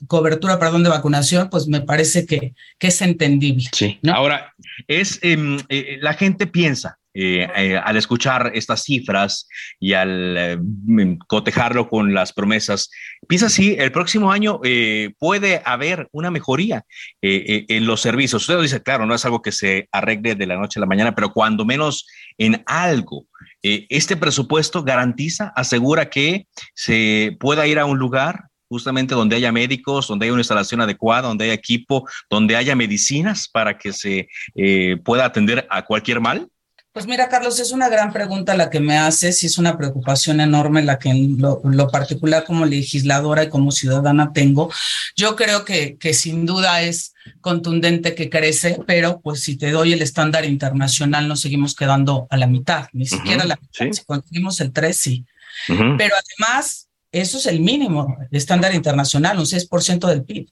cobertura 0.07 0.59
perdón, 0.59 0.83
de 0.83 0.89
vacunación, 0.89 1.49
pues 1.49 1.67
me 1.67 1.81
parece 1.81 2.25
que, 2.25 2.53
que 2.77 2.87
es 2.87 3.01
entendible. 3.01 3.65
Sí. 3.73 3.99
Ahora, 4.11 4.53
es 4.87 5.19
em, 5.21 5.59
eh, 5.69 5.97
la 6.01 6.13
gente 6.13 6.47
piensa. 6.47 6.97
Eh, 7.15 7.47
eh, 7.57 7.75
al 7.75 7.97
escuchar 7.97 8.51
estas 8.53 8.83
cifras 8.83 9.47
y 9.79 9.93
al 9.93 10.61
cotejarlo 11.27 11.89
con 11.89 12.13
las 12.13 12.31
promesas, 12.31 12.91
piensa 13.27 13.49
si 13.49 13.73
el 13.73 13.91
próximo 13.91 14.31
año 14.31 14.61
puede 15.17 15.61
haber 15.65 16.07
una 16.11 16.29
mejoría 16.29 16.85
en 17.19 17.85
los 17.87 18.01
servicios. 18.01 18.43
Usted 18.43 18.61
dice, 18.61 18.83
claro, 18.83 19.07
no 19.07 19.15
es 19.15 19.25
algo 19.25 19.41
que 19.41 19.51
se 19.51 19.89
arregle 19.91 20.35
de 20.35 20.45
la 20.45 20.55
noche 20.55 20.79
a 20.79 20.81
la 20.81 20.85
mañana, 20.85 21.15
pero 21.15 21.33
cuando 21.33 21.65
menos 21.65 22.05
en 22.37 22.61
algo. 22.67 23.25
Eh, 23.63 23.87
este 23.89 24.15
presupuesto 24.15 24.83
garantiza, 24.83 25.51
asegura 25.55 26.09
que 26.09 26.47
se 26.73 27.35
pueda 27.39 27.67
ir 27.67 27.79
a 27.79 27.85
un 27.85 27.99
lugar 27.99 28.49
justamente 28.69 29.15
donde 29.15 29.35
haya 29.35 29.51
médicos, 29.51 30.07
donde 30.07 30.25
haya 30.25 30.33
una 30.33 30.41
instalación 30.41 30.79
adecuada, 30.81 31.27
donde 31.27 31.45
haya 31.45 31.53
equipo, 31.53 32.07
donde 32.29 32.55
haya 32.55 32.75
medicinas 32.75 33.49
para 33.49 33.77
que 33.77 33.91
se 33.91 34.29
eh, 34.55 34.97
pueda 35.03 35.25
atender 35.25 35.67
a 35.69 35.85
cualquier 35.85 36.21
mal? 36.21 36.47
Pues 36.99 37.07
mira, 37.07 37.29
Carlos, 37.29 37.61
es 37.61 37.71
una 37.71 37.87
gran 37.87 38.11
pregunta 38.11 38.57
la 38.57 38.69
que 38.69 38.81
me 38.81 38.97
haces 38.97 39.41
y 39.41 39.45
es 39.45 39.57
una 39.57 39.77
preocupación 39.77 40.41
enorme 40.41 40.83
la 40.83 40.99
que 40.99 41.07
en 41.07 41.37
lo, 41.39 41.61
particular 41.89 42.43
como 42.43 42.65
legisladora 42.65 43.45
y 43.45 43.49
como 43.49 43.71
ciudadana 43.71 44.33
tengo. 44.33 44.69
Yo 45.15 45.37
creo 45.37 45.63
que, 45.63 45.95
que 45.95 46.13
sin 46.13 46.45
duda 46.45 46.81
es 46.81 47.13
contundente 47.39 48.15
que 48.15 48.29
crece, 48.29 48.81
pero 48.85 49.21
pues 49.21 49.39
si 49.39 49.55
te 49.55 49.71
doy 49.71 49.93
el 49.93 50.01
estándar 50.01 50.43
internacional 50.43 51.29
nos 51.29 51.39
seguimos 51.39 51.73
quedando 51.73 52.27
a 52.29 52.35
la 52.35 52.47
mitad, 52.47 52.89
ni 52.91 53.05
siquiera 53.05 53.45
la 53.45 53.55
mitad. 53.55 53.93
Si 53.93 54.03
conseguimos 54.03 54.59
el 54.59 54.73
3, 54.73 54.97
sí. 54.97 55.25
Pero 55.67 56.15
además, 56.17 56.89
eso 57.13 57.37
es 57.37 57.45
el 57.45 57.61
mínimo, 57.61 58.17
el 58.29 58.37
estándar 58.37 58.75
internacional, 58.75 59.39
un 59.39 59.45
6% 59.45 60.05
del 60.05 60.25
PIB. 60.25 60.49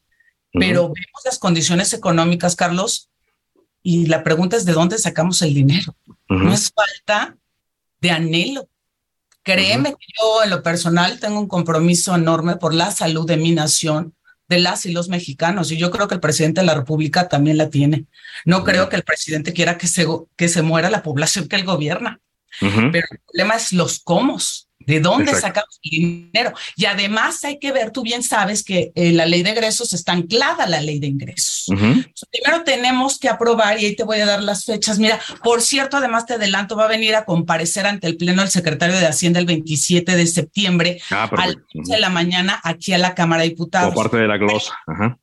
Pero 0.53 0.83
vemos 0.83 1.21
las 1.25 1.39
condiciones 1.39 1.91
económicas, 1.91 2.55
Carlos, 2.55 3.09
y 3.83 4.05
la 4.05 4.23
pregunta 4.23 4.55
es 4.55 4.63
de 4.63 4.71
dónde 4.71 4.97
sacamos 4.97 5.41
el 5.41 5.53
dinero. 5.53 5.93
No 6.29 6.53
es 6.53 6.71
falta 6.73 7.37
de 8.01 8.11
anhelo. 8.11 8.69
Créeme 9.43 9.91
que 9.91 10.05
yo 10.19 10.43
en 10.43 10.49
lo 10.49 10.61
personal 10.61 11.19
tengo 11.19 11.39
un 11.39 11.47
compromiso 11.47 12.13
enorme 12.13 12.57
por 12.57 12.73
la 12.73 12.91
salud 12.91 13.25
de 13.25 13.37
mi 13.37 13.51
nación, 13.51 14.13
de 14.49 14.59
las 14.59 14.85
y 14.85 14.91
los 14.91 15.07
mexicanos, 15.09 15.71
y 15.71 15.77
yo 15.77 15.89
creo 15.91 16.07
que 16.07 16.15
el 16.15 16.21
presidente 16.21 16.61
de 16.61 16.67
la 16.67 16.75
República 16.75 17.27
también 17.29 17.57
la 17.57 17.69
tiene. 17.69 18.05
No 18.45 18.63
creo 18.63 18.89
que 18.89 18.95
el 18.97 19.03
presidente 19.03 19.53
quiera 19.53 19.77
que 19.77 19.87
se, 19.87 20.05
que 20.35 20.49
se 20.49 20.61
muera 20.61 20.89
la 20.89 21.03
población 21.03 21.47
que 21.47 21.55
él 21.55 21.63
gobierna. 21.65 22.19
Pero 22.59 23.07
el 23.11 23.19
problema 23.25 23.55
es 23.55 23.71
los 23.71 23.99
cómo. 23.99 24.37
¿De 24.87 25.01
dónde 25.01 25.35
sacamos 25.35 25.79
el 25.83 25.89
dinero? 25.89 26.53
Y 26.77 26.85
además 26.85 27.43
hay 27.43 27.59
que 27.59 27.73
ver, 27.73 27.91
tú 27.91 28.03
bien 28.03 28.23
sabes 28.23 28.63
que 28.63 28.93
eh, 28.95 29.11
la 29.11 29.25
ley 29.25 29.43
de 29.43 29.49
ingresos 29.49 29.91
está 29.91 30.13
anclada 30.13 30.63
a 30.63 30.69
la 30.69 30.81
ley 30.81 30.99
de 30.99 31.07
ingresos. 31.07 31.65
Primero 31.67 32.63
tenemos 32.63 33.19
que 33.19 33.27
aprobar, 33.27 33.79
y 33.79 33.85
ahí 33.85 33.95
te 33.97 34.03
voy 34.03 34.21
a 34.21 34.25
dar 34.25 34.41
las 34.41 34.63
fechas. 34.63 34.97
Mira, 34.97 35.19
por 35.43 35.61
cierto, 35.61 35.97
además 35.97 36.25
te 36.25 36.35
adelanto, 36.35 36.77
va 36.77 36.85
a 36.85 36.87
venir 36.87 37.15
a 37.15 37.25
comparecer 37.25 37.85
ante 37.85 38.07
el 38.07 38.15
Pleno 38.15 38.41
el 38.41 38.49
secretario 38.49 38.97
de 38.97 39.05
Hacienda 39.05 39.41
el 39.41 39.45
27 39.45 40.15
de 40.15 40.25
septiembre 40.25 41.01
ah, 41.11 41.29
a 41.35 41.47
las 41.47 41.57
11 41.75 41.93
de 41.93 41.99
la 41.99 42.09
mañana 42.09 42.59
aquí 42.63 42.93
a 42.93 42.97
la 42.97 43.13
Cámara 43.13 43.43
de 43.43 43.49
Diputados. 43.49 43.93
Por 43.93 44.05
parte 44.05 44.17
de 44.17 44.27
la 44.27 44.37
glosa. 44.37 44.73
Ajá 44.87 45.19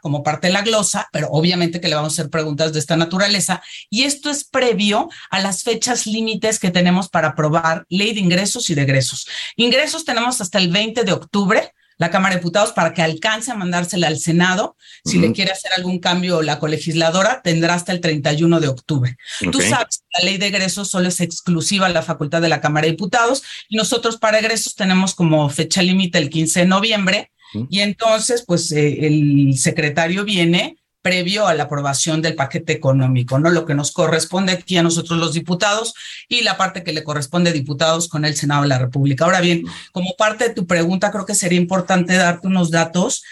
como 0.00 0.22
parte 0.22 0.48
de 0.48 0.52
la 0.52 0.62
glosa, 0.62 1.08
pero 1.12 1.28
obviamente 1.30 1.80
que 1.80 1.88
le 1.88 1.94
vamos 1.94 2.12
a 2.12 2.14
hacer 2.14 2.30
preguntas 2.30 2.72
de 2.72 2.78
esta 2.78 2.96
naturaleza. 2.96 3.62
Y 3.90 4.04
esto 4.04 4.30
es 4.30 4.44
previo 4.44 5.08
a 5.30 5.40
las 5.40 5.62
fechas 5.62 6.06
límites 6.06 6.58
que 6.58 6.70
tenemos 6.70 7.08
para 7.08 7.28
aprobar 7.28 7.86
ley 7.88 8.12
de 8.14 8.20
ingresos 8.20 8.70
y 8.70 8.74
de 8.74 8.82
egresos. 8.82 9.26
Ingresos 9.56 10.04
tenemos 10.04 10.40
hasta 10.40 10.58
el 10.58 10.68
20 10.68 11.04
de 11.04 11.12
octubre, 11.12 11.72
la 11.98 12.10
Cámara 12.10 12.34
de 12.34 12.40
Diputados, 12.40 12.72
para 12.72 12.92
que 12.92 13.02
alcance 13.02 13.52
a 13.52 13.54
mandársela 13.54 14.08
al 14.08 14.18
Senado. 14.18 14.76
Si 15.04 15.18
le 15.18 15.32
quiere 15.32 15.52
hacer 15.52 15.72
algún 15.76 16.00
cambio 16.00 16.42
la 16.42 16.58
colegisladora, 16.58 17.42
tendrá 17.42 17.74
hasta 17.74 17.92
el 17.92 18.00
31 18.00 18.58
de 18.58 18.68
octubre. 18.68 19.16
Tú 19.52 19.60
sabes 19.60 19.98
que 19.98 20.20
la 20.20 20.24
ley 20.24 20.38
de 20.38 20.48
egresos 20.48 20.88
solo 20.88 21.08
es 21.08 21.20
exclusiva 21.20 21.86
a 21.86 21.90
la 21.90 22.02
facultad 22.02 22.42
de 22.42 22.48
la 22.48 22.60
Cámara 22.60 22.86
de 22.86 22.92
Diputados 22.92 23.44
y 23.68 23.76
nosotros 23.76 24.16
para 24.16 24.40
egresos 24.40 24.74
tenemos 24.74 25.14
como 25.14 25.48
fecha 25.50 25.82
límite 25.82 26.18
el 26.18 26.30
15 26.30 26.60
de 26.60 26.66
noviembre 26.66 27.30
y 27.68 27.80
entonces, 27.80 28.44
pues 28.46 28.72
eh, 28.72 29.06
el 29.06 29.56
secretario 29.58 30.24
viene 30.24 30.76
previo 31.02 31.46
a 31.46 31.54
la 31.54 31.64
aprobación 31.64 32.22
del 32.22 32.36
paquete 32.36 32.72
económico, 32.72 33.38
¿no? 33.38 33.50
Lo 33.50 33.66
que 33.66 33.74
nos 33.74 33.90
corresponde 33.90 34.52
aquí 34.52 34.76
a 34.78 34.82
nosotros 34.82 35.18
los 35.18 35.34
diputados 35.34 35.94
y 36.28 36.42
la 36.42 36.56
parte 36.56 36.84
que 36.84 36.92
le 36.92 37.02
corresponde 37.02 37.50
a 37.50 37.52
diputados 37.52 38.08
con 38.08 38.24
el 38.24 38.36
Senado 38.36 38.62
de 38.62 38.68
la 38.68 38.78
República. 38.78 39.24
Ahora 39.24 39.40
bien, 39.40 39.64
como 39.90 40.14
parte 40.16 40.48
de 40.48 40.54
tu 40.54 40.66
pregunta, 40.66 41.10
creo 41.10 41.26
que 41.26 41.34
sería 41.34 41.58
importante 41.58 42.14
darte 42.14 42.46
unos 42.46 42.70
datos. 42.70 43.24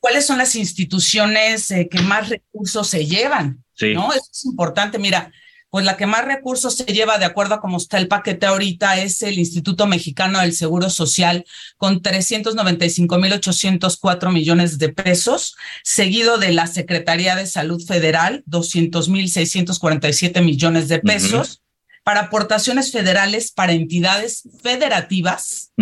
¿Cuáles 0.00 0.24
son 0.24 0.38
las 0.38 0.54
instituciones 0.54 1.70
eh, 1.72 1.88
que 1.90 2.00
más 2.00 2.28
recursos 2.28 2.86
se 2.86 3.04
llevan? 3.04 3.64
¿No? 3.80 4.12
Eso 4.12 4.28
es 4.30 4.44
importante. 4.44 4.98
Mira, 4.98 5.32
pues 5.74 5.84
la 5.84 5.96
que 5.96 6.06
más 6.06 6.24
recursos 6.24 6.76
se 6.76 6.84
lleva 6.84 7.18
de 7.18 7.24
acuerdo 7.24 7.54
a 7.54 7.60
cómo 7.60 7.78
está 7.78 7.98
el 7.98 8.06
paquete 8.06 8.46
ahorita 8.46 9.02
es 9.02 9.24
el 9.24 9.40
Instituto 9.40 9.88
Mexicano 9.88 10.38
del 10.38 10.52
Seguro 10.52 10.88
Social 10.88 11.44
con 11.78 12.00
395.804 12.00 14.32
millones 14.32 14.78
de 14.78 14.90
pesos, 14.90 15.56
seguido 15.82 16.38
de 16.38 16.52
la 16.52 16.68
Secretaría 16.68 17.34
de 17.34 17.46
Salud 17.46 17.84
Federal, 17.84 18.44
200.647 18.48 20.44
millones 20.44 20.86
de 20.86 21.00
pesos. 21.00 21.60
Para 22.04 22.20
aportaciones 22.20 22.92
federales 22.92 23.50
para 23.50 23.72
entidades 23.72 24.48
federativas, 24.62 25.72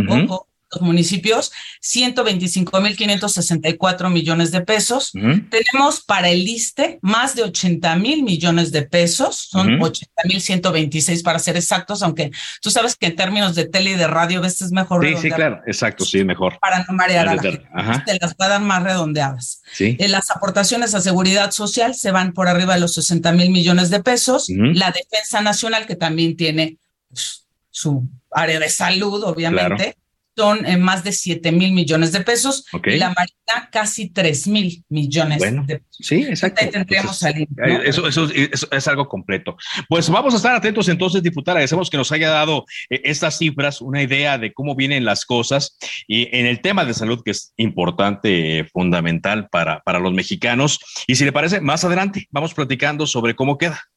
los 0.73 0.83
municipios 0.83 1.53
125.564 1.83 4.11
millones 4.11 4.51
de 4.51 4.63
pesos. 4.63 5.13
Tenemos 5.13 6.03
para 6.05 6.31
el 6.31 6.49
ISTE 6.49 6.99
más 7.03 7.35
de 7.35 7.43
80 7.43 7.97
mil 7.97 8.23
millones 8.23 8.73
de 8.73 8.83
pesos, 8.83 9.49
son 9.51 9.79
mil 9.79 9.81
80.126 9.81 11.23
para 11.23 11.39
ser 11.39 11.57
exactos, 11.57 12.03
aunque 12.03 12.31
tú 12.61 12.71
sabes 12.71 12.97
que 12.97 13.07
en 13.07 13.17
términos 13.17 13.55
de 13.55 13.67
tele 13.67 13.91
y 13.91 13.95
de 13.95 14.07
radio 14.07 14.39
a 14.39 14.43
veces 14.43 14.63
es 14.63 14.73
mejor. 14.73 15.07
Sí, 15.07 15.15
sí, 15.21 15.31
claro, 15.31 15.61
exacto, 15.67 16.05
sí, 16.05 16.25
mejor. 16.25 16.59
Para 16.61 16.85
no 16.85 16.95
marear 16.95 17.29
a 17.29 17.35
la 17.35 17.43
gente. 17.43 17.67
Te 18.07 18.19
las 18.21 18.33
va 18.33 18.47
a 18.47 18.49
dar 18.49 18.63
más 18.63 18.83
redondeadas. 18.83 19.63
Sí. 19.73 19.97
Eh, 19.99 20.09
las 20.09 20.31
aportaciones 20.31 20.95
a 20.95 21.01
seguridad 21.01 21.51
social 21.51 21.95
se 21.95 22.11
van 22.11 22.33
por 22.33 22.49
arriba 22.49 22.75
de 22.75 22.81
los 22.81 22.95
60 22.95 23.33
mil 23.33 23.51
millones 23.51 23.91
de 23.91 24.03
pesos. 24.03 24.47
La 24.49 24.91
defensa 24.91 25.43
nacional, 25.43 25.87
que 25.87 25.97
también 25.97 26.37
tiene 26.37 26.79
pues, 27.09 27.47
su 27.71 28.09
área 28.31 28.59
de 28.59 28.69
salud, 28.69 29.23
obviamente 29.25 29.97
son 30.37 30.65
eh, 30.67 30.77
más 30.77 31.05
de 31.05 31.13
7 31.13 31.53
mil 31.53 31.73
millones 31.73 32.13
de 32.13 32.21
pesos 32.21 32.65
y 32.85 32.97
la 32.97 33.09
Marina 33.09 33.69
casi 33.71 34.11
3 34.11 34.47
mil 34.49 34.85
millones 34.89 35.41
de 35.41 35.79
pesos. 35.79 35.89
Sí, 35.91 36.23
exacto. 36.23 36.69
tendríamos 36.71 37.19
salir, 37.19 37.49
eh, 37.65 37.81
eso, 37.85 38.07
eso, 38.07 38.29
es 38.33 38.89
algo 38.89 39.09
completo. 39.09 39.57
Pues 39.89 40.09
vamos 40.09 40.35
a 40.35 40.39
estar 40.39 40.55
atentos 40.55 40.89
entonces, 40.89 41.23
diputada. 41.23 41.57
Agradecemos 41.57 41.91
que 41.91 41.97
nos 41.97 42.11
haya 42.13 42.31
dado 42.31 42.65
eh, 42.89 43.01
estas 43.05 43.39
cifras, 43.39 43.81
una 43.81 44.03
idea 44.03 44.39
de 44.39 44.53
cómo 44.53 44.75
vienen 44.75 45.05
las 45.05 45.25
cosas 45.25 45.77
y 46.07 46.35
en 46.37 46.47
el 46.47 46.61
tema 46.61 46.85
de 46.85 46.95
salud 46.95 47.23
que 47.25 47.33
es 47.33 47.53
importante, 47.57 48.67
fundamental 48.73 49.49
para, 49.51 49.81
para 49.81 49.99
los 49.99 50.13
mexicanos. 50.13 50.81
Y 51.07 51.17
si 51.17 51.25
le 51.25 51.33
parece, 51.33 51.61
más 51.61 51.85
adelante 51.85 52.27
vamos 52.31 52.55
platicando 52.55 53.07
sobre 53.07 53.35
cómo 53.35 53.59
queda. 53.59 53.92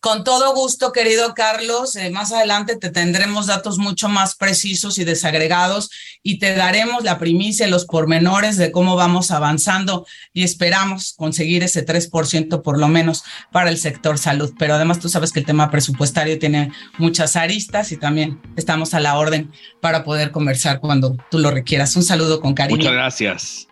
Con 0.00 0.24
todo 0.24 0.54
gusto, 0.54 0.92
querido 0.92 1.34
Carlos. 1.34 1.96
Eh, 1.96 2.10
más 2.10 2.30
adelante 2.30 2.76
te 2.76 2.90
tendremos 2.90 3.46
datos 3.46 3.78
mucho 3.78 4.08
más 4.08 4.36
precisos 4.36 4.98
y 4.98 5.04
desagregados 5.04 5.90
y 6.22 6.38
te 6.38 6.54
daremos 6.54 7.02
la 7.02 7.18
primicia, 7.18 7.66
los 7.66 7.86
pormenores 7.86 8.56
de 8.56 8.70
cómo 8.70 8.94
vamos 8.94 9.30
avanzando 9.30 10.06
y 10.32 10.44
esperamos 10.44 11.12
conseguir 11.16 11.64
ese 11.64 11.84
3% 11.84 12.62
por 12.62 12.78
lo 12.78 12.88
menos 12.88 13.24
para 13.50 13.70
el 13.70 13.78
sector 13.78 14.18
salud. 14.18 14.52
Pero 14.58 14.74
además 14.74 15.00
tú 15.00 15.08
sabes 15.08 15.32
que 15.32 15.40
el 15.40 15.46
tema 15.46 15.70
presupuestario 15.70 16.38
tiene 16.38 16.72
muchas 16.98 17.34
aristas 17.34 17.90
y 17.90 17.96
también 17.96 18.40
estamos 18.56 18.94
a 18.94 19.00
la 19.00 19.16
orden 19.16 19.50
para 19.80 20.04
poder 20.04 20.30
conversar 20.30 20.78
cuando 20.78 21.16
tú 21.30 21.38
lo 21.38 21.50
requieras. 21.50 21.96
Un 21.96 22.02
saludo 22.02 22.40
con 22.40 22.54
cariño. 22.54 22.76
Muchas 22.76 22.92
gracias. 22.92 23.68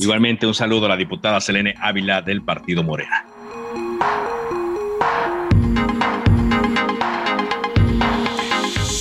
Igualmente 0.00 0.46
un 0.46 0.54
saludo 0.54 0.86
a 0.86 0.90
la 0.90 0.96
diputada 0.96 1.40
Selene 1.40 1.74
Ávila 1.80 2.22
del 2.22 2.42
Partido 2.42 2.82
Morena. 2.82 3.26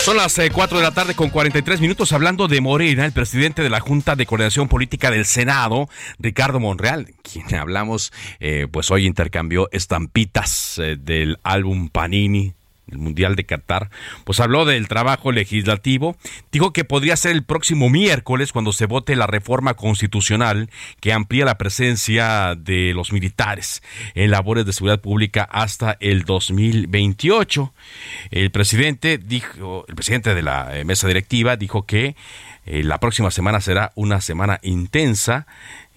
Son 0.08 0.16
las 0.16 0.40
4 0.40 0.78
eh, 0.78 0.80
de 0.80 0.88
la 0.88 0.94
tarde 0.94 1.16
con 1.16 1.30
43 1.30 1.82
minutos 1.82 2.14
hablando 2.14 2.48
de 2.48 2.62
Morena, 2.62 3.04
el 3.04 3.12
presidente 3.12 3.62
de 3.62 3.70
la 3.70 3.82
Junta 3.82 4.16
de 4.16 4.26
Coordinación 4.26 4.70
Política 4.70 5.12
del 5.12 5.26
Senado, 5.26 5.90
Ricardo 6.18 6.62
Monreal, 6.62 7.14
quien 7.30 7.54
hablamos, 7.54 8.14
eh, 8.40 8.68
pues 8.72 8.90
hoy 8.90 9.06
intercambió 9.06 9.68
estampitas 9.74 10.80
eh, 10.80 10.96
del 10.98 11.40
álbum 11.44 11.90
Panini 11.90 12.54
el 12.92 12.98
Mundial 12.98 13.36
de 13.36 13.46
Qatar, 13.46 13.90
pues 14.24 14.40
habló 14.40 14.66
del 14.66 14.88
trabajo 14.88 15.32
legislativo, 15.32 16.16
dijo 16.52 16.74
que 16.74 16.86
podría 16.86 17.16
ser 17.16 17.32
el 17.32 17.44
próximo 17.44 17.90
miércoles 17.90 18.52
cuando 18.52 18.72
se 18.72 18.86
vote 18.86 19.16
la 19.16 19.28
reforma 19.28 19.74
constitucional 19.74 20.70
que 21.00 21.14
amplía 21.14 21.46
la 21.46 21.58
presencia 21.58 22.56
de 22.56 22.94
los 22.94 23.12
militares 23.12 23.84
en 24.16 24.32
labores 24.32 24.66
de 24.66 24.74
seguridad 24.74 25.02
pública 25.02 25.44
hasta 25.44 25.98
el 26.00 26.24
2028. 26.24 27.74
El 28.32 28.52
presidente 28.52 29.18
dijo, 29.18 29.86
el 29.88 29.96
presidente 29.96 30.36
de 30.36 30.42
la 30.42 30.78
eh, 30.78 30.86
mesa 30.86 31.08
directiva 31.08 31.56
dijo 31.56 31.86
que 31.86 32.16
eh, 32.66 32.84
la 32.84 33.00
próxima 33.00 33.32
semana 33.32 33.62
será 33.62 33.92
una 33.96 34.20
semana 34.22 34.60
intensa 34.62 35.48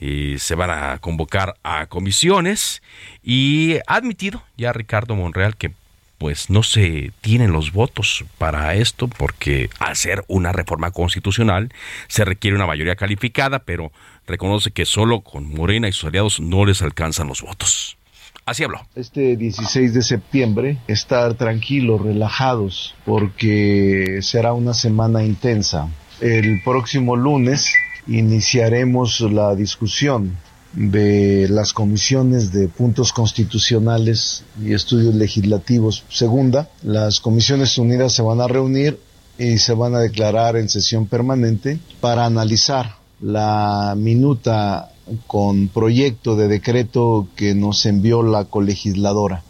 eh, 0.03 0.37
se 0.39 0.55
van 0.55 0.71
a 0.71 0.97
convocar 0.99 1.57
a 1.63 1.85
comisiones 1.87 2.83
y 3.23 3.77
ha 3.87 3.97
admitido 3.97 4.43
ya 4.57 4.73
Ricardo 4.73 5.15
Monreal 5.15 5.57
que 5.57 5.73
pues 6.21 6.51
no 6.51 6.63
se 6.63 7.13
tienen 7.23 7.51
los 7.51 7.73
votos 7.73 8.27
para 8.37 8.75
esto 8.75 9.09
porque 9.09 9.71
al 9.79 9.97
ser 9.97 10.23
una 10.29 10.53
reforma 10.53 10.91
constitucional 10.91 11.73
se 12.09 12.27
requiere 12.27 12.55
una 12.57 12.67
mayoría 12.67 12.95
calificada, 12.95 13.61
pero 13.61 13.91
reconoce 14.27 14.71
que 14.71 14.85
solo 14.85 15.23
con 15.23 15.49
Morena 15.49 15.89
y 15.89 15.93
sus 15.93 16.05
aliados 16.05 16.39
no 16.39 16.67
les 16.67 16.83
alcanzan 16.83 17.27
los 17.27 17.41
votos. 17.41 17.97
Así 18.45 18.65
habló. 18.65 18.87
Este 18.95 19.35
16 19.35 19.95
de 19.95 20.03
septiembre, 20.03 20.77
estar 20.89 21.33
tranquilos, 21.35 22.03
relajados, 22.03 22.95
porque 23.07 24.19
será 24.21 24.53
una 24.53 24.75
semana 24.75 25.25
intensa. 25.25 25.89
El 26.21 26.61
próximo 26.63 27.17
lunes 27.17 27.73
iniciaremos 28.07 29.23
la 29.23 29.55
discusión 29.55 30.37
de 30.73 31.49
las 31.49 31.73
comisiones 31.73 32.53
de 32.53 32.69
puntos 32.69 33.13
constitucionales 33.13 34.45
y 34.63 34.73
estudios 34.73 35.15
legislativos 35.15 36.05
segunda. 36.09 36.69
Las 36.83 37.21
comisiones 37.21 37.77
unidas 37.79 38.13
se 38.13 38.23
van 38.23 38.41
a 38.41 38.49
reunir 38.49 38.99
y 39.39 39.59
se 39.59 39.73
van 39.75 39.95
a 39.95 40.01
declarar 40.01 40.57
en 40.57 40.69
sesión 40.69 41.07
permanente 41.07 41.81
para 42.01 42.27
analizar 42.27 42.97
la 43.21 43.95
minuta 43.97 44.93
con 45.27 45.69
proyecto 45.69 46.37
de 46.37 46.49
decreto 46.49 47.27
que 47.37 47.55
nos 47.55 47.85
envió 47.87 48.23
la 48.23 48.45
colegisladora. 48.45 49.43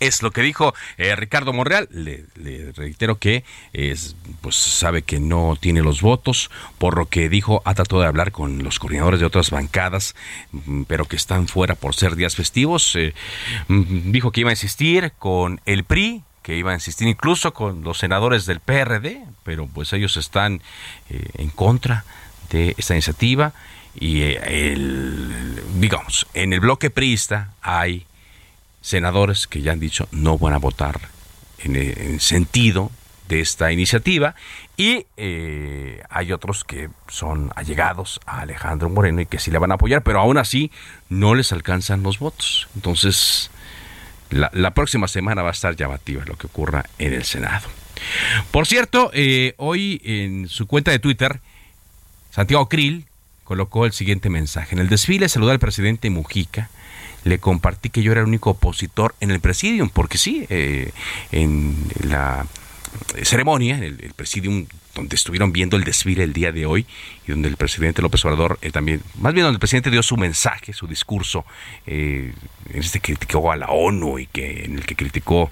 Es 0.00 0.22
lo 0.22 0.30
que 0.30 0.42
dijo 0.42 0.74
eh, 0.98 1.16
Ricardo 1.16 1.52
Monreal. 1.52 1.88
Le, 1.90 2.26
reitero 2.72 3.18
que 3.18 3.44
es, 3.72 4.16
pues 4.40 4.56
sabe 4.56 5.02
que 5.02 5.20
no 5.20 5.56
tiene 5.58 5.82
los 5.82 6.02
votos, 6.02 6.50
por 6.78 6.96
lo 6.96 7.06
que 7.06 7.28
dijo, 7.28 7.62
ha 7.64 7.74
tratado 7.74 8.02
de 8.02 8.08
hablar 8.08 8.32
con 8.32 8.62
los 8.62 8.78
coordinadores 8.78 9.20
de 9.20 9.26
otras 9.26 9.50
bancadas, 9.50 10.14
mm, 10.52 10.82
pero 10.82 11.06
que 11.06 11.16
están 11.16 11.48
fuera 11.48 11.74
por 11.74 11.94
ser 11.94 12.16
días 12.16 12.36
festivos. 12.36 12.94
Eh, 12.96 13.14
mm, 13.68 14.12
dijo 14.12 14.32
que 14.32 14.40
iba 14.40 14.50
a 14.50 14.52
insistir 14.52 15.12
con 15.18 15.60
el 15.64 15.84
PRI, 15.84 16.22
que 16.42 16.56
iba 16.56 16.72
a 16.72 16.74
insistir 16.74 17.08
incluso 17.08 17.52
con 17.54 17.82
los 17.82 17.98
senadores 17.98 18.46
del 18.46 18.60
PRD, 18.60 19.24
pero 19.42 19.66
pues 19.66 19.92
ellos 19.92 20.16
están 20.16 20.62
eh, 21.10 21.24
en 21.38 21.50
contra 21.50 22.04
de 22.50 22.74
esta 22.78 22.94
iniciativa 22.94 23.52
y 23.98 24.22
el, 24.22 25.60
digamos, 25.80 26.26
en 26.34 26.52
el 26.52 26.60
bloque 26.60 26.90
priista 26.90 27.52
hay 27.62 28.06
senadores 28.86 29.48
que 29.48 29.62
ya 29.62 29.72
han 29.72 29.80
dicho 29.80 30.06
no 30.12 30.38
van 30.38 30.54
a 30.54 30.58
votar 30.58 31.00
en 31.58 31.74
el 31.74 32.20
sentido 32.20 32.92
de 33.26 33.40
esta 33.40 33.72
iniciativa 33.72 34.36
y 34.76 35.06
eh, 35.16 36.04
hay 36.08 36.30
otros 36.30 36.62
que 36.62 36.88
son 37.08 37.50
allegados 37.56 38.20
a 38.26 38.42
Alejandro 38.42 38.88
Moreno 38.88 39.20
y 39.20 39.26
que 39.26 39.40
sí 39.40 39.50
le 39.50 39.58
van 39.58 39.72
a 39.72 39.74
apoyar, 39.74 40.02
pero 40.02 40.20
aún 40.20 40.38
así 40.38 40.70
no 41.08 41.34
les 41.34 41.50
alcanzan 41.50 42.04
los 42.04 42.20
votos. 42.20 42.68
Entonces, 42.76 43.50
la, 44.30 44.70
próxima 44.70 45.08
semana 45.08 45.42
va 45.42 45.48
a 45.48 45.52
estar 45.52 45.74
llamativa 45.74 46.24
lo 46.24 46.36
que 46.36 46.46
ocurra 46.46 46.84
en 46.98 47.12
el 47.12 47.24
Senado. 47.24 47.68
Por 48.52 48.68
cierto, 48.68 49.10
eh, 49.14 49.54
hoy 49.56 50.00
en 50.04 50.48
su 50.48 50.68
cuenta 50.68 50.92
de 50.92 51.00
Twitter, 51.00 51.40
Santiago 52.30 52.68
Krill 52.68 53.06
colocó 53.42 53.84
el 53.84 53.92
siguiente 53.92 54.30
mensaje. 54.30 54.76
En 54.76 54.80
el 54.80 54.88
desfile 54.88 55.28
saludó 55.28 55.50
al 55.50 55.58
presidente 55.58 56.08
Mujica 56.08 56.70
le 57.26 57.40
compartí 57.40 57.90
que 57.90 58.02
yo 58.02 58.12
era 58.12 58.20
el 58.20 58.28
único 58.28 58.50
opositor 58.50 59.14
en 59.20 59.32
el 59.32 59.40
presidium, 59.40 59.88
porque 59.88 60.16
sí, 60.16 60.46
eh, 60.48 60.92
en 61.32 61.74
la 62.04 62.46
ceremonia, 63.22 63.78
el, 63.78 64.00
el 64.00 64.12
presidium 64.14 64.66
donde 64.94 65.16
estuvieron 65.16 65.52
viendo 65.52 65.76
el 65.76 65.84
desfile 65.84 66.22
el 66.22 66.32
día 66.32 66.52
de 66.52 66.64
hoy 66.64 66.86
y 67.26 67.32
donde 67.32 67.48
el 67.48 67.56
presidente 67.56 68.00
López 68.00 68.24
Obrador 68.24 68.58
eh, 68.62 68.70
también, 68.70 69.02
más 69.18 69.34
bien 69.34 69.44
donde 69.44 69.56
el 69.56 69.60
presidente 69.60 69.90
dio 69.90 70.02
su 70.02 70.16
mensaje, 70.16 70.72
su 70.72 70.86
discurso, 70.86 71.44
eh, 71.86 72.32
en 72.72 72.80
este 72.80 73.00
que 73.00 73.14
criticó 73.14 73.50
a 73.50 73.56
la 73.56 73.66
ONU 73.66 74.20
y 74.20 74.26
que 74.26 74.64
en 74.64 74.76
el 74.76 74.86
que 74.86 74.94
criticó 74.94 75.50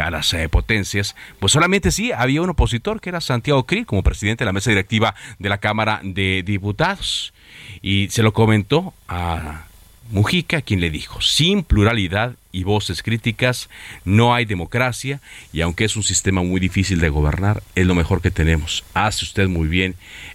a 0.00 0.10
las 0.10 0.34
potencias, 0.50 1.16
pues 1.40 1.52
solamente 1.52 1.90
sí 1.90 2.12
había 2.12 2.40
un 2.40 2.50
opositor 2.50 3.00
que 3.00 3.10
era 3.10 3.20
Santiago 3.20 3.66
Krill 3.66 3.84
como 3.84 4.02
presidente 4.02 4.44
de 4.44 4.46
la 4.46 4.52
mesa 4.52 4.70
directiva 4.70 5.14
de 5.38 5.48
la 5.48 5.58
Cámara 5.58 6.00
de 6.02 6.42
Diputados. 6.44 7.34
Y 7.82 8.08
se 8.10 8.22
lo 8.22 8.32
comentó 8.32 8.94
a 9.08 9.65
Mujica, 10.10 10.62
quien 10.62 10.80
le 10.80 10.90
dijo, 10.90 11.20
sin 11.20 11.62
pluralidad 11.62 12.36
y 12.52 12.64
voces 12.64 13.02
críticas 13.02 13.68
no 14.04 14.34
hay 14.34 14.44
democracia 14.44 15.20
y 15.52 15.60
aunque 15.60 15.84
es 15.84 15.96
un 15.96 16.02
sistema 16.02 16.42
muy 16.42 16.60
difícil 16.60 17.00
de 17.00 17.08
gobernar, 17.08 17.62
es 17.74 17.86
lo 17.86 17.94
mejor 17.94 18.22
que 18.22 18.30
tenemos. 18.30 18.84
Hace 18.94 19.24
usted 19.24 19.48
muy 19.48 19.68
bien 19.68 19.94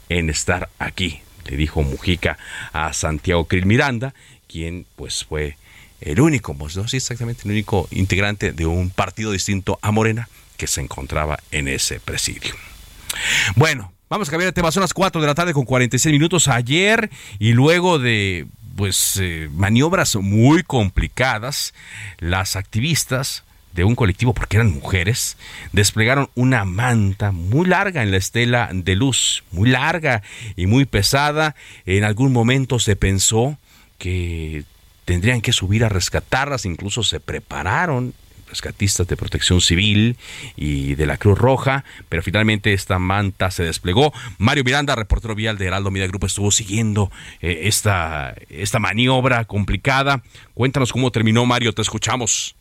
en 0.09 0.29
estar 0.29 0.69
aquí, 0.79 1.21
le 1.49 1.57
dijo 1.57 1.81
Mujica 1.83 2.37
a 2.73 2.93
Santiago 2.93 3.45
Krill 3.45 3.65
Miranda, 3.65 4.13
quien 4.47 4.85
pues 4.95 5.23
fue 5.23 5.57
el 6.01 6.19
único, 6.19 6.53
pues 6.55 6.75
no, 6.75 6.87
sí, 6.87 6.97
exactamente, 6.97 7.43
el 7.45 7.51
único 7.51 7.87
integrante 7.91 8.51
de 8.51 8.65
un 8.65 8.89
partido 8.89 9.31
distinto 9.31 9.79
a 9.81 9.91
Morena 9.91 10.27
que 10.57 10.67
se 10.67 10.81
encontraba 10.81 11.39
en 11.51 11.67
ese 11.67 11.99
presidio. 11.99 12.53
Bueno, 13.55 13.93
vamos 14.09 14.27
a 14.27 14.31
cambiar 14.31 14.49
de 14.49 14.53
tema. 14.53 14.71
Son 14.71 14.81
las 14.81 14.93
4 14.93 15.21
de 15.21 15.27
la 15.27 15.35
tarde 15.35 15.53
con 15.53 15.65
46 15.65 16.11
minutos 16.11 16.47
ayer 16.47 17.09
y 17.39 17.53
luego 17.53 17.99
de 17.99 18.47
pues 18.81 19.19
eh, 19.21 19.47
maniobras 19.53 20.15
muy 20.15 20.63
complicadas, 20.63 21.75
las 22.17 22.55
activistas 22.55 23.43
de 23.73 23.83
un 23.83 23.93
colectivo, 23.93 24.33
porque 24.33 24.57
eran 24.57 24.73
mujeres, 24.73 25.37
desplegaron 25.71 26.31
una 26.33 26.65
manta 26.65 27.31
muy 27.31 27.67
larga 27.67 28.01
en 28.01 28.09
la 28.09 28.17
estela 28.17 28.71
de 28.73 28.95
luz, 28.95 29.43
muy 29.51 29.69
larga 29.69 30.23
y 30.55 30.65
muy 30.65 30.85
pesada. 30.85 31.55
En 31.85 32.03
algún 32.05 32.33
momento 32.33 32.79
se 32.79 32.95
pensó 32.95 33.59
que 33.99 34.63
tendrían 35.05 35.41
que 35.41 35.53
subir 35.53 35.85
a 35.85 35.89
rescatarlas, 35.89 36.65
incluso 36.65 37.03
se 37.03 37.19
prepararon 37.19 38.15
rescatistas 38.51 39.07
de 39.07 39.17
protección 39.17 39.61
civil 39.61 40.17
y 40.55 40.95
de 40.95 41.05
la 41.05 41.17
Cruz 41.17 41.39
Roja, 41.39 41.83
pero 42.09 42.21
finalmente 42.21 42.73
esta 42.73 42.99
manta 42.99 43.49
se 43.49 43.63
desplegó. 43.63 44.13
Mario 44.37 44.63
Miranda, 44.63 44.93
reportero 44.95 45.33
vial 45.33 45.57
de 45.57 45.67
Heraldo 45.67 45.89
Media 45.89 46.07
Group, 46.07 46.25
estuvo 46.25 46.51
siguiendo 46.51 47.09
eh, 47.41 47.61
esta, 47.63 48.35
esta 48.49 48.79
maniobra 48.79 49.45
complicada. 49.45 50.21
Cuéntanos 50.53 50.91
cómo 50.91 51.11
terminó, 51.11 51.45
Mario, 51.45 51.73
te 51.73 51.81
escuchamos. 51.81 52.55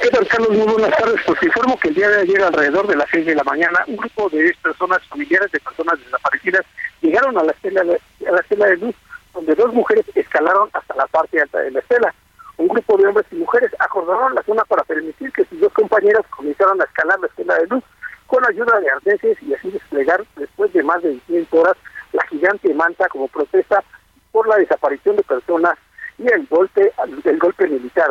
¿Qué 0.00 0.08
tal, 0.08 0.26
Carlos? 0.28 0.50
Muy 0.50 0.72
buenas 0.72 0.96
tardes. 0.96 1.20
Pues 1.26 1.42
informo 1.42 1.78
que 1.78 1.88
el 1.88 1.94
día 1.94 2.08
de 2.08 2.22
ayer, 2.22 2.42
alrededor 2.42 2.86
de 2.86 2.96
las 2.96 3.06
seis 3.10 3.26
de 3.26 3.34
la 3.34 3.44
mañana, 3.44 3.84
un 3.86 3.96
grupo 3.96 4.30
de 4.30 4.54
personas 4.62 5.00
familiares 5.08 5.50
de 5.52 5.60
personas 5.60 5.98
desaparecidas 6.04 6.64
llegaron 7.02 7.36
a 7.36 7.42
la 7.42 7.52
estela 7.52 7.82
a 7.82 8.32
la 8.32 8.40
estela 8.40 8.66
de 8.66 8.76
luz, 8.76 8.94
donde 9.34 9.54
dos 9.54 9.74
mujeres 9.74 10.04
escalaron 10.14 10.70
hasta 10.72 10.94
la 10.94 11.06
parte 11.06 11.40
alta 11.40 11.58
de 11.58 11.72
la 11.72 11.80
estela 11.80 12.14
un 12.60 12.68
grupo 12.68 12.98
de 12.98 13.06
hombres 13.06 13.26
y 13.32 13.36
mujeres 13.36 13.74
acordaron 13.78 14.34
la 14.34 14.42
zona 14.42 14.62
para 14.66 14.84
permitir 14.84 15.32
que 15.32 15.46
sus 15.46 15.60
dos 15.60 15.72
compañeras 15.72 16.26
comenzaran 16.28 16.78
a 16.80 16.84
escalar 16.84 17.18
la 17.18 17.26
escena 17.26 17.54
de 17.54 17.66
luz 17.68 17.82
con 18.26 18.46
ayuda 18.46 18.78
de 18.80 18.90
arneses 18.90 19.42
y 19.42 19.54
así 19.54 19.70
desplegar 19.70 20.22
después 20.36 20.70
de 20.74 20.82
más 20.82 21.02
de 21.02 21.18
500 21.26 21.58
horas 21.58 21.76
la 22.12 22.22
gigante 22.26 22.74
manta 22.74 23.08
como 23.08 23.28
protesta 23.28 23.82
por 24.30 24.46
la 24.46 24.56
desaparición 24.56 25.16
de 25.16 25.22
personas 25.22 25.78
y 26.18 26.30
el 26.30 26.46
golpe 26.48 26.92
el 27.24 27.38
golpe 27.38 27.66
militar. 27.66 28.10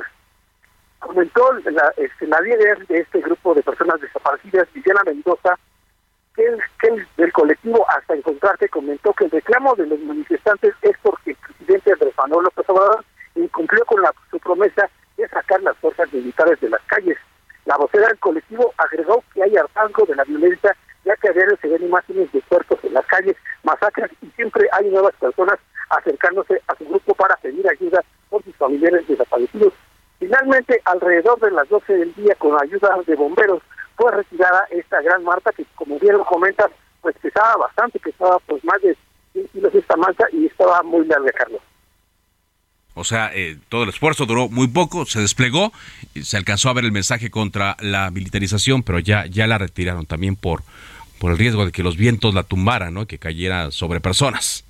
Comentó 0.97 1.53
la, 1.53 2.41
líder 2.41 2.87
de 2.87 2.97
este 3.01 3.21
grupo 3.21 3.53
de 3.53 3.61
personas 3.61 4.01
desaparecidas, 4.01 4.67
Viviana 4.73 5.01
Mendoza, 5.05 5.57
que, 6.35 6.43
el, 6.87 7.07
del 7.17 7.31
colectivo 7.31 7.85
Hasta 7.89 8.15
Encontrarte 8.15 8.67
comentó 8.67 9.13
que 9.13 9.25
el 9.25 9.31
reclamo 9.31 9.75
de 9.75 9.85
los 9.85 9.99
manifestantes 9.99 10.73
es 10.81 10.97
porque 11.03 11.31
el 11.31 11.37
presidente 11.37 11.93
Andrés 11.93 12.13
Manuel 12.17 12.45
López 12.45 12.67
Obrador 12.67 13.05
incumplió 13.35 13.85
con 13.85 14.01
la, 14.01 14.13
su 14.31 14.39
promesa 14.39 14.89
de 15.17 15.27
sacar 15.27 15.61
las 15.61 15.77
fuerzas 15.77 16.11
militares 16.13 16.59
de 16.61 16.69
las 16.69 16.81
calles. 16.83 17.17
La 17.65 17.77
vocera 17.77 18.07
del 18.07 18.19
colectivo 18.19 18.73
agregó 18.77 19.23
que 19.33 19.43
hay 19.43 19.55
hartazgo 19.57 20.05
de 20.05 20.15
la 20.15 20.23
violencia, 20.23 20.75
ya 21.05 21.15
que 21.17 21.29
a 21.29 21.33
se 21.33 21.67
ven 21.67 21.83
imágenes 21.83 22.31
de 22.31 22.41
cuerpos 22.41 22.79
en 22.83 22.93
las 22.93 23.05
calles, 23.05 23.35
masacres 23.63 24.11
y 24.21 24.27
siempre 24.31 24.67
hay 24.71 24.89
nuevas 24.89 25.13
personas 25.15 25.59
acercándose 25.89 26.61
a 26.67 26.75
su 26.75 26.85
grupo 26.85 27.13
para 27.15 27.35
pedir 27.37 27.67
ayuda 27.69 28.03
por 28.29 28.43
sus 28.43 28.55
familiares 28.55 29.07
desaparecidos. 29.07 29.73
Finalmente, 30.19 30.81
alrededor 30.85 31.39
de 31.39 31.51
las 31.51 31.67
12 31.69 31.93
del 31.93 32.13
día, 32.15 32.35
con 32.35 32.61
ayuda 32.61 32.97
de 33.05 33.15
bomberos, 33.15 33.61
fue 33.95 34.11
retirada 34.11 34.65
esta 34.69 35.01
gran 35.01 35.23
marta 35.23 35.51
que, 35.51 35.65
como 35.75 35.97
bien 35.99 36.17
lo 36.17 36.25
comentas, 36.25 36.71
pues 37.01 37.15
pesaba 37.21 37.55
bastante, 37.57 37.99
pesaba 37.99 38.37
pues 38.47 38.63
más 38.63 38.81
de 38.81 38.95
100 39.33 39.47
kilos 39.49 39.75
esta 39.75 39.95
manta 39.95 40.27
y 40.31 40.45
estaba 40.45 40.81
muy 40.83 41.05
larga, 41.05 41.31
Carlos. 41.31 41.61
O 42.95 43.03
sea, 43.03 43.31
eh, 43.33 43.57
todo 43.69 43.83
el 43.83 43.89
esfuerzo 43.89 44.25
duró 44.25 44.49
muy 44.49 44.67
poco, 44.67 45.05
se 45.05 45.21
desplegó, 45.21 45.71
se 46.21 46.37
alcanzó 46.37 46.69
a 46.69 46.73
ver 46.73 46.85
el 46.85 46.91
mensaje 46.91 47.29
contra 47.29 47.77
la 47.79 48.11
militarización, 48.11 48.83
pero 48.83 48.99
ya, 48.99 49.25
ya 49.25 49.47
la 49.47 49.57
retiraron 49.57 50.05
también 50.05 50.35
por, 50.35 50.63
por 51.19 51.31
el 51.31 51.37
riesgo 51.37 51.65
de 51.65 51.71
que 51.71 51.83
los 51.83 51.97
vientos 51.97 52.33
la 52.33 52.43
tumbaran, 52.43 52.93
¿no? 52.93 53.05
Que 53.05 53.17
cayera 53.17 53.71
sobre 53.71 53.99
personas. 54.01 54.65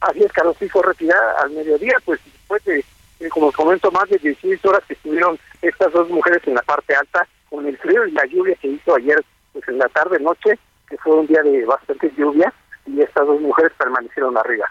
Así 0.00 0.22
es, 0.22 0.32
Carlos, 0.32 0.56
sí 0.58 0.68
fue 0.68 0.82
retirada 0.82 1.42
al 1.42 1.50
mediodía, 1.50 1.96
pues 2.04 2.20
después 2.24 2.64
de, 2.64 2.84
eh, 3.20 3.28
como 3.28 3.50
comento, 3.52 3.90
más 3.90 4.08
de 4.10 4.18
16 4.18 4.64
horas 4.64 4.82
que 4.86 4.94
estuvieron 4.94 5.38
estas 5.62 5.92
dos 5.92 6.08
mujeres 6.10 6.42
en 6.46 6.54
la 6.54 6.62
parte 6.62 6.94
alta, 6.94 7.26
con 7.48 7.66
el 7.66 7.76
frío 7.78 8.06
y 8.06 8.12
la 8.12 8.26
lluvia 8.26 8.56
que 8.60 8.68
hizo 8.68 8.94
ayer, 8.94 9.24
pues 9.52 9.66
en 9.68 9.78
la 9.78 9.88
tarde, 9.88 10.20
noche, 10.20 10.58
que 10.88 10.98
fue 10.98 11.14
un 11.14 11.26
día 11.26 11.42
de 11.42 11.64
bastante 11.64 12.12
lluvia, 12.16 12.52
y 12.86 13.00
estas 13.00 13.26
dos 13.26 13.40
mujeres 13.40 13.72
permanecieron 13.78 14.36
arriba. 14.36 14.66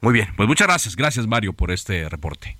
Muy 0.00 0.12
bien, 0.12 0.28
pues 0.36 0.48
muchas 0.48 0.66
gracias, 0.66 0.96
gracias 0.96 1.26
Mario 1.26 1.52
por 1.52 1.70
este 1.70 2.08
reporte. 2.08 2.56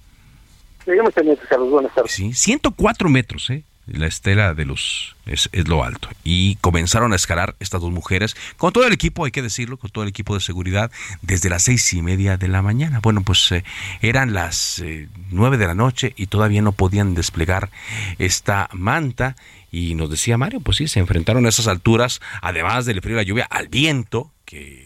Seguimos 0.85 1.13
pendientes, 1.13 1.47
Carlos, 1.49 1.71
buenas 1.71 1.95
tardes. 1.95 2.13
Sí, 2.13 2.33
104 2.33 3.09
metros, 3.09 3.51
¿eh? 3.51 3.65
La 3.87 4.07
estela 4.07 4.53
de 4.53 4.65
luz 4.65 5.15
es, 5.27 5.49
es, 5.53 5.69
lo 5.69 5.85
alto. 5.85 6.09
Y 6.25 6.57
comenzaron 6.57 7.13
a 7.13 7.17
escalar 7.17 7.55
estas 7.61 7.81
dos 7.81 7.93
mujeres, 7.93 8.37
con 8.57 8.73
todo 8.73 8.85
el 8.85 8.93
equipo, 8.93 9.25
hay 9.25 9.31
que 9.31 9.43
decirlo, 9.43 9.77
con 9.77 9.91
todo 9.91 10.03
el 10.03 10.11
equipo 10.11 10.35
de 10.35 10.41
seguridad, 10.41 10.91
desde 11.23 11.49
las 11.49 11.63
seis 11.63 11.93
y 11.93 12.03
media 12.03 12.37
de 12.37 12.49
la 12.49 12.63
mañana. 12.63 12.99
Bueno, 13.01 13.23
pues 13.23 13.53
eh, 13.53 13.65
eran 14.03 14.35
las 14.35 14.81
eh, 14.81 15.09
nueve 15.31 15.57
de 15.57 15.69
la 15.69 15.75
noche 15.75 16.15
y 16.17 16.27
todavía 16.27 16.63
no 16.63 16.73
podían 16.73 17.15
desplegar 17.15 17.71
esta 18.19 18.69
manta. 18.73 19.37
Y 19.71 19.95
nos 19.95 20.11
decía 20.11 20.37
Mario, 20.37 20.61
pues 20.61 20.79
sí, 20.79 20.89
se 20.89 20.99
enfrentaron 20.99 21.47
a 21.47 21.49
esas 21.49 21.69
alturas, 21.69 22.21
además 22.43 22.87
del 22.87 23.03
frío 23.03 23.15
y 23.15 23.19
la 23.19 23.23
lluvia, 23.23 23.47
al 23.49 23.69
viento, 23.69 24.33
que 24.45 24.86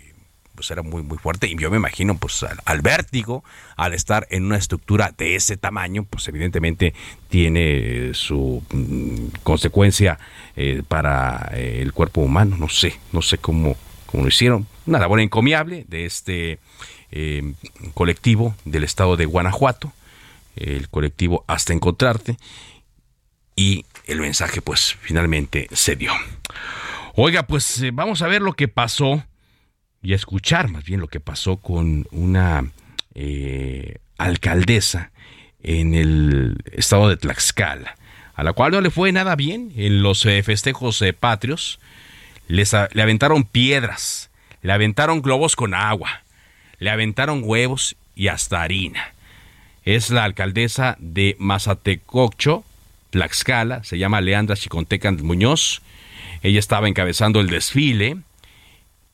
pues 0.60 0.70
era 0.70 0.82
muy 0.82 1.02
muy 1.02 1.16
fuerte. 1.16 1.46
Y 1.46 1.56
yo 1.56 1.70
me 1.70 1.78
imagino 1.78 2.18
pues 2.18 2.44
al, 2.66 2.82
vértigo 2.82 3.42
al 3.76 3.94
estar 3.94 4.26
en 4.28 4.44
una 4.44 4.58
estructura 4.58 5.14
de 5.16 5.34
ese 5.34 5.56
tamaño 5.56 6.04
pues 6.04 6.28
evidentemente 6.28 6.92
tiene 7.30 8.12
su 8.12 8.62
mm, 8.70 9.38
consecuencia 9.42 10.18
eh, 10.56 10.82
para 10.86 11.50
eh, 11.54 11.78
el 11.80 11.94
cuerpo 11.94 12.20
humano. 12.20 12.58
No 12.58 12.68
sé 12.68 12.98
no 13.10 13.22
sé 13.22 13.38
cómo, 13.38 13.74
cómo 14.04 14.24
lo 14.24 14.28
hicieron. 14.28 14.66
Una 14.84 14.98
labor 14.98 15.20
encomiable 15.20 15.86
de 15.88 16.04
este 16.04 16.58
eh, 17.10 17.54
colectivo 17.94 18.54
del 18.66 18.84
estado 18.84 19.16
de 19.16 19.24
Guanajuato 19.24 19.94
el 20.56 20.90
colectivo 20.90 21.42
hasta 21.46 21.72
encontrarte 21.72 22.36
y 23.56 23.86
el 24.04 24.20
mensaje 24.20 24.60
pues 24.60 24.94
finalmente 25.00 25.68
se 25.72 25.96
dio. 25.96 26.12
Oiga, 27.14 27.44
pues 27.44 27.82
vamos 27.94 28.20
a 28.20 28.26
ver 28.26 28.42
lo 28.42 28.52
que 28.52 28.68
pasó 28.68 29.24
y 30.02 30.14
escuchar 30.14 30.68
más 30.68 30.84
bien 30.84 31.00
lo 31.00 31.08
que 31.08 31.20
pasó 31.20 31.58
con 31.58 32.06
una 32.10 32.70
eh, 33.14 33.96
alcaldesa 34.18 35.10
en 35.62 35.94
el 35.94 36.56
estado 36.72 37.08
de 37.08 37.16
Tlaxcala, 37.16 37.96
a 38.34 38.42
la 38.42 38.52
cual 38.52 38.72
no 38.72 38.80
le 38.80 38.90
fue 38.90 39.12
nada 39.12 39.36
bien 39.36 39.72
en 39.76 40.02
los 40.02 40.24
eh, 40.24 40.42
festejos 40.42 41.02
eh, 41.02 41.12
patrios. 41.12 41.78
Les 42.48 42.72
le 42.72 43.02
aventaron 43.02 43.44
piedras, 43.44 44.30
le 44.62 44.72
aventaron 44.72 45.22
globos 45.22 45.54
con 45.54 45.74
agua, 45.74 46.22
le 46.78 46.90
aventaron 46.90 47.42
huevos 47.44 47.96
y 48.16 48.28
hasta 48.28 48.62
harina. 48.62 49.14
Es 49.84 50.10
la 50.10 50.24
alcaldesa 50.24 50.96
de 50.98 51.36
Mazatecocho, 51.38 52.64
Tlaxcala, 53.10 53.84
se 53.84 53.98
llama 53.98 54.20
Leandra 54.20 54.56
Chicontecan 54.56 55.18
Muñoz. 55.22 55.82
Ella 56.42 56.58
estaba 56.58 56.88
encabezando 56.88 57.40
el 57.40 57.48
desfile 57.48 58.18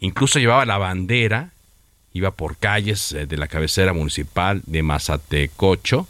Incluso 0.00 0.38
llevaba 0.38 0.66
la 0.66 0.78
bandera, 0.78 1.52
iba 2.12 2.30
por 2.30 2.56
calles 2.56 3.12
eh, 3.12 3.26
de 3.26 3.36
la 3.36 3.48
cabecera 3.48 3.92
municipal 3.92 4.62
de 4.66 4.82
Mazatecocho, 4.82 6.06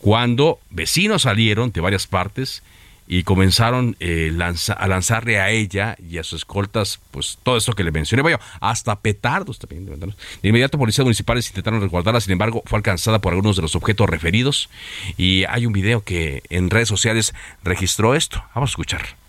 cuando 0.00 0.60
vecinos 0.70 1.22
salieron 1.22 1.72
de 1.72 1.80
varias 1.80 2.06
partes 2.06 2.62
y 3.08 3.22
comenzaron 3.22 3.96
eh, 4.00 4.36
a 4.76 4.88
lanzarle 4.88 5.38
a 5.40 5.50
ella 5.50 5.96
y 5.98 6.18
a 6.18 6.24
sus 6.24 6.40
escoltas, 6.40 7.00
pues 7.10 7.38
todo 7.42 7.56
eso 7.56 7.72
que 7.72 7.84
le 7.84 7.92
mencioné, 7.92 8.22
vaya, 8.22 8.40
hasta 8.60 8.96
petardos 8.96 9.58
también. 9.58 9.86
De 9.86 10.48
inmediato, 10.48 10.78
policías 10.78 11.04
municipales 11.04 11.48
intentaron 11.48 11.80
resguardarla, 11.80 12.20
sin 12.20 12.32
embargo, 12.32 12.62
fue 12.66 12.78
alcanzada 12.78 13.20
por 13.20 13.32
algunos 13.32 13.56
de 13.56 13.62
los 13.62 13.76
objetos 13.76 14.08
referidos 14.08 14.68
y 15.16 15.44
hay 15.48 15.66
un 15.66 15.72
video 15.72 16.02
que 16.02 16.42
en 16.50 16.70
redes 16.70 16.88
sociales 16.88 17.34
registró 17.62 18.14
esto. 18.14 18.44
Vamos 18.54 18.70
a 18.70 18.72
escuchar. 18.72 19.25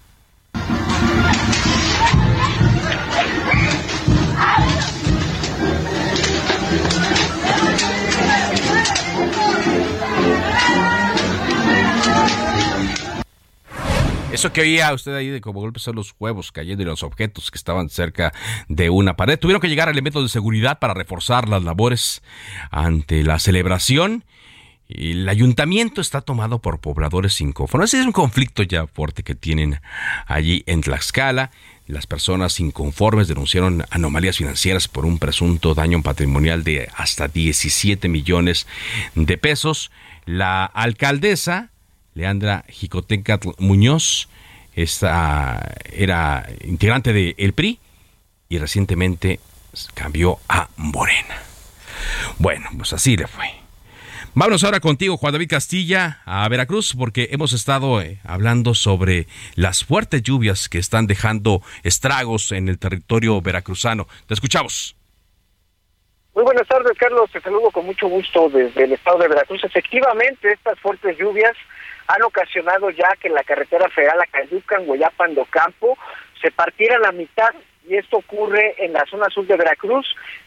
Eso 14.37 14.53
que 14.53 14.61
oía 14.61 14.93
usted 14.93 15.15
ahí 15.15 15.29
de 15.29 15.41
como 15.41 15.61
golpes 15.61 15.81
son 15.81 15.95
los 15.95 16.13
huevos 16.19 16.51
cayendo 16.51 16.83
y 16.83 16.85
los 16.85 17.01
objetos 17.01 17.49
que 17.49 17.57
estaban 17.57 17.89
cerca 17.89 18.31
de 18.67 18.91
una 18.91 19.15
pared. 19.15 19.39
Tuvieron 19.39 19.59
que 19.59 19.67
llegar 19.67 19.89
elementos 19.89 20.21
de 20.21 20.29
seguridad 20.29 20.77
para 20.77 20.93
reforzar 20.93 21.49
las 21.49 21.63
labores 21.63 22.21
ante 22.69 23.23
la 23.23 23.39
celebración. 23.39 24.25
El 24.89 25.27
ayuntamiento 25.27 26.01
está 26.01 26.21
tomado 26.21 26.61
por 26.61 26.79
pobladores 26.79 27.41
inconformes. 27.41 27.95
Es 27.95 28.05
un 28.05 28.11
conflicto 28.11 28.61
ya 28.61 28.85
fuerte 28.85 29.23
que 29.23 29.33
tienen 29.33 29.81
allí 30.27 30.61
en 30.67 30.81
Tlaxcala. 30.81 31.49
Las 31.87 32.05
personas 32.05 32.59
inconformes 32.59 33.27
denunciaron 33.27 33.85
anomalías 33.89 34.37
financieras 34.37 34.87
por 34.87 35.07
un 35.07 35.17
presunto 35.17 35.73
daño 35.73 36.03
patrimonial 36.03 36.63
de 36.63 36.87
hasta 36.95 37.27
17 37.27 38.07
millones 38.07 38.67
de 39.15 39.35
pesos. 39.39 39.89
La 40.25 40.63
alcaldesa 40.63 41.71
Leandra 42.17 42.65
Jicotencatl 42.67 43.49
Muñoz, 43.59 44.27
esta, 44.75 45.75
era 45.91 46.49
integrante 46.63 47.13
de 47.13 47.35
El 47.37 47.53
PRI 47.53 47.79
y 48.49 48.57
recientemente 48.57 49.39
cambió 49.93 50.39
a 50.49 50.67
Morena. 50.77 51.37
Bueno, 52.39 52.69
pues 52.75 52.93
así 52.93 53.15
le 53.15 53.27
fue. 53.27 53.45
Vámonos 54.33 54.63
ahora 54.63 54.79
contigo, 54.79 55.17
Juan 55.17 55.33
David 55.33 55.49
Castilla, 55.49 56.21
a 56.25 56.47
Veracruz, 56.49 56.95
porque 56.97 57.29
hemos 57.31 57.53
estado 57.53 58.01
eh, 58.01 58.19
hablando 58.23 58.73
sobre 58.73 59.27
las 59.55 59.83
fuertes 59.83 60.23
lluvias 60.23 60.69
que 60.69 60.77
están 60.79 61.07
dejando 61.07 61.61
estragos 61.83 62.51
en 62.51 62.67
el 62.67 62.79
territorio 62.79 63.41
veracruzano. 63.41 64.07
Te 64.27 64.33
escuchamos. 64.33 64.95
Muy 66.35 66.43
buenas 66.43 66.67
tardes, 66.67 66.95
Carlos. 66.99 67.31
Te 67.31 67.41
saludo 67.41 67.71
con 67.71 67.85
mucho 67.85 68.07
gusto 68.07 68.49
desde 68.49 68.83
el 68.83 68.93
estado 68.93 69.17
de 69.19 69.27
Veracruz. 69.27 69.63
Efectivamente, 69.63 70.51
estas 70.51 70.79
fuertes 70.79 71.17
lluvias 71.17 71.53
han 72.07 72.21
ocasionado 72.23 72.89
ya 72.89 73.09
que 73.19 73.29
la 73.29 73.43
carretera 73.43 73.89
federal 73.89 74.21
a 74.21 74.27
Cayucan, 74.27 74.85
Guayapan, 74.85 75.35
Campo 75.49 75.97
se 76.41 76.51
partiera 76.51 76.97
la 76.99 77.11
mitad 77.11 77.49
y 77.87 77.95
esto 77.95 78.17
ocurre 78.17 78.75
en 78.79 78.93
la 78.93 79.05
zona 79.09 79.27
sur 79.29 79.45
de 79.47 79.55
Veracruz, 79.55 80.05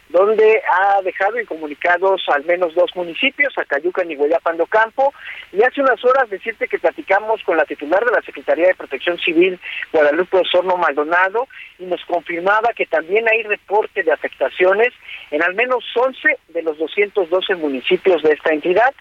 donde 0.09 0.61
ha 0.67 1.01
dejado 1.01 1.39
incomunicados 1.39 2.21
al 2.27 2.43
menos 2.45 2.75
dos 2.75 2.95
municipios, 2.95 3.57
Acayucan 3.57 4.11
y 4.11 4.15
Guayapan 4.15 4.57
Campo, 4.69 5.13
y 5.51 5.63
hace 5.63 5.81
unas 5.81 6.03
horas 6.05 6.29
decirte 6.29 6.67
que 6.67 6.79
platicamos 6.79 7.41
con 7.43 7.57
la 7.57 7.65
titular 7.65 8.03
de 8.05 8.11
la 8.11 8.21
Secretaría 8.21 8.67
de 8.67 8.75
Protección 8.75 9.17
Civil, 9.19 9.59
Guadalupe 9.91 10.37
Osorno 10.37 10.77
Maldonado, 10.77 11.47
y 11.79 11.85
nos 11.85 12.03
confirmaba 12.05 12.73
que 12.75 12.85
también 12.85 13.27
hay 13.27 13.43
reporte 13.43 14.03
de 14.03 14.11
afectaciones 14.11 14.93
en 15.31 15.41
al 15.41 15.55
menos 15.55 15.83
11 15.95 16.37
de 16.49 16.61
los 16.61 16.77
212 16.77 17.55
municipios 17.55 18.21
de 18.21 18.33
esta 18.33 18.53
entidad. 18.53 18.93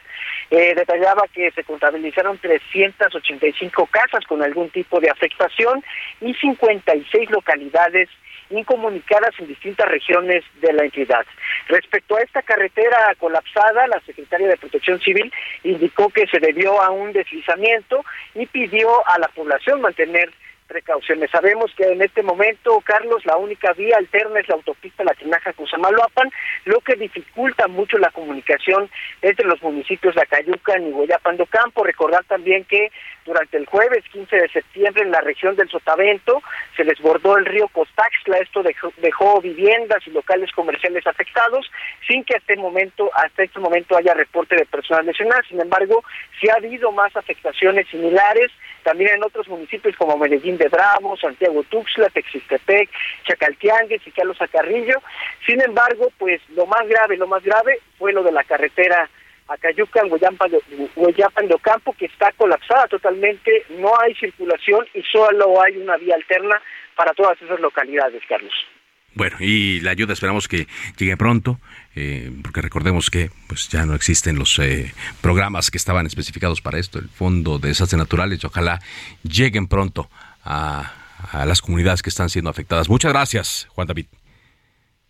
Eh, 0.50 0.74
detallaba 0.74 1.22
que 1.32 1.50
se 1.52 1.62
contabilizaron 1.64 2.38
385 2.38 3.86
casas 3.86 4.24
con 4.26 4.42
algún 4.42 4.70
tipo 4.70 4.98
de 5.00 5.10
afectación 5.10 5.84
y 6.20 6.34
56 6.34 7.30
localidades 7.30 8.08
incomunicadas 8.50 9.30
en 9.38 9.46
distintas 9.46 9.88
regiones 9.88 10.44
de 10.60 10.72
la 10.72 10.84
entidad. 10.84 11.24
Respecto 11.68 12.16
a 12.16 12.20
esta 12.20 12.42
carretera 12.42 13.14
colapsada, 13.18 13.86
la 13.86 14.00
secretaria 14.00 14.48
de 14.48 14.56
Protección 14.56 15.00
Civil 15.00 15.32
indicó 15.62 16.08
que 16.10 16.26
se 16.26 16.38
debió 16.38 16.80
a 16.82 16.90
un 16.90 17.12
deslizamiento 17.12 18.04
y 18.34 18.46
pidió 18.46 18.88
a 19.08 19.18
la 19.18 19.28
población 19.28 19.80
mantener 19.80 20.30
precauciones. 20.70 21.30
Sabemos 21.32 21.72
que 21.76 21.82
en 21.82 22.00
este 22.00 22.22
momento, 22.22 22.80
Carlos, 22.84 23.26
la 23.26 23.36
única 23.36 23.72
vía 23.72 23.96
alterna 23.98 24.38
es 24.38 24.48
la 24.48 24.54
autopista 24.54 25.02
La 25.02 25.14
Tinaja 25.14 25.52
Cusamaloapan, 25.52 26.30
lo 26.64 26.80
que 26.80 26.94
dificulta 26.94 27.66
mucho 27.66 27.98
la 27.98 28.10
comunicación 28.10 28.88
entre 29.20 29.46
los 29.48 29.60
municipios 29.62 30.14
de 30.14 30.22
Acayucan 30.22 30.86
y 30.86 30.92
Guayapan 30.92 31.38
Campo. 31.50 31.82
Recordar 31.82 32.24
también 32.24 32.64
que 32.64 32.92
durante 33.24 33.56
el 33.56 33.66
jueves 33.66 34.04
15 34.12 34.36
de 34.36 34.48
septiembre 34.48 35.02
en 35.02 35.10
la 35.10 35.20
región 35.20 35.56
del 35.56 35.68
Sotavento 35.68 36.40
se 36.76 36.84
desbordó 36.84 37.36
el 37.36 37.46
río 37.46 37.66
Costaxla, 37.68 38.38
esto 38.38 38.62
dejó, 38.62 38.92
dejó 38.98 39.40
viviendas 39.40 40.06
y 40.06 40.10
locales 40.10 40.52
comerciales 40.52 41.04
afectados, 41.06 41.68
sin 42.06 42.22
que 42.22 42.36
hasta, 42.36 42.52
este 42.52 42.62
momento, 42.62 43.10
hasta 43.14 43.42
este 43.42 43.58
momento 43.58 43.96
haya 43.96 44.14
reporte 44.14 44.54
de 44.54 44.66
personal 44.66 45.04
lesionado. 45.04 45.42
Sin 45.48 45.60
embargo, 45.60 46.04
sí 46.40 46.48
ha 46.48 46.54
habido 46.54 46.92
más 46.92 47.14
afectaciones 47.16 47.88
similares 47.88 48.52
también 48.82 49.10
en 49.14 49.24
otros 49.24 49.48
municipios 49.48 49.96
como 49.96 50.16
Medellín 50.16 50.56
de 50.60 50.68
Bravo, 50.68 51.16
Santiago 51.16 51.62
Tuxtla, 51.64 52.10
Texistepec, 52.10 52.90
Chacaltiangues 53.24 54.06
y 54.06 54.10
Carlos 54.12 54.40
Acarrillo. 54.40 55.02
Sin 55.46 55.60
embargo, 55.62 56.12
pues 56.18 56.40
lo 56.50 56.66
más 56.66 56.86
grave, 56.86 57.16
lo 57.16 57.26
más 57.26 57.42
grave 57.42 57.80
fue 57.98 58.12
lo 58.12 58.22
de 58.22 58.32
la 58.32 58.44
carretera 58.44 59.08
Acayucan, 59.48 60.08
Hueyapan 60.10 61.48
de 61.48 61.54
Ocampo, 61.54 61.92
que 61.98 62.06
está 62.06 62.30
colapsada 62.32 62.86
totalmente, 62.86 63.64
no 63.70 63.90
hay 64.00 64.14
circulación 64.14 64.86
y 64.94 65.02
solo 65.02 65.60
hay 65.60 65.76
una 65.76 65.96
vía 65.96 66.14
alterna 66.14 66.60
para 66.94 67.12
todas 67.14 67.40
esas 67.42 67.58
localidades, 67.58 68.22
Carlos. 68.28 68.52
Bueno, 69.14 69.36
y 69.40 69.80
la 69.80 69.90
ayuda 69.90 70.12
esperamos 70.12 70.46
que 70.46 70.68
llegue 70.96 71.16
pronto, 71.16 71.58
eh, 71.96 72.30
porque 72.42 72.60
recordemos 72.60 73.10
que 73.10 73.30
pues 73.48 73.68
ya 73.68 73.84
no 73.84 73.94
existen 73.94 74.38
los 74.38 74.56
eh, 74.60 74.94
programas 75.20 75.72
que 75.72 75.78
estaban 75.78 76.06
especificados 76.06 76.60
para 76.60 76.78
esto, 76.78 77.00
el 77.00 77.08
Fondo 77.08 77.58
de 77.58 77.68
Desastres 77.68 77.98
Naturales, 77.98 78.44
ojalá 78.44 78.78
lleguen 79.24 79.66
pronto 79.66 80.08
a, 80.44 80.92
las 81.46 81.60
comunidades 81.60 82.02
que 82.02 82.10
están 82.10 82.30
siendo 82.30 82.50
afectadas. 82.50 82.88
Muchas 82.88 83.12
gracias, 83.12 83.68
Juan 83.70 83.86
David. 83.86 84.06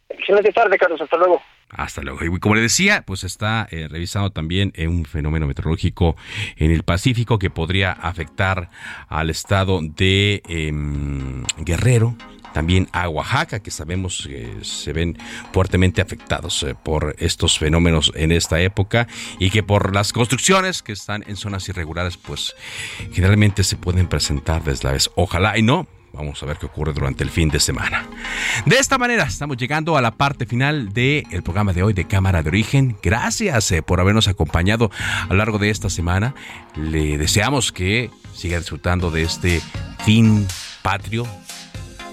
Excelente 0.09 0.53
tarde, 0.53 0.77
Carlos, 0.77 1.01
hasta 1.01 1.17
luego. 1.17 1.41
Hasta 1.71 2.03
luego. 2.03 2.25
Y 2.25 2.41
como 2.41 2.57
le 2.57 2.63
decía, 2.63 3.05
pues 3.07 3.23
está 3.23 3.69
eh, 3.71 3.87
revisando 3.89 4.31
también 4.31 4.73
un 4.77 5.05
fenómeno 5.05 5.47
meteorológico 5.47 6.17
en 6.57 6.73
el 6.73 6.83
Pacífico 6.83 7.39
que 7.39 7.49
podría 7.49 7.93
afectar 7.93 8.71
al 9.09 9.31
estado 9.31 9.81
de 9.81 10.43
em, 10.49 11.45
Guerrero, 11.59 12.17
también 12.53 12.89
a 12.93 13.09
Oaxaca, 13.09 13.61
que 13.61 13.71
sabemos 13.71 14.27
que 14.27 14.59
se 14.63 14.93
ven 14.93 15.19
fuertemente 15.53 16.01
afectados 16.01 16.63
eh, 16.63 16.75
por 16.75 17.15
estos 17.19 17.59
fenómenos 17.59 18.13
en 18.15 18.33
esta 18.33 18.61
época 18.61 19.07
y 19.39 19.51
que 19.51 19.63
por 19.63 19.95
las 19.95 20.13
construcciones 20.13 20.83
que 20.83 20.93
están 20.93 21.25
en 21.27 21.37
zonas 21.37 21.69
irregulares, 21.69 22.17
pues 22.17 22.55
generalmente 23.13 23.65
se 23.65 23.77
pueden 23.77 24.09
presentar 24.09 24.65
desde 24.65 24.89
la 24.89 24.93
vez. 24.93 25.11
Ojalá 25.15 25.59
y 25.59 25.63
no, 25.63 25.87
Vamos 26.13 26.43
a 26.43 26.47
ver 26.47 26.57
qué 26.57 26.67
ocurre 26.67 26.93
durante 26.93 27.23
el 27.23 27.31
fin 27.31 27.51
de 27.51 27.61
semana. 27.61 28.05
De 28.67 28.77
esta 28.77 28.99
manera 28.99 29.25
estamos 29.25 29.57
llegando 29.57 29.97
a 29.97 30.03
la 30.03 30.11
parte 30.11 30.45
final 30.45 30.93
del 30.93 31.43
programa 31.45 31.73
de 31.73 31.85
hoy 31.85 31.93
de 31.93 32.07
Cámara 32.07 32.43
de 32.43 32.49
Origen. 32.49 32.97
Gracias 33.01 33.71
eh, 33.71 33.83
por 33.83 34.01
habernos 34.01 34.27
acompañado 34.27 34.91
a 35.23 35.27
lo 35.29 35.37
largo 35.37 35.59
de 35.59 35.71
esta 35.71 35.89
semana. 35.89 36.35
Le 36.75 37.17
deseamos 37.17 37.71
que 37.71 38.11
siga 38.35 38.59
disfrutando 38.59 39.11
de 39.11 39.23
este 39.23 39.63
fin 40.05 40.47
patrio 40.83 41.27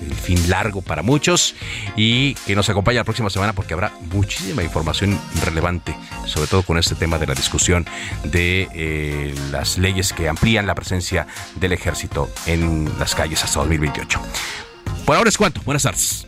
el 0.02 0.14
fin 0.14 0.50
largo 0.50 0.82
para 0.82 1.02
muchos 1.02 1.56
y 1.96 2.34
que 2.46 2.56
nos 2.56 2.70
acompañe 2.70 2.98
la 2.98 3.04
próxima 3.04 3.30
semana 3.30 3.54
porque 3.54 3.74
habrá 3.74 3.92
muchísima 4.14 4.64
información 4.64 5.20
relevante, 5.44 5.96
sobre 6.26 6.48
todo 6.48 6.64
con 6.64 6.78
este 6.78 6.96
tema 6.96 7.18
de 7.18 7.28
la 7.28 7.34
discusión 7.34 7.86
de 8.24 8.68
eh, 8.74 9.36
las 9.52 9.78
leyes 9.78 10.14
que 10.14 10.30
amplían 10.30 10.68
la 10.68 10.76
presencia 10.76 11.28
del 11.56 11.74
ejército 11.74 12.30
en 12.46 12.90
las 13.00 13.16
calles 13.16 13.44
hasta 13.44 13.60
2028. 13.60 14.22
Por 15.06 15.16
ahora 15.16 15.30
es 15.30 15.38
cuanto. 15.38 15.62
Buenas 15.62 15.84
tardes. 15.84 16.28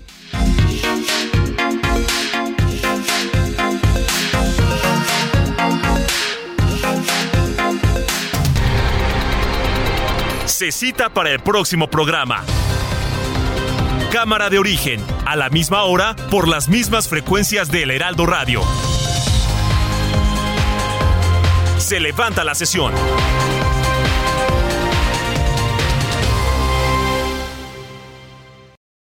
Se 10.45 10.73
cita 10.73 11.13
para 11.13 11.31
el 11.31 11.39
próximo 11.39 11.89
programa. 11.89 12.43
Cámara 14.11 14.49
de 14.49 14.57
origen, 14.57 14.99
a 15.27 15.35
la 15.35 15.49
misma 15.49 15.83
hora, 15.83 16.15
por 16.31 16.47
las 16.47 16.67
mismas 16.67 17.07
frecuencias 17.07 17.69
del 17.69 17.91
Heraldo 17.91 18.25
Radio. 18.25 18.63
Se 21.77 21.99
levanta 21.99 22.43
la 22.43 22.55
sesión. 22.55 22.91